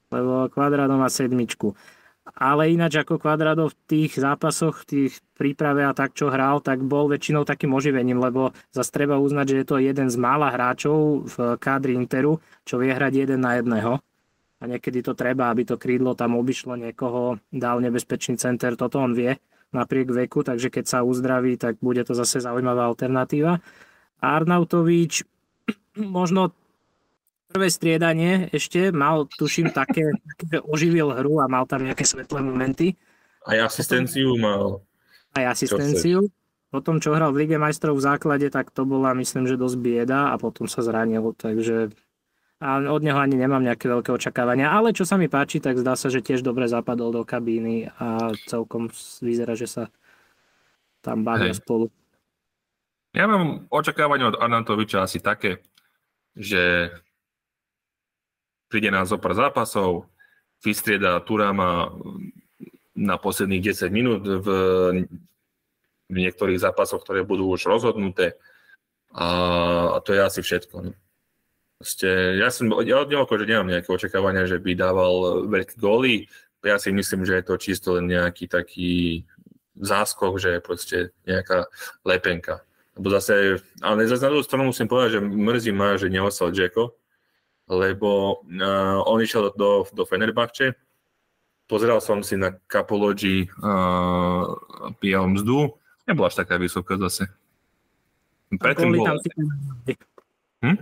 lebo 0.09 0.49
Quadrado 0.49 0.97
má 0.97 1.07
sedmičku. 1.07 1.77
Ale 2.37 2.73
ináč 2.73 3.01
ako 3.01 3.21
Quadrado 3.21 3.69
v 3.69 3.75
tých 3.85 4.17
zápasoch, 4.17 4.81
v 4.81 4.85
tých 4.85 5.13
príprave 5.37 5.85
a 5.85 5.93
tak, 5.93 6.13
čo 6.17 6.29
hral, 6.29 6.61
tak 6.61 6.81
bol 6.81 7.09
väčšinou 7.09 7.45
takým 7.45 7.73
oživením, 7.73 8.21
lebo 8.21 8.53
zase 8.73 8.93
treba 8.93 9.17
uznať, 9.17 9.45
že 9.45 9.57
je 9.61 9.65
to 9.65 9.77
jeden 9.81 10.07
z 10.09 10.17
mála 10.21 10.53
hráčov 10.53 11.25
v 11.29 11.35
kádri 11.57 11.97
Interu, 11.97 12.41
čo 12.65 12.77
vie 12.77 12.93
hrať 12.93 13.13
jeden 13.25 13.41
na 13.41 13.57
jedného. 13.57 14.01
A 14.61 14.63
niekedy 14.69 15.01
to 15.01 15.17
treba, 15.17 15.49
aby 15.49 15.65
to 15.65 15.81
krídlo 15.81 16.13
tam 16.13 16.37
obišlo 16.37 16.77
niekoho, 16.77 17.41
dal 17.49 17.81
nebezpečný 17.81 18.37
center, 18.37 18.77
toto 18.77 19.01
on 19.01 19.17
vie 19.17 19.33
napriek 19.71 20.11
veku, 20.11 20.43
takže 20.43 20.67
keď 20.67 20.85
sa 20.87 20.99
uzdraví, 21.03 21.55
tak 21.55 21.79
bude 21.79 22.03
to 22.03 22.11
zase 22.11 22.43
zaujímavá 22.43 22.87
alternatíva. 22.91 23.63
Arnautovič 24.19 25.23
možno 26.17 26.51
prvé 27.51 27.67
striedanie 27.67 28.47
ešte 28.55 28.95
mal, 28.95 29.27
tuším, 29.27 29.75
také, 29.75 30.15
že 30.39 30.63
oživil 30.63 31.11
hru 31.11 31.43
a 31.43 31.51
mal 31.51 31.67
tam 31.67 31.83
nejaké 31.83 32.07
svetlé 32.07 32.39
momenty. 32.39 32.95
Aj 33.43 33.67
asistenciu 33.67 34.39
mal. 34.39 34.79
Aj 35.35 35.51
asistenciu. 35.51 36.31
Potom, 36.71 37.03
čo 37.03 37.11
hral 37.11 37.35
v 37.35 37.43
Lige 37.43 37.59
majstrov 37.59 37.99
v 37.99 38.05
základe, 38.07 38.47
tak 38.47 38.71
to 38.71 38.87
bola, 38.87 39.11
myslím, 39.19 39.43
že 39.43 39.59
dosť 39.59 39.75
bieda 39.83 40.31
a 40.31 40.39
potom 40.39 40.71
sa 40.71 40.79
zranil, 40.79 41.35
takže 41.35 41.91
a 42.61 42.77
od 42.77 43.01
neho 43.01 43.17
ani 43.17 43.41
nemám 43.41 43.65
nejaké 43.65 43.89
veľké 43.89 44.13
očakávania, 44.13 44.69
ale 44.69 44.93
čo 44.93 45.01
sa 45.01 45.17
mi 45.17 45.25
páči, 45.25 45.57
tak 45.57 45.81
zdá 45.81 45.97
sa, 45.97 46.13
že 46.13 46.21
tiež 46.21 46.45
dobre 46.45 46.69
zapadol 46.69 47.09
do 47.09 47.25
kabíny 47.25 47.89
a 47.97 48.37
celkom 48.45 48.93
vyzerá, 49.17 49.57
že 49.57 49.65
sa 49.65 49.83
tam 51.01 51.25
bavia 51.25 51.49
Hej. 51.49 51.65
spolu. 51.65 51.89
Ja 53.17 53.25
mám 53.25 53.65
očakávanie 53.73 54.29
od 54.29 54.37
Arnautoviča 54.37 55.01
asi 55.01 55.17
také, 55.17 55.65
že 56.37 56.93
príde 58.69 58.93
na 58.93 59.03
zopár 59.09 59.33
zápasov, 59.33 60.07
vystrieda 60.61 61.19
Turama 61.25 61.91
na 62.93 63.17
posledných 63.17 63.73
10 63.73 63.89
minút 63.89 64.21
v, 64.21 64.47
v 66.07 66.15
niektorých 66.15 66.61
zápasoch, 66.61 67.01
ktoré 67.01 67.25
budú 67.25 67.49
už 67.49 67.65
rozhodnuté. 67.65 68.37
A 69.11 69.97
to 70.05 70.13
je 70.13 70.21
asi 70.21 70.39
všetko. 70.45 70.93
Proste, 71.81 72.37
ja, 72.37 72.53
som, 72.53 72.69
ja 72.85 73.01
od 73.01 73.09
neho 73.09 73.25
akože 73.25 73.49
nemám 73.49 73.73
nejaké 73.73 73.89
očakávania, 73.89 74.45
že 74.45 74.61
by 74.61 74.77
dával 74.77 75.49
veľké 75.49 75.81
góly. 75.81 76.29
Ja 76.61 76.77
si 76.77 76.93
myslím, 76.93 77.25
že 77.25 77.41
je 77.41 77.45
to 77.49 77.57
čisto 77.57 77.97
len 77.97 78.05
nejaký 78.05 78.45
taký 78.45 79.25
záskok, 79.81 80.37
že 80.37 80.49
je 80.53 80.59
proste 80.61 80.97
nejaká 81.25 81.65
lepenka. 82.05 82.61
Lebo 82.93 83.09
zase, 83.17 83.57
ale 83.81 84.05
zase 84.05 84.21
na 84.21 84.29
druhú 84.29 84.45
stranu 84.45 84.69
musím 84.69 84.85
povedať, 84.85 85.17
že 85.17 85.21
mrzí 85.25 85.71
ma, 85.73 85.97
že 85.97 86.13
neostal 86.13 86.53
Jacko, 86.53 86.93
lebo 87.65 88.43
uh, 88.45 89.01
on 89.09 89.17
išiel 89.17 89.49
do, 89.57 89.81
do 89.89 90.05
Fenerbahče, 90.05 90.77
pozeral 91.65 91.97
som 91.97 92.21
si 92.21 92.37
na 92.37 92.53
Capology 92.69 93.49
uh, 93.57 94.53
PL 95.01 95.33
mzdu, 95.33 95.73
nebola 96.05 96.29
až 96.29 96.45
taká 96.45 96.61
vysoká 96.61 96.93
zase. 97.01 97.25
Predtým 98.53 99.01
bol... 99.01 99.17
Hm? 100.61 100.77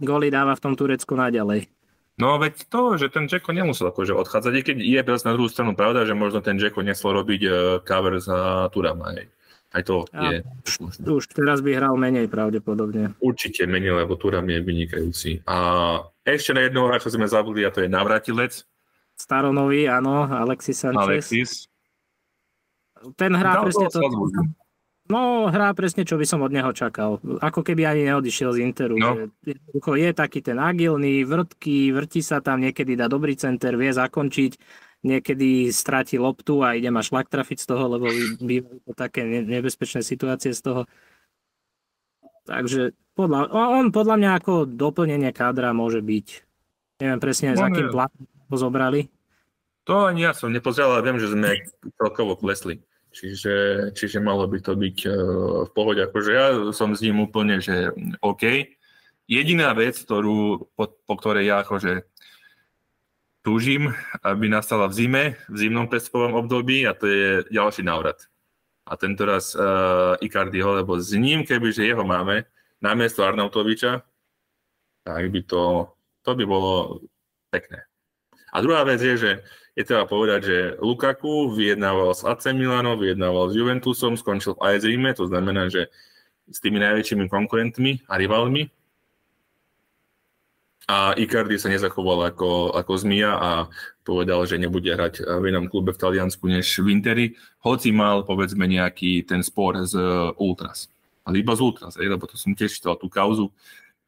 Góly 0.00 0.28
dáva 0.30 0.54
v 0.54 0.62
tom 0.62 0.74
Turecku 0.76 1.16
naďalej. 1.16 1.68
No 2.14 2.38
veď 2.38 2.70
to, 2.70 2.94
že 2.94 3.10
ten 3.10 3.26
Jacko 3.26 3.50
nemusel 3.50 3.90
akože 3.90 4.14
odchádzať, 4.14 4.52
i 4.54 4.62
keď 4.62 4.76
je 4.78 5.00
na 5.26 5.34
druhú 5.34 5.50
stranu 5.50 5.74
pravda, 5.74 6.06
že 6.06 6.14
možno 6.14 6.38
ten 6.38 6.54
Jacko 6.54 6.86
neslo 6.86 7.10
robiť 7.10 7.40
uh, 7.46 7.54
cover 7.82 8.22
za 8.22 8.70
Turama. 8.70 9.10
Hej. 9.18 9.26
Aj 9.74 9.82
to 9.82 10.06
ja, 10.14 10.38
je. 10.38 10.38
Už 11.02 11.26
teraz 11.34 11.58
by 11.58 11.74
hral 11.74 11.98
menej 11.98 12.30
pravdepodobne. 12.30 13.18
Určite 13.18 13.66
menej, 13.66 14.06
lebo 14.06 14.14
Turam 14.14 14.46
je 14.46 14.62
vynikajúci. 14.62 15.42
A 15.50 15.58
ešte 16.22 16.54
na 16.54 16.62
jedného 16.62 16.86
hráča 16.86 17.10
sme 17.10 17.26
zabudli 17.26 17.66
a 17.66 17.74
to 17.74 17.82
je 17.82 17.90
navratilec. 17.90 18.62
Staronový, 19.18 19.90
áno, 19.90 20.30
Alexis 20.30 20.78
Sanchez. 20.78 21.02
Alexis. 21.02 21.50
Ten 23.18 23.34
hrá 23.34 23.66
presne 23.66 23.90
to, 23.90 23.98
No, 25.04 25.52
hrá 25.52 25.68
presne, 25.76 26.08
čo 26.08 26.16
by 26.16 26.24
som 26.24 26.40
od 26.40 26.48
neho 26.48 26.72
čakal. 26.72 27.20
Ako 27.44 27.60
keby 27.60 27.84
ani 27.84 28.08
neodišiel 28.08 28.56
z 28.56 28.58
Interu. 28.64 28.96
No. 28.96 29.28
Že 29.44 30.00
je 30.00 30.10
taký 30.16 30.40
ten 30.40 30.56
agilný, 30.56 31.28
vrtký, 31.28 31.92
vrti 31.92 32.24
sa 32.24 32.40
tam, 32.40 32.64
niekedy 32.64 32.96
dá 32.96 33.04
dobrý 33.04 33.36
center, 33.36 33.76
vie 33.76 33.92
zakončiť, 33.92 34.56
niekedy 35.04 35.68
stráti 35.68 36.16
loptu 36.16 36.64
a 36.64 36.72
ide 36.72 36.88
ma 36.88 37.04
šlak 37.04 37.28
trafiť 37.28 37.58
z 37.60 37.66
toho, 37.68 37.84
lebo 37.92 38.08
bývajú 38.40 38.80
to 38.88 38.92
také 38.96 39.28
nebezpečné 39.28 40.00
situácie 40.00 40.56
z 40.56 40.64
toho. 40.64 40.82
Takže 42.48 42.96
podľa, 43.12 43.52
on 43.52 43.92
podľa 43.92 44.16
mňa 44.16 44.30
ako 44.40 44.52
doplnenie 44.72 45.36
kádra 45.36 45.76
môže 45.76 46.00
byť. 46.00 46.26
Neviem 47.04 47.20
presne, 47.20 47.52
no, 47.52 47.60
za 47.60 47.68
akým 47.68 47.92
platom 47.92 48.24
ho 48.24 48.56
zobrali. 48.56 49.12
To 49.84 50.08
ani 50.08 50.24
ja 50.24 50.32
som 50.32 50.48
nepozrel, 50.48 50.96
ale 50.96 51.04
viem, 51.04 51.20
že 51.20 51.28
sme 51.28 51.60
celkovo 52.00 52.40
klesli. 52.40 52.80
Čiže, 53.14 53.54
čiže 53.94 54.18
malo 54.18 54.50
by 54.50 54.58
to 54.58 54.74
byť 54.74 54.98
uh, 55.06 55.14
v 55.64 55.70
pohode. 55.70 56.02
Akože 56.02 56.30
ja 56.34 56.46
som 56.74 56.98
s 56.98 57.00
ním 57.06 57.22
úplne, 57.22 57.62
že 57.62 57.94
OK. 58.18 58.74
Jediná 59.30 59.70
vec, 59.72 59.94
ktorú, 60.02 60.68
po, 60.74 60.84
po 61.06 61.14
ktorej 61.14 61.46
ja 61.46 61.62
akože 61.62 62.04
túžim, 63.46 63.94
aby 64.26 64.50
nastala 64.50 64.90
v 64.90 64.96
zime, 64.98 65.24
v 65.46 65.56
zimnom 65.56 65.86
prestupovom 65.86 66.42
období 66.42 66.82
a 66.88 66.96
to 66.96 67.06
je 67.06 67.28
ďalší 67.54 67.86
návrat. 67.86 68.26
A 68.84 68.98
tento 68.98 69.22
raz 69.24 69.54
uh, 69.54 70.18
Icardiho, 70.18 70.82
lebo 70.82 70.98
s 70.98 71.14
ním, 71.14 71.46
kebyže 71.46 71.86
jeho 71.86 72.02
máme, 72.04 72.44
namiesto 72.82 73.24
Arnautoviča, 73.24 74.02
tak 75.06 75.22
by 75.30 75.40
to, 75.44 75.88
to 76.20 76.30
by 76.34 76.44
bolo 76.44 77.00
pekné. 77.48 77.84
A 78.52 78.60
druhá 78.60 78.84
vec 78.84 79.00
je, 79.00 79.14
že 79.16 79.30
je 79.74 79.82
treba 79.82 80.06
povedať, 80.06 80.40
že 80.46 80.58
Lukaku 80.78 81.50
vyjednával 81.50 82.14
s 82.14 82.22
AC 82.22 82.54
Milano, 82.54 82.94
vyjednával 82.94 83.50
s 83.50 83.58
Juventusom, 83.58 84.14
skončil 84.14 84.54
v 84.54 84.62
AS 84.62 84.86
Ríme, 84.86 85.10
to 85.18 85.26
znamená, 85.26 85.66
že 85.66 85.90
s 86.46 86.62
tými 86.62 86.78
najväčšími 86.78 87.26
konkurentmi 87.26 88.06
a 88.06 88.14
rivalmi. 88.14 88.70
A 90.84 91.16
Icardi 91.16 91.56
sa 91.56 91.72
nezachoval 91.72 92.28
ako, 92.28 92.76
ako 92.76 92.92
zmia 93.00 93.32
a 93.34 93.50
povedal, 94.04 94.44
že 94.44 94.60
nebude 94.60 94.92
hrať 94.92 95.24
v 95.24 95.44
inom 95.48 95.66
klube 95.66 95.96
v 95.96 96.00
Taliansku 96.00 96.44
než 96.44 96.76
v 96.78 96.92
Interi, 96.92 97.26
hoci 97.64 97.88
mal 97.88 98.22
povedzme 98.22 98.68
nejaký 98.68 99.24
ten 99.24 99.40
spor 99.40 99.80
z 99.88 99.96
Ultras. 100.36 100.92
Ale 101.24 101.40
iba 101.40 101.56
z 101.56 101.64
Ultras, 101.64 101.96
lebo 101.96 102.28
to 102.28 102.36
som 102.36 102.52
tiež 102.52 102.68
čítal 102.68 103.00
tú 103.00 103.08
kauzu, 103.08 103.48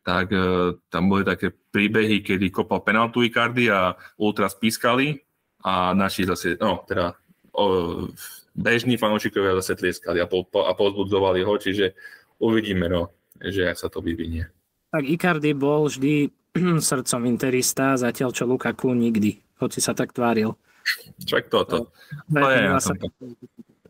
tak 0.04 0.30
uh, 0.30 0.76
tam 0.92 1.10
boli 1.10 1.26
také 1.26 1.50
príbehy, 1.50 2.22
kedy 2.22 2.52
kopal 2.52 2.84
penaltu 2.84 3.24
Icardi 3.24 3.72
a 3.72 3.96
Ultras 4.20 4.54
pískali 4.54 5.25
a 5.66 5.90
naši 5.98 6.22
zase, 6.30 6.54
no 6.62 6.86
teda 6.86 7.18
o, 7.50 7.64
bežní 8.54 8.94
fanúšikovia 8.94 9.58
zase 9.58 9.74
tlieskali 9.74 10.22
a, 10.22 10.30
po, 10.30 10.46
a 10.62 10.70
pozbudzovali 10.78 11.42
ho, 11.42 11.58
čiže 11.58 11.98
uvidíme, 12.38 12.86
no, 12.86 13.10
že 13.42 13.66
ak 13.66 13.76
sa 13.76 13.90
to 13.90 13.98
vyvinie. 13.98 14.46
Tak 14.94 15.02
Icardi 15.02 15.58
bol 15.58 15.90
vždy 15.90 16.30
srdcom 16.88 17.26
interista, 17.26 17.98
zatiaľ 17.98 18.30
čo 18.30 18.46
Lukaku 18.46 18.94
nikdy, 18.94 19.42
hoci 19.58 19.82
sa 19.82 19.90
tak 19.90 20.14
tváril. 20.14 20.54
Čak 21.18 21.50
toto. 21.50 21.90
To, 22.30 22.38
to 22.38 22.46
je, 22.46 22.62
ja 22.62 22.78
sa... 22.78 22.94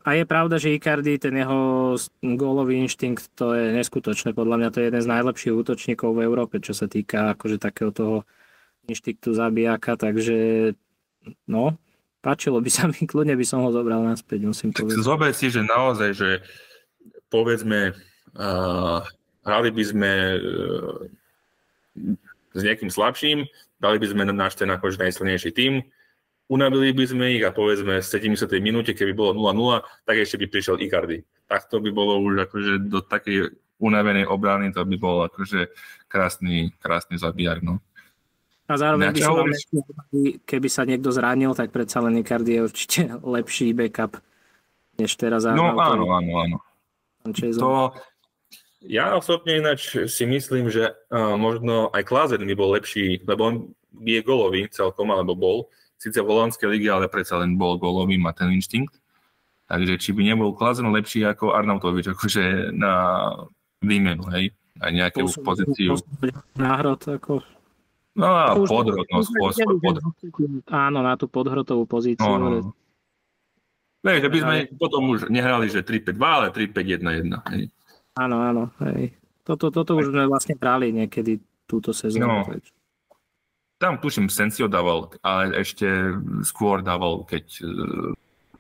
A 0.07 0.14
je 0.14 0.24
pravda, 0.24 0.57
že 0.57 0.72
Icardi, 0.72 1.18
ten 1.18 1.35
jeho 1.35 1.93
gólový 2.22 2.79
inštinkt, 2.79 3.35
to 3.35 3.53
je 3.53 3.74
neskutočné. 3.74 4.33
Podľa 4.39 4.57
mňa 4.62 4.68
to 4.70 4.79
je 4.79 4.87
jeden 4.89 5.03
z 5.03 5.11
najlepších 5.11 5.53
útočníkov 5.53 6.14
v 6.14 6.24
Európe, 6.24 6.62
čo 6.62 6.72
sa 6.72 6.87
týka 6.87 7.35
akože 7.35 7.59
takého 7.59 7.91
toho 7.91 8.16
inštinktu 8.87 9.35
zabijaka, 9.35 9.99
takže 9.99 10.72
no, 11.47 11.79
páčilo 12.22 12.59
by 12.59 12.70
sa 12.70 12.91
mi, 12.91 13.07
kľudne 13.07 13.39
by 13.39 13.47
som 13.47 13.62
ho 13.62 13.70
zobral 13.70 14.03
naspäť, 14.03 14.43
musím 14.47 14.74
povedať. 14.74 15.03
Zober 15.03 15.31
si, 15.31 15.47
že 15.51 15.62
naozaj, 15.62 16.11
že 16.14 16.31
povedzme, 17.31 17.95
uh, 18.39 19.01
hrali 19.47 19.70
by 19.70 19.85
sme 19.87 20.12
uh, 20.39 20.97
s 22.57 22.61
nejakým 22.61 22.91
slabším, 22.91 23.47
dali 23.79 23.97
by 24.01 24.07
sme 24.11 24.22
náš 24.33 24.59
ten 24.59 24.66
akože 24.66 24.99
najsilnejší 24.99 25.51
tým, 25.53 25.85
unavili 26.47 26.95
by 26.95 27.05
sme 27.07 27.24
ich 27.39 27.45
a 27.45 27.51
povedzme 27.51 27.99
v 28.01 28.07
70. 28.07 28.47
minúte, 28.62 28.95
keby 28.95 29.12
bolo 29.12 29.35
0-0, 29.35 29.83
tak 30.07 30.16
ešte 30.18 30.39
by 30.43 30.47
prišiel 30.51 30.79
Icardi. 30.79 31.27
Tak 31.47 31.70
to 31.70 31.83
by 31.83 31.91
bolo 31.91 32.22
už 32.22 32.47
akože 32.51 32.72
do 32.87 33.03
takej 33.03 33.55
unavenej 33.83 34.27
obrany, 34.27 34.72
to 34.72 34.83
by 34.87 34.97
bol 34.97 35.27
akože 35.27 35.68
krásny, 36.09 36.72
krásny 36.81 37.20
zabíjar, 37.20 37.61
no. 37.61 37.83
A 38.66 38.74
zároveň 38.74 39.14
by 39.14 39.20
som 39.22 39.46
keby 40.42 40.68
sa 40.70 40.82
niekto 40.82 41.14
zranil, 41.14 41.54
tak 41.54 41.70
predsa 41.70 42.02
len 42.02 42.18
Icardi 42.18 42.58
je 42.58 42.66
určite 42.66 43.00
lepší 43.22 43.70
backup 43.70 44.18
než 44.98 45.14
teraz. 45.14 45.46
No 45.46 45.76
áno, 45.78 46.10
áno, 46.10 46.32
áno. 46.42 46.56
To, 47.58 47.90
ja 48.86 49.18
osobne 49.18 49.58
ináč 49.58 50.06
si 50.06 50.24
myslím, 50.26 50.70
že 50.70 50.94
uh, 51.10 51.34
možno 51.34 51.90
aj 51.90 52.06
Klazen 52.06 52.46
by 52.46 52.54
bol 52.54 52.74
lepší, 52.74 53.22
lebo 53.26 53.40
on 53.50 53.54
je 54.02 54.18
golový 54.22 54.70
celkom, 54.70 55.10
alebo 55.10 55.34
bol. 55.34 55.58
Sice 55.98 56.22
v 56.22 56.28
holandskej 56.28 56.68
lige, 56.70 56.86
ale 56.86 57.10
predsa 57.10 57.40
len 57.40 57.58
bol 57.58 57.80
golový, 57.82 58.14
má 58.14 58.30
ten 58.30 58.52
inštinkt. 58.54 58.94
Takže 59.66 59.98
či 59.98 60.14
by 60.14 60.22
nebol 60.22 60.54
Klazen 60.54 60.86
lepší 60.94 61.26
ako 61.26 61.54
Arnautovič, 61.54 62.14
akože 62.14 62.70
na 62.70 62.94
výmenu, 63.82 64.22
hej? 64.30 64.54
Aj 64.78 64.92
nejakú 64.94 65.26
pozíciu. 65.42 65.98
Náhrad, 66.54 67.02
ako 67.08 67.42
No 68.16 68.32
a 68.32 68.56
podhrot, 68.56 69.04
no 69.12 69.20
skôr, 69.20 69.52
skôr 69.52 69.76
podhrot. 69.76 70.16
Áno, 70.72 71.04
na 71.04 71.20
tú 71.20 71.28
podhrotovú 71.28 71.84
pozíciu. 71.84 72.24
No, 72.24 72.48
no. 72.48 72.72
Vieš, 74.00 74.24
že 74.24 74.30
by 74.32 74.38
sme 74.40 74.54
potom 74.80 75.02
už 75.12 75.28
nehrali, 75.28 75.68
že 75.68 75.84
3-5-2, 75.84 76.16
ale 76.24 76.46
3-5-1-1. 76.48 77.70
Áno, 78.16 78.36
áno. 78.40 78.72
Hej. 78.88 79.12
Toto, 79.44 79.68
toto 79.68 80.00
už 80.00 80.10
sme 80.10 80.24
vlastne 80.24 80.56
brali 80.56 80.96
niekedy 80.96 81.38
túto 81.68 81.92
sezónu. 81.92 82.24
No. 82.24 82.56
Tam 83.76 84.00
tuším, 84.00 84.32
Sensio 84.32 84.72
dával, 84.72 85.12
ale 85.20 85.60
ešte 85.60 85.84
skôr 86.40 86.80
dával, 86.80 87.28
keď 87.28 87.44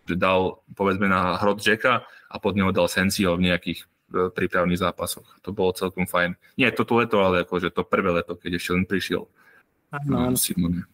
že 0.06 0.14
dal 0.14 0.62
povedzme 0.78 1.10
na 1.10 1.34
hrot 1.40 1.58
Jacka 1.58 2.06
a 2.06 2.36
pod 2.38 2.54
neho 2.54 2.70
dal 2.70 2.86
Sensio 2.86 3.34
v 3.34 3.50
nejakých 3.50 3.88
v 4.06 4.30
prípravných 4.30 4.78
zápasoch. 4.78 5.26
To 5.42 5.50
bolo 5.50 5.74
celkom 5.74 6.06
fajn. 6.06 6.38
Nie 6.54 6.70
toto 6.70 6.94
leto, 6.94 7.18
ale 7.18 7.42
akože 7.42 7.74
to 7.74 7.82
prvé 7.82 8.14
leto, 8.14 8.38
keď 8.38 8.58
ešte 8.58 8.70
len 8.70 8.86
prišiel. 8.86 9.26
Áno. 9.94 10.34
Simone. 10.34 10.84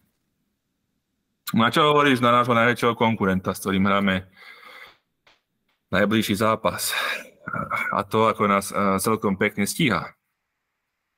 No 1.53 1.61
a 1.65 1.69
čo 1.69 1.85
hovoríš 1.85 2.21
na 2.21 2.33
nášho 2.33 2.57
najväčšieho 2.57 2.97
konkurenta, 2.97 3.53
s 3.53 3.61
ktorým 3.61 3.85
hráme 3.85 4.25
najbližší 5.93 6.33
zápas? 6.33 6.93
A 7.93 8.01
to, 8.07 8.25
ako 8.25 8.49
nás 8.49 8.73
celkom 9.03 9.37
pekne 9.37 9.69
stíha. 9.69 10.17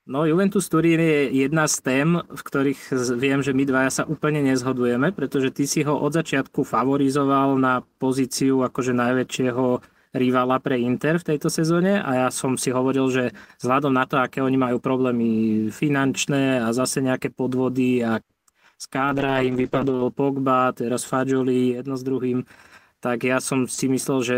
No 0.05 0.21
Juventus 0.27 0.69
Turín 0.69 1.01
je 1.01 1.33
jedna 1.33 1.65
z 1.65 1.81
tém, 1.81 2.09
v 2.13 2.41
ktorých 2.45 2.81
viem, 3.17 3.41
že 3.41 3.57
my 3.57 3.63
dvaja 3.65 3.89
sa 3.89 4.03
úplne 4.05 4.43
nezhodujeme, 4.45 5.09
pretože 5.09 5.49
ty 5.49 5.65
si 5.65 5.81
ho 5.81 5.97
od 5.97 6.13
začiatku 6.13 6.61
favorizoval 6.61 7.57
na 7.57 7.81
pozíciu 7.97 8.61
akože 8.61 8.93
najväčšieho 8.93 9.65
rivala 10.15 10.63
pre 10.63 10.79
Inter 10.79 11.19
v 11.19 11.35
tejto 11.35 11.51
sezóne 11.51 11.99
a 11.99 12.25
ja 12.25 12.27
som 12.31 12.55
si 12.55 12.71
hovoril, 12.71 13.11
že 13.11 13.23
vzhľadom 13.59 13.91
na 13.91 14.07
to, 14.07 14.15
aké 14.15 14.39
oni 14.39 14.55
majú 14.55 14.79
problémy 14.79 15.67
finančné 15.69 16.63
a 16.63 16.71
zase 16.71 17.03
nejaké 17.03 17.29
podvody 17.35 17.99
a 17.99 18.23
z 18.75 18.85
kádra 18.87 19.43
im 19.43 19.59
vypadol 19.59 20.11
Pogba, 20.15 20.71
teraz 20.71 21.03
Fadžoli 21.03 21.79
jedno 21.79 21.99
s 21.99 22.03
druhým, 22.03 22.47
tak 23.03 23.27
ja 23.27 23.43
som 23.43 23.67
si 23.67 23.91
myslel, 23.91 24.19
že 24.23 24.37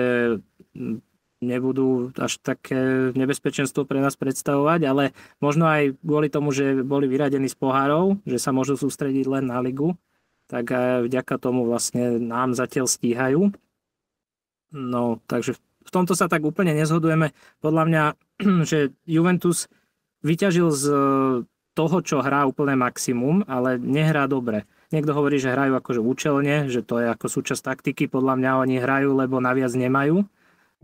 nebudú 1.38 2.10
až 2.18 2.42
také 2.42 3.14
nebezpečenstvo 3.14 3.86
pre 3.86 4.02
nás 4.02 4.18
predstavovať, 4.18 4.82
ale 4.90 5.04
možno 5.38 5.70
aj 5.70 5.94
kvôli 6.02 6.34
tomu, 6.34 6.50
že 6.50 6.82
boli 6.82 7.06
vyradení 7.06 7.46
z 7.46 7.58
pohárov, 7.58 8.18
že 8.26 8.42
sa 8.42 8.50
môžu 8.50 8.74
sústrediť 8.74 9.26
len 9.30 9.46
na 9.50 9.62
ligu, 9.62 9.94
tak 10.50 10.74
vďaka 11.06 11.38
tomu 11.38 11.70
vlastne 11.70 12.18
nám 12.18 12.58
zatiaľ 12.58 12.90
stíhajú. 12.90 13.54
No, 14.74 15.24
takže 15.28 15.56
v 15.58 15.92
tomto 15.92 16.18
sa 16.18 16.28
tak 16.28 16.44
úplne 16.44 16.76
nezhodujeme. 16.76 17.32
Podľa 17.64 17.84
mňa, 17.88 18.04
že 18.70 18.92
Juventus 19.08 19.72
vyťažil 20.26 20.70
z 20.74 20.84
toho, 21.78 21.98
čo 22.02 22.26
hrá 22.26 22.50
úplné 22.50 22.74
maximum, 22.74 23.46
ale 23.46 23.78
nehrá 23.78 24.26
dobre. 24.26 24.66
Niekto 24.90 25.14
hovorí, 25.14 25.38
že 25.38 25.54
hrajú 25.54 25.78
akože 25.78 26.02
účelne, 26.02 26.72
že 26.72 26.82
to 26.82 26.98
je 26.98 27.08
ako 27.12 27.28
súčasť 27.30 27.62
taktiky. 27.62 28.10
Podľa 28.10 28.34
mňa 28.40 28.52
oni 28.66 28.76
hrajú, 28.82 29.14
lebo 29.14 29.38
naviac 29.38 29.72
nemajú 29.78 30.26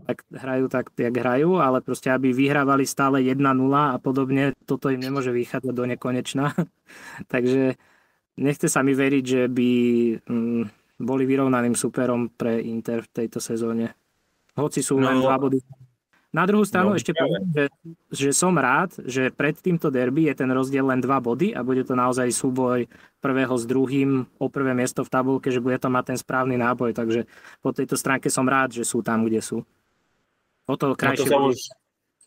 tak 0.04 0.26
hrajú 0.28 0.66
tak, 0.68 0.92
jak 0.98 1.14
hrajú, 1.14 1.62
ale 1.62 1.80
proste, 1.80 2.10
aby 2.10 2.34
vyhrávali 2.34 2.84
stále 2.84 3.24
1-0 3.24 3.40
a 3.72 3.96
podobne, 4.02 4.52
toto 4.66 4.90
im 4.90 5.00
nemôže 5.00 5.30
vychádzať 5.30 5.72
do 5.72 5.84
nekonečna. 5.86 6.52
Takže 7.32 7.78
nechce 8.36 8.66
sa 8.68 8.82
mi 8.82 8.92
veriť, 8.92 9.24
že 9.24 9.42
by 9.48 9.70
mm, 10.28 10.64
boli 10.98 11.26
vyrovnaným 11.26 11.74
superom 11.74 12.30
pre 12.30 12.62
Inter 12.62 13.02
v 13.02 13.12
tejto 13.24 13.42
sezóne. 13.42 13.94
Hoci 14.54 14.80
sú 14.80 14.98
no, 14.98 15.10
len 15.10 15.18
dva 15.18 15.36
body. 15.38 15.58
Na 16.34 16.42
druhú 16.50 16.66
stranu 16.66 16.94
no, 16.94 16.98
ešte 16.98 17.14
poviem, 17.14 17.46
že, 17.54 17.64
že 18.10 18.28
som 18.34 18.58
rád, 18.58 18.98
že 19.06 19.30
pred 19.30 19.54
týmto 19.54 19.86
derby 19.86 20.26
je 20.26 20.42
ten 20.42 20.50
rozdiel 20.50 20.82
len 20.82 20.98
dva 20.98 21.22
body 21.22 21.54
a 21.54 21.62
bude 21.62 21.86
to 21.86 21.94
naozaj 21.94 22.26
súboj 22.34 22.90
prvého 23.22 23.54
s 23.54 23.62
druhým 23.70 24.26
o 24.42 24.46
prvé 24.50 24.74
miesto 24.74 25.06
v 25.06 25.12
tabulke, 25.14 25.54
že 25.54 25.62
bude 25.62 25.78
to 25.78 25.86
mať 25.86 26.10
ten 26.10 26.18
správny 26.18 26.58
náboj, 26.58 26.90
takže 26.90 27.30
po 27.62 27.70
tejto 27.70 27.94
stránke 27.94 28.34
som 28.34 28.50
rád, 28.50 28.74
že 28.74 28.82
sú 28.82 28.98
tam, 29.06 29.22
kde 29.22 29.38
sú. 29.38 29.62
O 30.66 30.74
to 30.74 30.98
krajšie 30.98 31.30
no 31.30 31.54
to 31.54 31.54
už, 31.54 31.58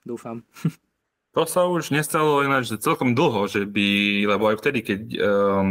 dúfam. 0.08 0.40
To 1.36 1.46
sa 1.46 1.70
už 1.70 1.94
nestalo 1.94 2.42
ináč 2.42 2.74
celkom 2.82 3.14
dlho, 3.14 3.46
že 3.46 3.70
by, 3.70 4.26
lebo 4.26 4.50
aj 4.50 4.58
vtedy, 4.58 4.82
keď 4.82 5.02
um, 5.22 5.70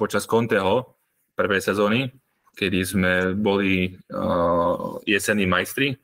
počas 0.00 0.24
Conteho 0.24 0.96
prvej 1.36 1.60
sezóny, 1.60 2.08
kedy 2.52 2.78
sme 2.84 3.12
boli 3.32 3.96
uh, 4.12 5.00
jesenní 5.08 5.48
majstri, 5.48 5.96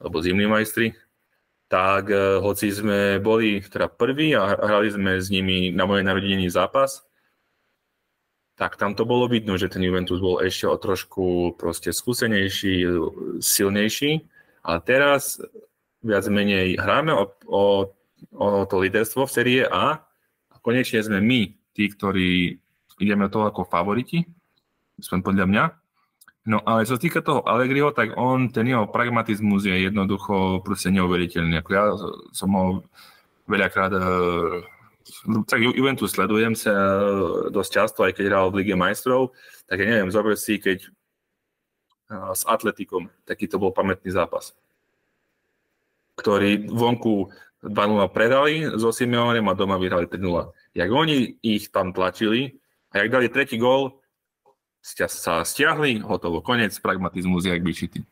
alebo 0.00 0.20
zimní 0.20 0.44
majstri, 0.44 0.92
tak 1.68 2.12
uh, 2.12 2.40
hoci 2.44 2.68
sme 2.68 3.18
boli 3.18 3.64
teda 3.64 3.88
prví 3.88 4.36
a 4.36 4.54
hrali 4.54 4.92
sme 4.92 5.16
s 5.18 5.32
nimi 5.32 5.72
na 5.72 5.88
moje 5.88 6.04
narodeniny 6.04 6.52
zápas, 6.52 7.04
tak 8.54 8.78
tam 8.78 8.94
to 8.94 9.02
bolo 9.02 9.26
vidno, 9.26 9.58
že 9.58 9.66
ten 9.66 9.82
Juventus 9.82 10.22
bol 10.22 10.38
ešte 10.38 10.70
o 10.70 10.78
trošku 10.78 11.58
proste 11.58 11.90
skúsenejší, 11.90 12.86
silnejší. 13.42 14.22
A 14.62 14.78
teraz 14.78 15.42
viac 16.06 16.22
menej 16.30 16.78
hráme 16.78 17.18
o, 17.18 17.34
o, 17.50 17.62
o 18.30 18.46
to 18.70 18.76
líderstvo 18.78 19.26
v 19.26 19.34
série 19.34 19.62
A 19.66 19.98
a 20.54 20.54
konečne 20.62 21.02
sme 21.02 21.18
my, 21.18 21.50
tí, 21.74 21.90
ktorí 21.90 22.62
ideme 23.02 23.26
toho 23.26 23.50
ako 23.50 23.66
favoriti, 23.66 24.22
aspoň 25.00 25.18
podľa 25.22 25.46
mňa. 25.50 25.64
No 26.44 26.60
ale 26.68 26.84
čo 26.84 27.00
sa 27.00 27.02
týka 27.02 27.24
toho 27.24 27.40
Allegriho, 27.48 27.96
tak 27.96 28.12
on, 28.20 28.52
ten 28.52 28.68
jeho 28.68 28.84
pragmatizmus 28.84 29.64
je 29.64 29.88
jednoducho 29.88 30.60
proste 30.60 30.92
neuveriteľný. 30.92 31.56
Ako 31.64 31.70
ja 31.72 31.84
som 32.36 32.50
ho 32.52 32.64
veľakrát 33.48 33.96
e, 33.96 34.00
tak 35.48 35.64
Juventus 35.64 36.12
sledujem 36.12 36.52
sa 36.52 36.72
e, 36.72 36.96
dosť 37.48 37.70
často, 37.72 38.04
aj 38.04 38.12
keď 38.20 38.24
hral 38.28 38.46
v 38.52 38.60
Lige 38.60 38.76
majstrov, 38.76 39.32
tak 39.64 39.80
ja 39.80 39.88
neviem, 39.88 40.12
zober 40.12 40.36
si, 40.36 40.60
keď 40.60 40.84
s 42.10 42.42
Atletikom. 42.44 43.08
Taký 43.24 43.48
to 43.48 43.56
bol 43.56 43.72
pamätný 43.72 44.12
zápas. 44.12 44.52
Ktorý 46.14 46.68
vonku 46.70 47.32
2-0 47.64 47.72
predali 48.12 48.68
so 48.76 48.92
Simeonem 48.92 49.48
a 49.48 49.56
doma 49.56 49.80
vyhrali 49.80 50.06
3-0. 50.06 50.76
Jak 50.76 50.90
oni 50.92 51.40
ich 51.40 51.72
tam 51.72 51.96
tlačili 51.96 52.60
a 52.92 53.02
jak 53.02 53.10
dali 53.10 53.32
tretí 53.32 53.56
gól, 53.56 54.03
sa 54.84 55.40
stiahli, 55.40 56.04
hotovo, 56.04 56.44
konec, 56.44 56.76
pragmatizmus 56.76 57.48
jak 57.48 57.64
vyšitý. 57.64 58.04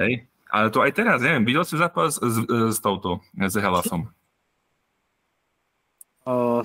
Hej. 0.00 0.24
Ale 0.48 0.72
to 0.72 0.80
aj 0.80 0.96
teraz, 0.96 1.20
neviem, 1.20 1.44
videl 1.44 1.68
si 1.68 1.76
zápas 1.76 2.16
s, 2.16 2.36
s, 2.48 2.78
touto, 2.80 3.20
s 3.36 3.54
Helasom? 3.60 4.08
Uh, 6.24 6.64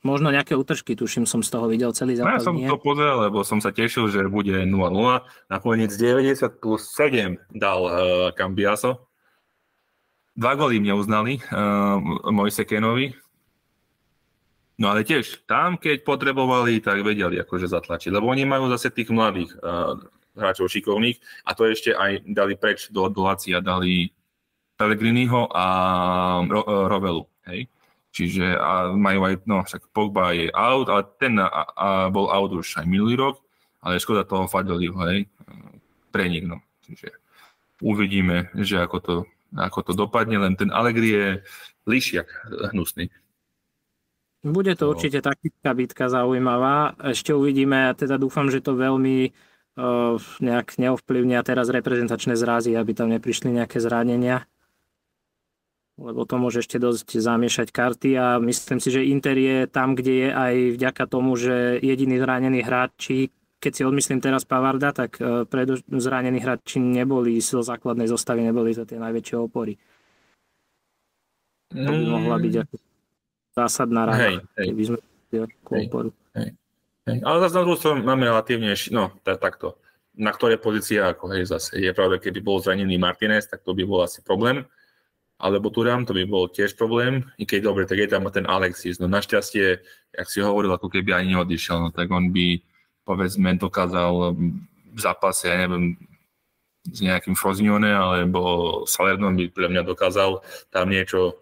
Možno 0.00 0.32
nejaké 0.32 0.56
útržky, 0.56 0.96
tuším, 0.96 1.28
som 1.28 1.44
z 1.44 1.52
toho 1.52 1.68
videl 1.68 1.92
celý 1.92 2.16
zápas. 2.16 2.32
No, 2.32 2.36
ja 2.40 2.40
som 2.40 2.56
nie? 2.56 2.64
to 2.64 2.80
pozrel, 2.80 3.20
lebo 3.20 3.44
som 3.44 3.60
sa 3.60 3.68
tešil, 3.68 4.08
že 4.08 4.24
bude 4.32 4.64
0-0. 4.64 4.72
Nakoniec 5.52 5.92
90 5.92 6.56
plus 6.56 6.88
7 6.96 7.36
dal 7.52 7.80
uh, 7.84 7.92
Cambiaso. 8.32 9.04
Dva 10.32 10.56
goly 10.56 10.80
mne 10.80 10.96
uznali 10.96 11.36
uh, 11.52 12.00
Mojsekenovi. 12.32 13.12
No 14.80 14.88
ale 14.88 15.04
tiež, 15.04 15.44
tam 15.44 15.76
keď 15.76 16.08
potrebovali, 16.08 16.80
tak 16.80 17.04
vedeli 17.04 17.36
akože 17.36 17.68
zatlačiť. 17.68 18.10
Lebo 18.16 18.32
oni 18.32 18.48
majú 18.48 18.72
zase 18.72 18.88
tých 18.88 19.12
mladých 19.12 19.52
uh, 19.60 20.00
hráčov 20.32 20.72
šikovných 20.72 21.20
a 21.44 21.52
to 21.52 21.68
ešte 21.68 21.92
aj 21.92 22.24
dali 22.24 22.56
preč 22.56 22.88
do, 22.88 23.12
do 23.12 23.28
a 23.28 23.36
dali 23.60 24.08
Pellegriniho 24.80 25.52
a 25.52 25.66
Ro, 26.48 26.64
uh, 26.64 26.88
Rovelu. 26.88 27.28
Hej? 27.44 27.68
Čiže 28.10 28.58
a 28.58 28.90
majú 28.90 29.20
aj, 29.22 29.34
no 29.46 29.62
však 29.62 29.94
Pogba 29.94 30.34
je 30.34 30.50
out, 30.50 30.90
ale 30.90 31.06
ten 31.22 31.38
a, 31.38 31.46
a 31.46 31.88
bol 32.10 32.26
out 32.26 32.50
už 32.50 32.82
aj 32.82 32.86
minulý 32.88 33.14
rok, 33.14 33.38
ale 33.86 34.02
škoda 34.02 34.26
toho 34.26 34.50
Fadeliho, 34.50 34.98
hej, 35.06 35.30
pre 36.10 36.26
nich, 36.26 36.42
no. 36.42 36.58
Čiže 36.82 37.14
uvidíme, 37.78 38.50
že 38.58 38.82
ako 38.82 38.98
to, 38.98 39.14
ako 39.54 39.80
to 39.86 39.92
dopadne, 39.94 40.42
len 40.42 40.58
ten 40.58 40.74
Allegri 40.74 41.10
je 41.14 41.26
lišiak 41.86 42.26
hnusný. 42.74 43.14
Bude 44.40 44.72
to 44.72 44.88
určite 44.88 45.20
taktická 45.20 45.76
bitka 45.76 46.08
zaujímavá. 46.08 46.96
Ešte 47.12 47.36
uvidíme, 47.36 47.92
a 47.92 47.96
teda 47.96 48.16
dúfam, 48.16 48.48
že 48.48 48.64
to 48.64 48.72
veľmi 48.72 49.28
uh, 49.28 50.16
nejak 50.40 50.80
neovplyvnia 50.80 51.44
teraz 51.44 51.68
reprezentačné 51.68 52.40
zrazy, 52.40 52.72
aby 52.72 52.96
tam 52.96 53.12
neprišli 53.12 53.52
nejaké 53.52 53.76
zranenia 53.84 54.48
lebo 56.00 56.24
to 56.24 56.40
môže 56.40 56.64
ešte 56.64 56.80
dosť 56.80 57.20
zamiešať 57.20 57.68
karty 57.68 58.16
a 58.16 58.40
myslím 58.40 58.80
si, 58.80 58.88
že 58.88 59.04
Inter 59.04 59.36
je 59.36 59.58
tam, 59.68 59.92
kde 59.92 60.14
je 60.16 60.28
aj 60.32 60.54
vďaka 60.80 61.04
tomu, 61.04 61.36
že 61.36 61.76
jediní 61.84 62.16
zranení 62.16 62.64
hráči, 62.64 63.28
keď 63.60 63.72
si 63.76 63.82
odmyslím 63.84 64.24
teraz 64.24 64.48
Pavarda, 64.48 64.96
tak 64.96 65.20
predo, 65.52 65.76
zranení 65.92 66.40
hráči 66.40 66.80
neboli 66.80 67.36
z 67.44 67.60
základnej 67.60 68.08
zostavy, 68.08 68.40
neboli 68.40 68.72
to 68.72 68.88
tie 68.88 68.96
najväčšie 68.96 69.36
opory. 69.36 69.76
To 71.76 71.92
by 71.92 72.04
mohla 72.08 72.36
byť 72.40 72.54
ako 72.64 72.74
zásadná 73.66 74.08
rada, 74.08 74.20
hej, 74.20 74.36
hej. 74.56 74.66
keby 74.72 74.82
sme 74.86 74.98
hej, 75.32 75.84
oporu. 75.88 76.10
Hej, 76.36 76.48
hej. 77.08 77.18
Ale 77.20 77.36
zase 77.44 77.54
na 77.60 77.64
druhú 77.66 77.78
stranu 77.78 78.00
máme 78.02 78.24
relatívne, 78.28 78.72
no 78.92 79.12
takto, 79.22 79.80
na 80.16 80.32
ktoré 80.32 80.56
pozície 80.56 81.00
ako 81.00 81.32
hej 81.32 81.48
zase. 81.48 81.76
Je 81.76 81.92
pravda, 81.92 82.18
keby 82.18 82.40
bol 82.40 82.58
zranený 82.58 82.96
Martinez, 82.96 83.46
tak 83.46 83.62
to 83.62 83.76
by 83.76 83.84
bol 83.84 84.00
asi 84.04 84.24
problém 84.24 84.64
alebo 85.40 85.72
Turam, 85.72 86.04
to 86.04 86.12
by 86.12 86.28
bol 86.28 86.52
tiež 86.52 86.76
problém, 86.76 87.24
i 87.40 87.48
keď 87.48 87.72
dobre, 87.72 87.88
tak 87.88 87.96
je 87.96 88.12
tam 88.12 88.28
ten 88.28 88.44
Alexis. 88.44 89.00
No 89.00 89.08
našťastie, 89.08 89.80
jak 90.12 90.28
si 90.28 90.44
hovoril, 90.44 90.68
ako 90.76 90.92
keby 90.92 91.16
ani 91.16 91.32
neodišiel, 91.32 91.80
no 91.80 91.88
tak 91.88 92.12
on 92.12 92.28
by, 92.28 92.60
povedzme, 93.08 93.56
dokázal 93.56 94.36
v 94.92 94.98
zápase, 95.00 95.48
ja 95.48 95.64
neviem, 95.64 95.96
s 96.84 97.00
nejakým 97.00 97.36
Frozione 97.36 97.92
alebo 97.92 98.40
Salernom 98.84 99.36
by 99.36 99.52
pre 99.52 99.68
mňa 99.72 99.82
dokázal 99.84 100.44
tam 100.68 100.92
niečo 100.92 101.40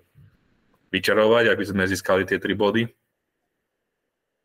vyčarovať, 0.88 1.52
aby 1.52 1.64
sme 1.64 1.88
získali 1.88 2.24
tie 2.24 2.40
tri 2.40 2.56
body. 2.56 2.88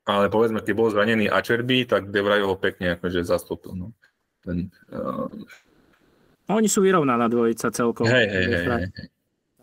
Ale 0.03 0.27
povedzme, 0.27 0.59
keď 0.59 0.73
bol 0.75 0.91
zranený 0.91 1.31
Ačerby, 1.31 1.87
tak 1.87 2.11
Devraj 2.11 2.43
ho 2.43 2.59
pekne 2.59 2.99
akože 2.99 3.23
zastúpil. 3.23 3.71
No. 3.71 3.87
Ten, 4.43 4.67
uh, 4.91 5.31
Oni 6.51 6.67
sú 6.67 6.83
vyrovnaná 6.83 7.31
dvojica 7.31 7.71
celkom. 7.71 8.03
Hej, 8.11 8.27
hej, 8.27 8.45
hej, 8.51 8.65
hej. 8.67 9.07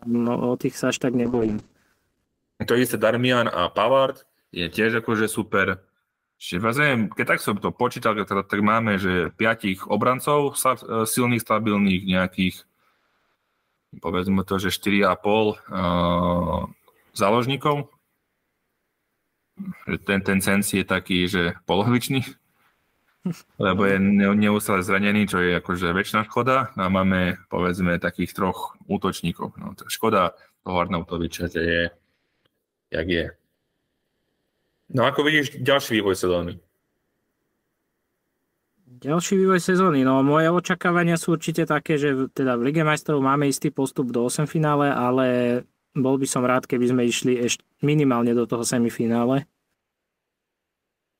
No, 0.09 0.33
o 0.49 0.57
tých 0.57 0.73
sa 0.73 0.89
až 0.89 0.97
tak 0.97 1.13
nebojím. 1.13 1.61
To 2.65 2.73
isté 2.73 2.97
Darmian 2.97 3.45
a 3.45 3.69
Pavard 3.69 4.25
je 4.49 4.65
tiež 4.65 5.05
akože 5.05 5.29
super. 5.29 5.81
Čiže 6.41 6.57
vlastne, 6.57 6.89
keď 7.13 7.37
tak 7.37 7.39
som 7.45 7.61
to 7.61 7.69
počítal, 7.69 8.17
tak, 8.17 8.49
tak 8.49 8.59
máme, 8.65 8.97
že 8.97 9.29
piatich 9.37 9.85
obrancov 9.85 10.57
silných, 11.05 11.45
stabilných, 11.45 12.01
nejakých 12.09 12.65
povedzme 13.99 14.47
to, 14.47 14.55
že 14.61 14.71
4,5 14.71 15.03
uh, 15.03 16.69
záložníkov. 17.11 17.91
Ten, 20.07 20.19
ten 20.23 20.39
sens 20.39 20.71
je 20.71 20.87
taký, 20.87 21.27
že 21.27 21.59
polohvičný, 21.67 22.23
lebo 23.59 23.85
je 23.85 23.99
neustále 24.33 24.81
zranený, 24.81 25.27
čo 25.27 25.37
je 25.43 25.59
akože 25.59 25.93
väčšina 25.93 26.25
škoda 26.25 26.73
a 26.73 26.83
máme 26.89 27.37
povedzme 27.51 27.99
takých 28.01 28.33
troch 28.33 28.79
útočníkov. 28.87 29.53
No, 29.59 29.75
to 29.77 29.85
škoda 29.91 30.33
toho 30.63 30.77
Arnautoviča, 30.81 31.51
že 31.51 31.61
je, 31.61 31.83
jak 32.89 33.07
je. 33.07 33.25
No 34.91 35.05
ako 35.05 35.23
vidíš 35.23 35.61
ďalší 35.61 36.01
vývoj 36.01 36.15
sezóny? 36.15 36.53
Ďalší 39.01 39.33
vývoj 39.33 39.57
sezóny. 39.57 40.05
No 40.05 40.21
moje 40.21 40.53
očakávania 40.53 41.17
sú 41.17 41.33
určite 41.33 41.65
také, 41.65 41.97
že 41.97 42.29
teda 42.37 42.53
v 42.53 42.69
Lige 42.69 42.85
majstrov 42.85 43.17
máme 43.17 43.49
istý 43.49 43.73
postup 43.73 44.13
do 44.13 44.29
8 44.29 44.45
finále, 44.45 44.93
ale 44.93 45.25
bol 45.97 46.21
by 46.21 46.27
som 46.29 46.45
rád, 46.45 46.69
keby 46.69 46.93
sme 46.93 47.09
išli 47.09 47.41
ešte 47.41 47.65
minimálne 47.81 48.37
do 48.37 48.45
toho 48.45 48.61
semifinále. 48.61 49.49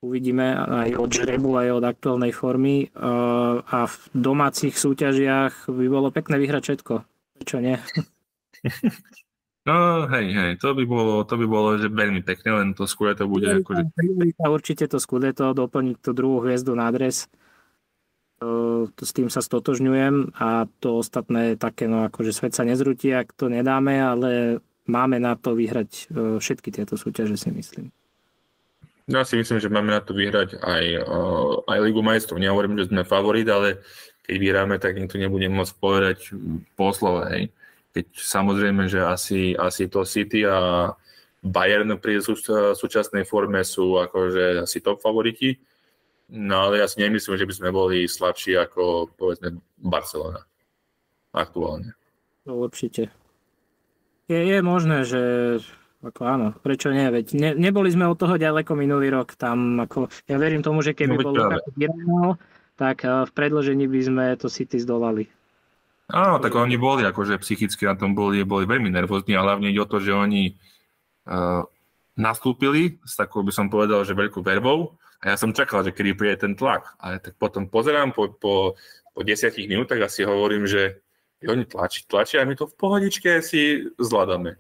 Uvidíme 0.05 0.53
aj 0.53 0.93
od 0.93 1.09
žrebu, 1.09 1.57
aj 1.57 1.69
od 1.81 1.83
aktuálnej 1.89 2.33
formy. 2.33 2.85
A 3.65 3.89
v 3.89 3.95
domácich 4.13 4.77
súťažiach 4.77 5.65
by 5.65 5.85
bolo 5.89 6.13
pekné 6.13 6.37
vyhrať 6.37 6.61
všetko. 6.61 6.93
Prečo 7.41 7.57
nie? 7.65 7.81
No 9.61 10.09
hej, 10.09 10.33
hej, 10.33 10.51
to 10.57 10.73
by 10.73 10.89
bolo, 10.89 11.21
to 11.21 11.37
by 11.37 11.45
bolo 11.45 11.77
že 11.77 11.85
veľmi 11.85 12.25
pekné, 12.25 12.49
len 12.49 12.67
to 12.73 12.89
skôr 12.89 13.13
to 13.13 13.29
bude 13.29 13.45
akože... 13.45 13.93
Určite 14.41 14.89
to 14.89 14.97
to 14.97 15.45
doplniť 15.53 16.01
tú 16.01 16.17
druhú 16.17 16.41
hviezdu 16.41 16.73
na 16.73 16.89
adres. 16.89 17.29
To, 18.41 18.89
s 18.97 19.13
tým 19.13 19.29
sa 19.29 19.45
stotožňujem 19.45 20.33
a 20.33 20.65
to 20.81 20.97
ostatné 20.97 21.53
je 21.53 21.61
také, 21.61 21.85
no 21.85 22.09
akože 22.09 22.33
svet 22.33 22.57
sa 22.57 22.65
nezrutí, 22.65 23.13
ak 23.13 23.37
to 23.37 23.53
nedáme, 23.53 23.93
ale 24.01 24.57
máme 24.89 25.21
na 25.21 25.37
to 25.37 25.53
vyhrať 25.53 26.09
e, 26.09 26.41
všetky 26.41 26.73
tieto 26.73 26.97
súťaže, 26.97 27.37
si 27.37 27.53
myslím. 27.53 27.93
Ja 29.05 29.21
si 29.21 29.37
myslím, 29.37 29.61
že 29.61 29.69
máme 29.69 29.93
na 29.93 30.01
to 30.01 30.17
vyhrať 30.17 30.57
aj, 30.57 30.85
aj 31.69 31.77
Ligu 31.85 32.01
majstrov. 32.01 32.41
Nehovorím, 32.41 32.81
že 32.81 32.89
sme 32.89 33.05
favorit, 33.05 33.45
ale 33.45 33.85
keď 34.25 34.35
vyhráme, 34.37 34.75
tak 34.81 34.97
nikto 34.97 35.21
nebude 35.21 35.45
môcť 35.45 35.73
povedať 35.77 36.17
po 36.73 36.93
slove. 36.95 37.27
Hej. 37.29 37.53
Keď 37.91 38.05
samozrejme, 38.15 38.87
že 38.87 39.03
asi, 39.03 39.53
asi 39.53 39.85
to 39.91 40.07
City 40.07 40.47
a 40.47 40.89
Bayern 41.41 41.97
pri 41.97 42.21
sú, 42.21 42.37
súčasnej 42.77 43.25
forme 43.25 43.65
sú 43.65 43.99
akože 43.99 44.63
asi 44.63 44.79
top 44.79 45.01
favoriti, 45.01 45.57
no 46.31 46.55
ale 46.67 46.79
ja 46.79 46.87
si 46.87 47.03
nemyslím, 47.03 47.35
že 47.37 47.47
by 47.47 47.53
sme 47.53 47.69
boli 47.75 48.07
slabší 48.07 48.57
ako 48.57 49.11
povedzme 49.19 49.59
Barcelona 49.77 50.47
aktuálne. 51.35 51.93
No, 52.47 52.63
určite. 52.63 53.11
Je, 54.31 54.39
je 54.39 54.59
možné, 54.63 55.03
že 55.03 55.21
ako 56.01 56.21
áno, 56.25 56.47
prečo 56.57 56.89
nie? 56.89 57.05
Veď 57.05 57.25
ne, 57.37 57.51
neboli 57.53 57.93
sme 57.93 58.09
od 58.09 58.17
toho 58.17 58.39
ďaleko 58.39 58.73
minulý 58.73 59.13
rok. 59.13 59.37
Tam 59.37 59.77
ako, 59.77 60.09
ja 60.25 60.41
verím 60.41 60.65
tomu, 60.65 60.81
že 60.81 60.97
keby 60.97 61.15
no, 61.19 61.21
bol 61.21 61.33
Lukaku 61.37 61.69
tak 62.81 63.05
eh, 63.05 63.29
v 63.29 63.31
predložení 63.37 63.85
by 63.85 64.01
sme 64.01 64.25
to 64.41 64.49
City 64.49 64.81
zdolali. 64.81 65.29
Áno, 66.11 66.43
tak 66.43 66.57
oni 66.57 66.75
boli 66.75 67.07
akože 67.07 67.39
psychicky 67.39 67.87
na 67.87 67.95
tom 67.95 68.11
boli, 68.11 68.43
boli 68.43 68.67
veľmi 68.67 68.91
nervózni 68.91 69.31
a 69.37 69.47
hlavne 69.47 69.71
ide 69.71 69.79
o 69.79 69.87
to, 69.87 70.03
že 70.03 70.11
oni 70.11 70.59
uh, 71.23 71.63
nastúpili 72.19 72.99
s 73.07 73.15
takou, 73.15 73.47
by 73.47 73.55
som 73.55 73.71
povedal, 73.71 74.03
že 74.03 74.11
veľkou 74.11 74.43
verbou 74.43 74.99
a 75.21 75.23
ja 75.29 75.35
som 75.37 75.53
čakal, 75.53 75.85
že 75.85 75.93
kedy 75.93 76.17
príde 76.17 76.37
ten 76.41 76.57
tlak. 76.57 76.97
Ale 76.97 77.21
tak 77.21 77.37
potom 77.37 77.69
pozerám 77.69 78.09
po, 78.09 78.33
po, 78.33 78.73
po 79.13 79.19
desiatich 79.21 79.69
minútach 79.69 80.01
a 80.01 80.09
si 80.09 80.25
hovorím, 80.25 80.65
že 80.65 80.97
oni 81.45 81.65
tlačí, 81.69 82.09
tlačia 82.09 82.41
a 82.41 82.49
my 82.49 82.57
to 82.57 82.65
v 82.65 82.77
pohodičke 82.77 83.41
si 83.45 83.85
zvládame 84.01 84.57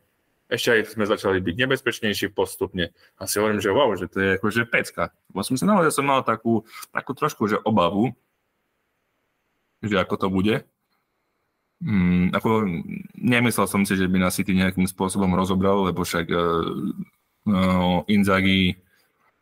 ešte 0.51 0.69
aj 0.75 0.81
sme 0.91 1.07
začali 1.07 1.39
byť 1.39 1.55
nebezpečnejší 1.55 2.35
postupne. 2.35 2.91
A 3.15 3.23
si 3.23 3.39
hovorím, 3.39 3.63
že 3.63 3.71
wow, 3.71 3.95
že 3.95 4.11
to 4.11 4.19
je 4.19 4.29
akože 4.35 4.67
pecka. 4.67 5.15
Bo 5.31 5.47
som 5.47 5.55
naozaj 5.55 5.95
som 5.95 6.03
mal 6.03 6.27
takú, 6.27 6.67
takú 6.91 7.15
trošku 7.15 7.47
že 7.47 7.55
obavu, 7.63 8.11
že 9.79 9.95
ako 9.95 10.15
to 10.19 10.27
bude. 10.27 10.55
Hmm, 11.81 12.29
ako, 12.35 12.67
nemyslel 13.15 13.65
som 13.65 13.87
si, 13.87 13.95
že 13.95 14.11
by 14.11 14.21
na 14.21 14.29
City 14.29 14.53
nejakým 14.53 14.85
spôsobom 14.85 15.31
rozobral, 15.33 15.87
lebo 15.87 16.03
však 16.03 16.27
uh, 16.29 16.67
uh, 17.47 17.97
Inzaghi, 18.11 18.75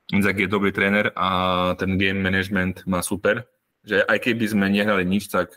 Inzaghi 0.10 0.46
je 0.46 0.54
dobrý 0.54 0.74
tréner 0.74 1.14
a 1.14 1.30
ten 1.78 1.94
game 2.02 2.18
management 2.18 2.82
má 2.90 3.06
super. 3.06 3.46
Že 3.86 4.10
aj 4.10 4.18
keby 4.26 4.46
sme 4.50 4.66
nehrali 4.68 5.06
nič, 5.06 5.30
tak 5.30 5.54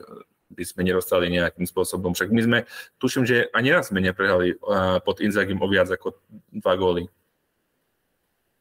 by 0.53 0.65
sme 0.69 0.85
nedostali 0.85 1.33
nejakým 1.33 1.65
spôsobom. 1.65 2.13
Však 2.13 2.29
my 2.29 2.41
sme, 2.45 2.59
tuším, 3.01 3.25
že 3.25 3.49
ani 3.57 3.73
raz 3.73 3.89
sme 3.89 4.05
neprehali 4.05 4.61
pod 5.03 5.25
Inzagim 5.25 5.59
o 5.65 5.67
viac 5.67 5.89
ako 5.89 6.21
dva 6.53 6.75
góly. 6.77 7.09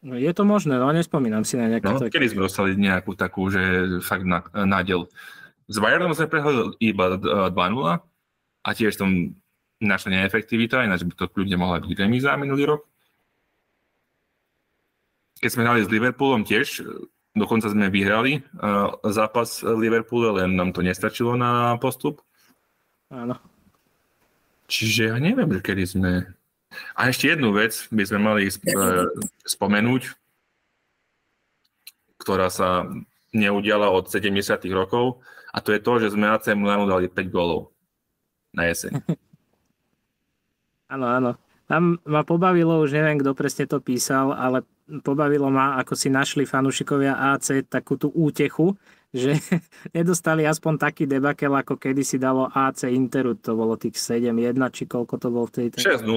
No, 0.02 0.18
je 0.18 0.32
to 0.34 0.42
možné, 0.42 0.82
no 0.82 0.90
nespomínam 0.90 1.46
si 1.46 1.62
na 1.62 1.70
nejaké 1.70 1.86
no, 1.86 2.02
také. 2.02 2.18
Kedy 2.18 2.34
sme 2.34 2.50
dostali 2.50 2.74
nejakú 2.74 3.14
takú, 3.14 3.54
že 3.54 3.62
fakt 4.02 4.26
na, 4.26 4.42
nádel. 4.66 5.06
S 5.70 5.78
Bayernom 5.78 6.18
sme 6.18 6.26
prehrali 6.26 6.74
iba 6.82 7.22
2-0 7.22 7.54
a 8.66 8.70
tiež 8.74 8.98
tam 8.98 9.38
naša 9.78 10.10
neefektivita, 10.10 10.90
ináč 10.90 11.06
by 11.06 11.14
to 11.14 11.30
kľudne 11.30 11.54
mohla 11.54 11.78
byť 11.86 12.02
remíza 12.02 12.34
minulý 12.34 12.74
rok. 12.74 12.91
Keď 15.42 15.50
sme 15.50 15.66
hrali 15.66 15.82
s 15.82 15.90
Liverpoolom 15.90 16.46
tiež, 16.46 16.86
Dokonca 17.32 17.72
sme 17.72 17.88
vyhrali 17.88 18.44
uh, 18.60 18.92
zápas 19.08 19.64
Liverpoolu, 19.64 20.44
len 20.44 20.52
nám 20.52 20.76
to 20.76 20.84
nestačilo 20.84 21.40
na 21.40 21.80
postup. 21.80 22.20
Áno. 23.08 23.40
Čiže 24.68 25.16
ja 25.16 25.18
neviem, 25.20 25.48
kedy 25.64 25.84
sme... 25.88 26.28
A 26.96 27.08
ešte 27.08 27.32
jednu 27.32 27.56
vec 27.56 27.88
by 27.88 28.04
sme 28.04 28.20
mali 28.20 28.52
uh, 28.52 29.08
spomenúť, 29.48 30.12
ktorá 32.20 32.52
sa 32.52 32.84
neudiala 33.32 33.88
od 33.88 34.12
70 34.12 34.36
rokov, 34.76 35.24
a 35.56 35.64
to 35.64 35.72
je 35.72 35.80
to, 35.80 36.04
že 36.04 36.16
sme 36.16 36.28
AC 36.28 36.52
Milanu 36.52 36.84
dali 36.84 37.08
5 37.08 37.32
gólov 37.32 37.72
na 38.52 38.68
jeseň. 38.68 39.00
Áno, 40.92 41.08
áno. 41.08 41.32
Tam 41.72 42.04
ma 42.04 42.28
pobavilo, 42.28 42.84
už 42.84 43.00
neviem, 43.00 43.16
kto 43.24 43.32
presne 43.32 43.64
to 43.64 43.80
písal, 43.80 44.36
ale 44.36 44.68
pobavilo 45.08 45.48
ma, 45.48 45.80
ako 45.80 45.96
si 45.96 46.12
našli 46.12 46.44
fanúšikovia 46.44 47.16
AC 47.32 47.64
takú 47.64 47.96
tú 47.96 48.12
útechu, 48.12 48.76
že 49.16 49.40
nedostali 49.96 50.44
aspoň 50.44 50.74
taký 50.76 51.08
debakel, 51.08 51.56
ako 51.56 51.80
kedy 51.80 52.04
si 52.04 52.20
dalo 52.20 52.52
AC 52.52 52.92
Interu, 52.92 53.40
to 53.40 53.56
bolo 53.56 53.80
tých 53.80 53.96
7-1, 53.96 54.60
či 54.76 54.84
koľko 54.84 55.16
to 55.16 55.28
bolo 55.32 55.48
v 55.48 55.72
tej... 55.72 55.96
6-0. 55.96 56.12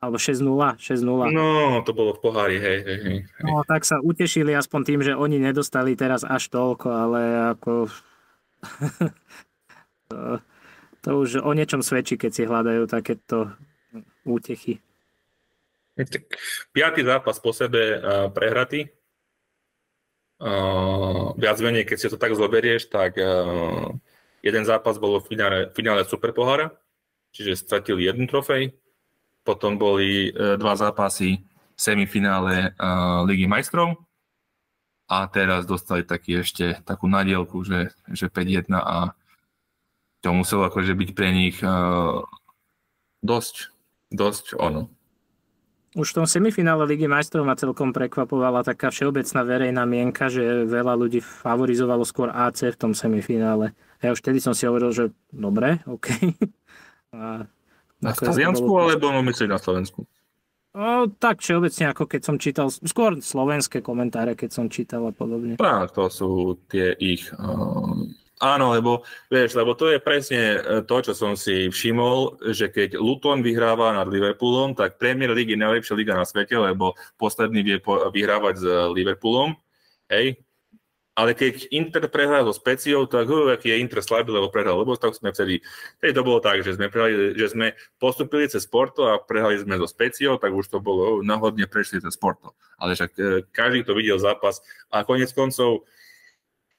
Alebo 0.00 0.16
6-0, 0.16 0.40
6-0. 0.40 1.36
No, 1.36 1.84
to 1.84 1.92
bolo 1.92 2.16
v 2.16 2.20
pohári, 2.24 2.56
hej, 2.56 2.78
hej, 2.80 2.98
hej. 3.04 3.18
No, 3.44 3.68
tak 3.68 3.84
sa 3.84 4.00
utešili 4.00 4.56
aspoň 4.56 4.80
tým, 4.88 5.00
že 5.04 5.12
oni 5.12 5.36
nedostali 5.36 5.92
teraz 6.00 6.24
až 6.24 6.48
toľko, 6.48 6.88
ale 6.88 7.20
ako... 7.60 7.92
to, 10.08 10.40
to 11.04 11.10
už 11.12 11.44
o 11.44 11.52
niečom 11.52 11.84
svedčí, 11.84 12.16
keď 12.16 12.30
si 12.32 12.42
hľadajú 12.48 12.88
takéto 12.88 13.52
útechy. 14.24 14.80
Tak 15.92 16.24
piatý 16.72 17.04
zápas 17.04 17.36
po 17.36 17.52
sebe 17.52 18.00
uh, 18.00 18.28
prehratý. 18.32 18.88
Uh, 20.42 21.36
viac 21.38 21.60
menej, 21.62 21.86
keď 21.86 21.96
si 22.00 22.10
to 22.10 22.18
tak 22.18 22.34
zoberieš, 22.34 22.90
tak 22.90 23.14
uh, 23.20 23.92
jeden 24.42 24.64
zápas 24.66 24.98
bol 24.98 25.20
v 25.22 25.28
finále, 25.28 25.58
finále 25.70 26.02
Super 26.02 26.34
pohára, 26.34 26.74
čiže 27.30 27.60
stratili 27.60 28.08
jeden 28.08 28.26
trofej. 28.26 28.74
Potom 29.42 29.74
boli 29.74 30.30
dva 30.34 30.78
zápasy 30.78 31.42
v 31.74 31.80
semifinále 31.80 32.70
uh, 32.78 33.26
Ligy 33.26 33.50
majstrov. 33.50 33.98
A 35.10 35.26
teraz 35.28 35.66
dostali 35.68 36.06
taký 36.06 36.40
ešte 36.40 36.78
takú 36.86 37.10
nadielku, 37.10 37.66
že, 37.66 37.92
že 38.08 38.30
5-1 38.32 38.70
a 38.72 39.12
to 40.22 40.30
muselo 40.32 40.70
akože 40.70 40.94
byť 40.94 41.10
pre 41.12 41.28
nich 41.34 41.58
uh, 41.60 42.22
dosť, 43.20 43.71
dosť 44.12 44.56
ono, 44.60 44.92
už 45.92 46.16
v 46.16 46.24
tom 46.24 46.26
semifinále 46.28 46.88
Ligy 46.88 47.04
majstrov 47.04 47.44
ma 47.44 47.52
celkom 47.52 47.92
prekvapovala 47.92 48.64
taká 48.64 48.88
všeobecná 48.88 49.40
verejná 49.44 49.84
mienka, 49.84 50.32
že 50.32 50.64
veľa 50.64 50.96
ľudí 50.96 51.20
favorizovalo 51.20 52.00
skôr 52.08 52.32
AC 52.32 52.72
v 52.72 52.80
tom 52.80 52.92
semifinále. 52.96 53.76
Ja 54.00 54.16
už 54.16 54.24
vtedy 54.24 54.40
som 54.40 54.56
si 54.56 54.64
hovoril, 54.64 54.88
že 54.96 55.04
dobre, 55.28 55.84
OK. 55.84 56.08
A 57.12 57.44
na 58.00 58.10
Taliansku 58.16 58.64
bolo... 58.64 58.88
alebo 58.88 59.20
myslíš 59.20 59.52
na 59.52 59.60
Slovensku? 59.60 60.08
No, 60.72 61.12
tak 61.12 61.44
všeobecne, 61.44 61.92
ako 61.92 62.08
keď 62.08 62.20
som 62.24 62.40
čítal, 62.40 62.72
skôr 62.72 63.20
slovenské 63.20 63.84
komentáre, 63.84 64.32
keď 64.32 64.48
som 64.48 64.66
čítal 64.72 65.04
a 65.04 65.12
podobne. 65.12 65.60
Práve 65.60 65.92
to 65.92 66.08
sú 66.08 66.56
tie 66.72 66.96
ich 66.96 67.28
uh, 67.36 67.92
Áno, 68.42 68.74
lebo, 68.74 69.06
vieš, 69.30 69.54
lebo 69.54 69.78
to 69.78 69.86
je 69.86 70.02
presne 70.02 70.58
e, 70.58 70.82
to, 70.82 70.96
čo 70.98 71.14
som 71.14 71.38
si 71.38 71.70
všimol, 71.70 72.42
že 72.50 72.74
keď 72.74 72.98
Luton 72.98 73.38
vyhráva 73.38 73.94
nad 73.94 74.10
Liverpoolom, 74.10 74.74
tak 74.74 74.98
Premier 74.98 75.30
League 75.30 75.54
je 75.54 75.62
najlepšia 75.62 75.94
liga 75.94 76.18
na 76.18 76.26
svete, 76.26 76.58
lebo 76.58 76.98
posledný 77.22 77.62
vie 77.62 77.78
vyhrávať 77.86 78.54
s 78.58 78.66
Liverpoolom. 78.98 79.54
Hej, 80.10 80.42
ale 81.12 81.36
keď 81.36 81.68
Inter 81.76 82.08
prehral 82.08 82.48
so 82.48 82.56
Speciou, 82.56 83.04
tak 83.04 83.28
uh, 83.28 83.52
aký 83.52 83.68
je 83.68 83.80
Inter 83.84 84.00
slabý, 84.00 84.32
lebo 84.32 84.48
prehral, 84.48 84.80
lebo 84.80 84.96
tak 84.96 85.12
sme 85.12 85.28
vtedy, 85.28 85.60
vtedy 86.00 86.12
to 86.16 86.24
bolo 86.24 86.40
tak, 86.40 86.64
že 86.64 86.72
sme, 86.80 86.88
prehrali, 86.88 87.36
že 87.36 87.52
sme 87.52 87.76
postupili 88.00 88.48
cez 88.48 88.64
Porto 88.64 89.04
a 89.04 89.20
prehrali 89.20 89.60
sme 89.60 89.76
so 89.76 89.84
Speciou, 89.84 90.40
tak 90.40 90.56
už 90.56 90.72
to 90.72 90.80
bolo, 90.80 91.20
náhodne 91.20 91.68
prešli 91.68 92.00
cez 92.00 92.16
Porto. 92.16 92.56
Ale 92.80 92.96
však 92.96 93.10
uh, 93.20 93.44
každý 93.52 93.84
to 93.84 93.92
videl 93.92 94.16
zápas 94.16 94.64
a 94.88 95.04
konec 95.04 95.28
koncov 95.36 95.84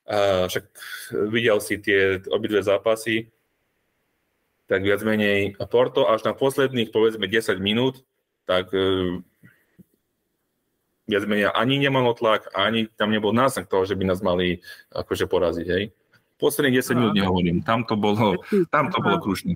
a 0.03 0.51
však 0.51 0.65
videl 1.31 1.63
si 1.63 1.79
tie 1.79 2.19
obidve 2.27 2.59
zápasy, 2.59 3.31
tak 4.67 4.83
viac 4.83 4.99
menej 5.03 5.55
Porto 5.67 6.07
až 6.07 6.27
na 6.27 6.35
posledných 6.35 6.91
povedzme 6.91 7.27
10 7.27 7.59
minút, 7.63 8.03
tak 8.43 8.71
e, 8.75 9.19
viac 11.07 11.23
menej 11.27 11.51
ani 11.51 11.79
nemal 11.79 12.11
tlak, 12.15 12.51
ani 12.51 12.91
tam 12.99 13.11
nebol 13.15 13.31
náznak 13.31 13.67
toho, 13.71 13.87
že 13.87 13.95
by 13.95 14.03
nás 14.07 14.19
mali 14.19 14.59
akože 14.91 15.27
poraziť, 15.27 15.67
hej. 15.67 15.83
Posledných 16.39 16.83
10 16.83 16.99
minút 16.99 17.13
nehovorím, 17.15 17.63
tam 17.63 17.87
to 17.87 17.95
bolo, 17.95 18.39
tam 18.73 18.91
to 18.91 18.99
bolo 18.99 19.19
krušné. 19.23 19.55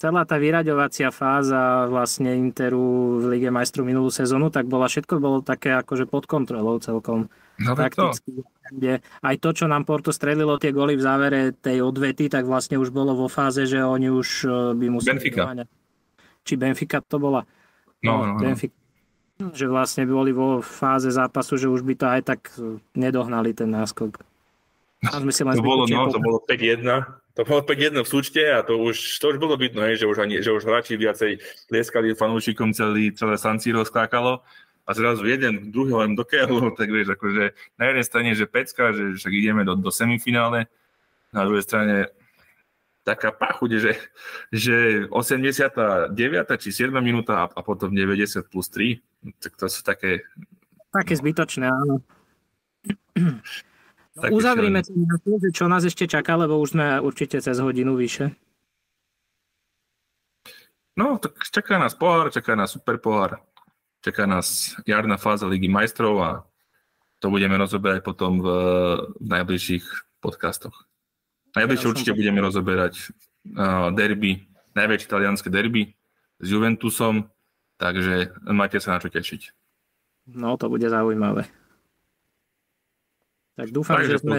Celá 0.00 0.24
tá 0.24 0.40
vyraďovacia 0.40 1.12
fáza 1.12 1.84
vlastne 1.84 2.32
Interu 2.32 3.20
v 3.20 3.36
Lige 3.36 3.52
majstrov 3.52 3.84
minulú 3.84 4.08
sezónu, 4.08 4.48
tak 4.48 4.64
bola 4.64 4.88
všetko 4.88 5.20
bolo 5.20 5.44
také 5.44 5.76
akože 5.76 6.08
pod 6.08 6.24
kontrolou 6.24 6.80
celkom. 6.80 7.28
No, 7.60 7.76
takticky. 7.76 8.40
To 8.40 8.60
kde 8.70 9.02
aj 9.20 9.36
to, 9.42 9.50
čo 9.52 9.66
nám 9.66 9.82
Porto 9.84 10.14
strelilo 10.14 10.56
tie 10.56 10.70
goly 10.70 10.94
v 10.94 11.02
závere 11.02 11.40
tej 11.52 11.82
odvety, 11.82 12.30
tak 12.30 12.46
vlastne 12.46 12.78
už 12.78 12.94
bolo 12.94 13.12
vo 13.18 13.26
fáze, 13.26 13.66
že 13.66 13.82
oni 13.82 14.08
už 14.08 14.28
e, 14.46 14.48
by 14.78 14.86
museli... 14.88 15.18
Benfica. 15.18 15.42
Doháňať. 15.44 15.68
Či 16.46 16.54
Benfica 16.56 16.98
to 17.04 17.16
bola? 17.18 17.42
No, 18.00 18.24
no, 18.24 18.38
no. 18.38 18.40
Benfica. 18.40 18.76
Že 19.40 19.66
vlastne 19.72 20.04
boli 20.04 20.30
vo 20.30 20.60
fáze 20.60 21.08
zápasu, 21.10 21.56
že 21.56 21.68
už 21.68 21.82
by 21.84 21.94
to 21.96 22.06
aj 22.06 22.20
tak 22.24 22.40
nedohnali 22.92 23.56
ten 23.56 23.72
náskok. 23.72 24.20
A 25.00 25.16
sme 25.16 25.32
si 25.32 25.40
len 25.40 25.56
to, 25.56 25.64
bolo, 25.64 25.88
no, 25.88 26.12
to 26.12 26.20
bolo 26.20 26.44
5-1. 26.44 26.84
To 27.40 27.42
bolo 27.48 27.64
5-1 27.64 28.04
v 28.04 28.08
súčte 28.08 28.44
a 28.44 28.60
to 28.60 28.76
už, 28.76 29.16
to 29.16 29.32
už 29.32 29.40
bolo 29.40 29.56
vidno, 29.56 29.80
že 29.96 30.04
už, 30.04 30.20
ani, 30.20 30.44
že 30.44 30.52
už 30.52 30.68
hráči 30.68 31.00
viacej 31.00 31.40
lieskali 31.72 32.12
fanúšikom 32.12 32.76
celý, 32.76 33.16
celé 33.16 33.40
San 33.40 33.56
Siro 33.56 33.80
skákalo 33.80 34.44
a 34.90 34.94
zrazu 34.94 35.22
jeden, 35.30 35.70
druhý 35.70 35.94
len 35.94 36.18
do 36.18 36.26
keľu, 36.26 36.70
tak 36.78 36.90
vieš, 36.90 37.14
akože 37.14 37.54
na 37.78 37.84
jednej 37.86 38.04
strane, 38.04 38.30
že 38.34 38.50
pecka, 38.50 38.90
že 38.90 39.14
však 39.14 39.32
ideme 39.32 39.62
do, 39.62 39.78
do 39.78 39.94
semifinále, 39.94 40.66
na 41.30 41.46
druhej 41.46 41.62
strane 41.62 42.10
taká 43.06 43.30
pachuť, 43.30 43.70
že, 43.78 43.92
že 44.50 44.76
89. 45.08 46.12
či 46.58 46.68
7. 46.74 46.90
minúta 46.98 47.42
a, 47.42 47.44
a 47.46 47.60
potom 47.62 47.94
90 47.94 48.50
plus 48.50 48.66
3, 48.66 48.98
tak 49.38 49.54
to 49.54 49.70
sú 49.70 49.86
také... 49.86 50.26
Také 50.90 51.14
zbytočné, 51.14 51.70
áno. 51.70 52.02
No, 53.14 54.20
uzavrime 54.34 54.82
to, 54.82 54.90
čo 55.54 55.70
nás 55.70 55.86
ešte 55.86 56.10
čaká, 56.10 56.34
lebo 56.34 56.58
už 56.58 56.74
sme 56.74 56.98
určite 56.98 57.38
cez 57.38 57.56
hodinu 57.62 57.94
vyše. 57.94 58.34
No, 60.98 61.16
tak 61.22 61.38
čaká 61.48 61.78
nás 61.78 61.94
pohár, 61.94 62.34
čaká 62.34 62.58
nás 62.58 62.74
super 62.74 62.98
pohár. 62.98 63.40
Čaká 64.00 64.24
nás 64.24 64.76
jarná 64.88 65.20
fáza 65.20 65.44
Ligy 65.44 65.68
majstrov 65.68 66.16
a 66.24 66.30
to 67.20 67.28
budeme 67.28 67.52
rozoberať 67.60 68.00
potom 68.00 68.40
v, 68.40 68.46
v 69.20 69.26
najbližších 69.28 69.84
podcastoch. 70.24 70.88
Najbližšie 71.52 71.86
ja 71.86 71.92
určite 71.92 72.12
budeme 72.16 72.40
rozoberať 72.40 73.12
uh, 73.52 73.92
derby, 73.92 74.48
najväčšie 74.72 75.08
talianské 75.10 75.48
derby 75.52 75.92
s 76.40 76.46
Juventusom, 76.48 77.28
takže 77.76 78.32
máte 78.48 78.80
sa 78.80 78.96
na 78.96 79.04
čo 79.04 79.12
tešiť. 79.12 79.52
No, 80.32 80.56
to 80.56 80.72
bude 80.72 80.88
zaujímavé. 80.88 81.44
Tak 83.60 83.68
dúfam, 83.76 84.00
takže 84.00 84.16
že 84.16 84.18
sme, 84.24 84.38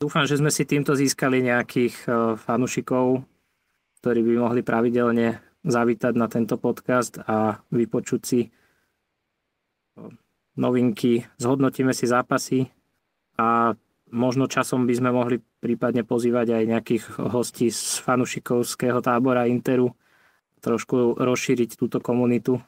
dúfam, 0.00 0.24
že 0.24 0.40
sme 0.40 0.48
si 0.48 0.64
týmto 0.64 0.96
získali 0.96 1.44
nejakých 1.44 1.94
uh, 2.08 2.40
fanúšikov, 2.40 3.20
ktorí 4.00 4.24
by 4.24 4.32
mohli 4.40 4.64
pravidelne 4.64 5.49
zavítať 5.60 6.14
na 6.16 6.26
tento 6.26 6.56
podcast 6.56 7.20
a 7.20 7.60
vypočuť 7.68 8.20
si 8.24 8.40
novinky, 10.56 11.24
zhodnotíme 11.36 11.92
si 11.92 12.08
zápasy 12.08 12.68
a 13.36 13.76
možno 14.12 14.50
časom 14.50 14.84
by 14.84 14.94
sme 14.96 15.10
mohli 15.14 15.36
prípadne 15.38 16.02
pozývať 16.02 16.56
aj 16.56 16.64
nejakých 16.66 17.04
hostí 17.30 17.68
z 17.70 18.02
fanušikovského 18.02 18.98
tábora 19.00 19.46
Interu, 19.46 19.94
trošku 20.60 21.16
rozšíriť 21.16 21.76
túto 21.76 22.00
komunitu. 22.02 22.60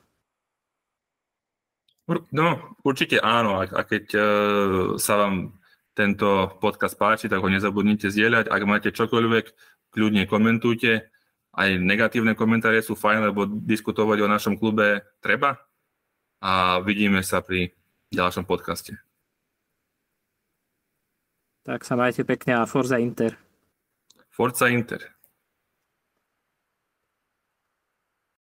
No, 2.32 2.76
určite 2.84 3.20
áno. 3.22 3.62
A 3.62 3.80
keď 3.84 4.04
uh, 4.12 4.22
sa 4.98 5.14
vám 5.16 5.56
tento 5.92 6.56
podcast 6.60 6.96
páči, 6.96 7.28
tak 7.28 7.40
ho 7.40 7.48
nezabudnite 7.48 8.08
zdieľať. 8.08 8.48
Ak 8.48 8.62
máte 8.64 8.90
čokoľvek, 8.92 9.44
kľudne 9.92 10.24
komentujte 10.24 11.11
aj 11.52 11.68
negatívne 11.80 12.32
komentáre 12.32 12.80
sú 12.80 12.96
fajn, 12.96 13.28
lebo 13.28 13.44
diskutovať 13.44 14.18
o 14.24 14.28
našom 14.32 14.54
klube 14.56 15.04
treba 15.20 15.60
a 16.40 16.80
vidíme 16.80 17.20
sa 17.20 17.44
pri 17.44 17.76
ďalšom 18.08 18.48
podcaste. 18.48 18.96
Tak 21.62 21.86
sa 21.86 21.94
majte 21.94 22.26
pekne 22.26 22.58
a 22.58 22.66
Forza 22.66 22.98
Inter. 22.98 23.38
Forza 24.32 24.66
Inter. 24.66 25.21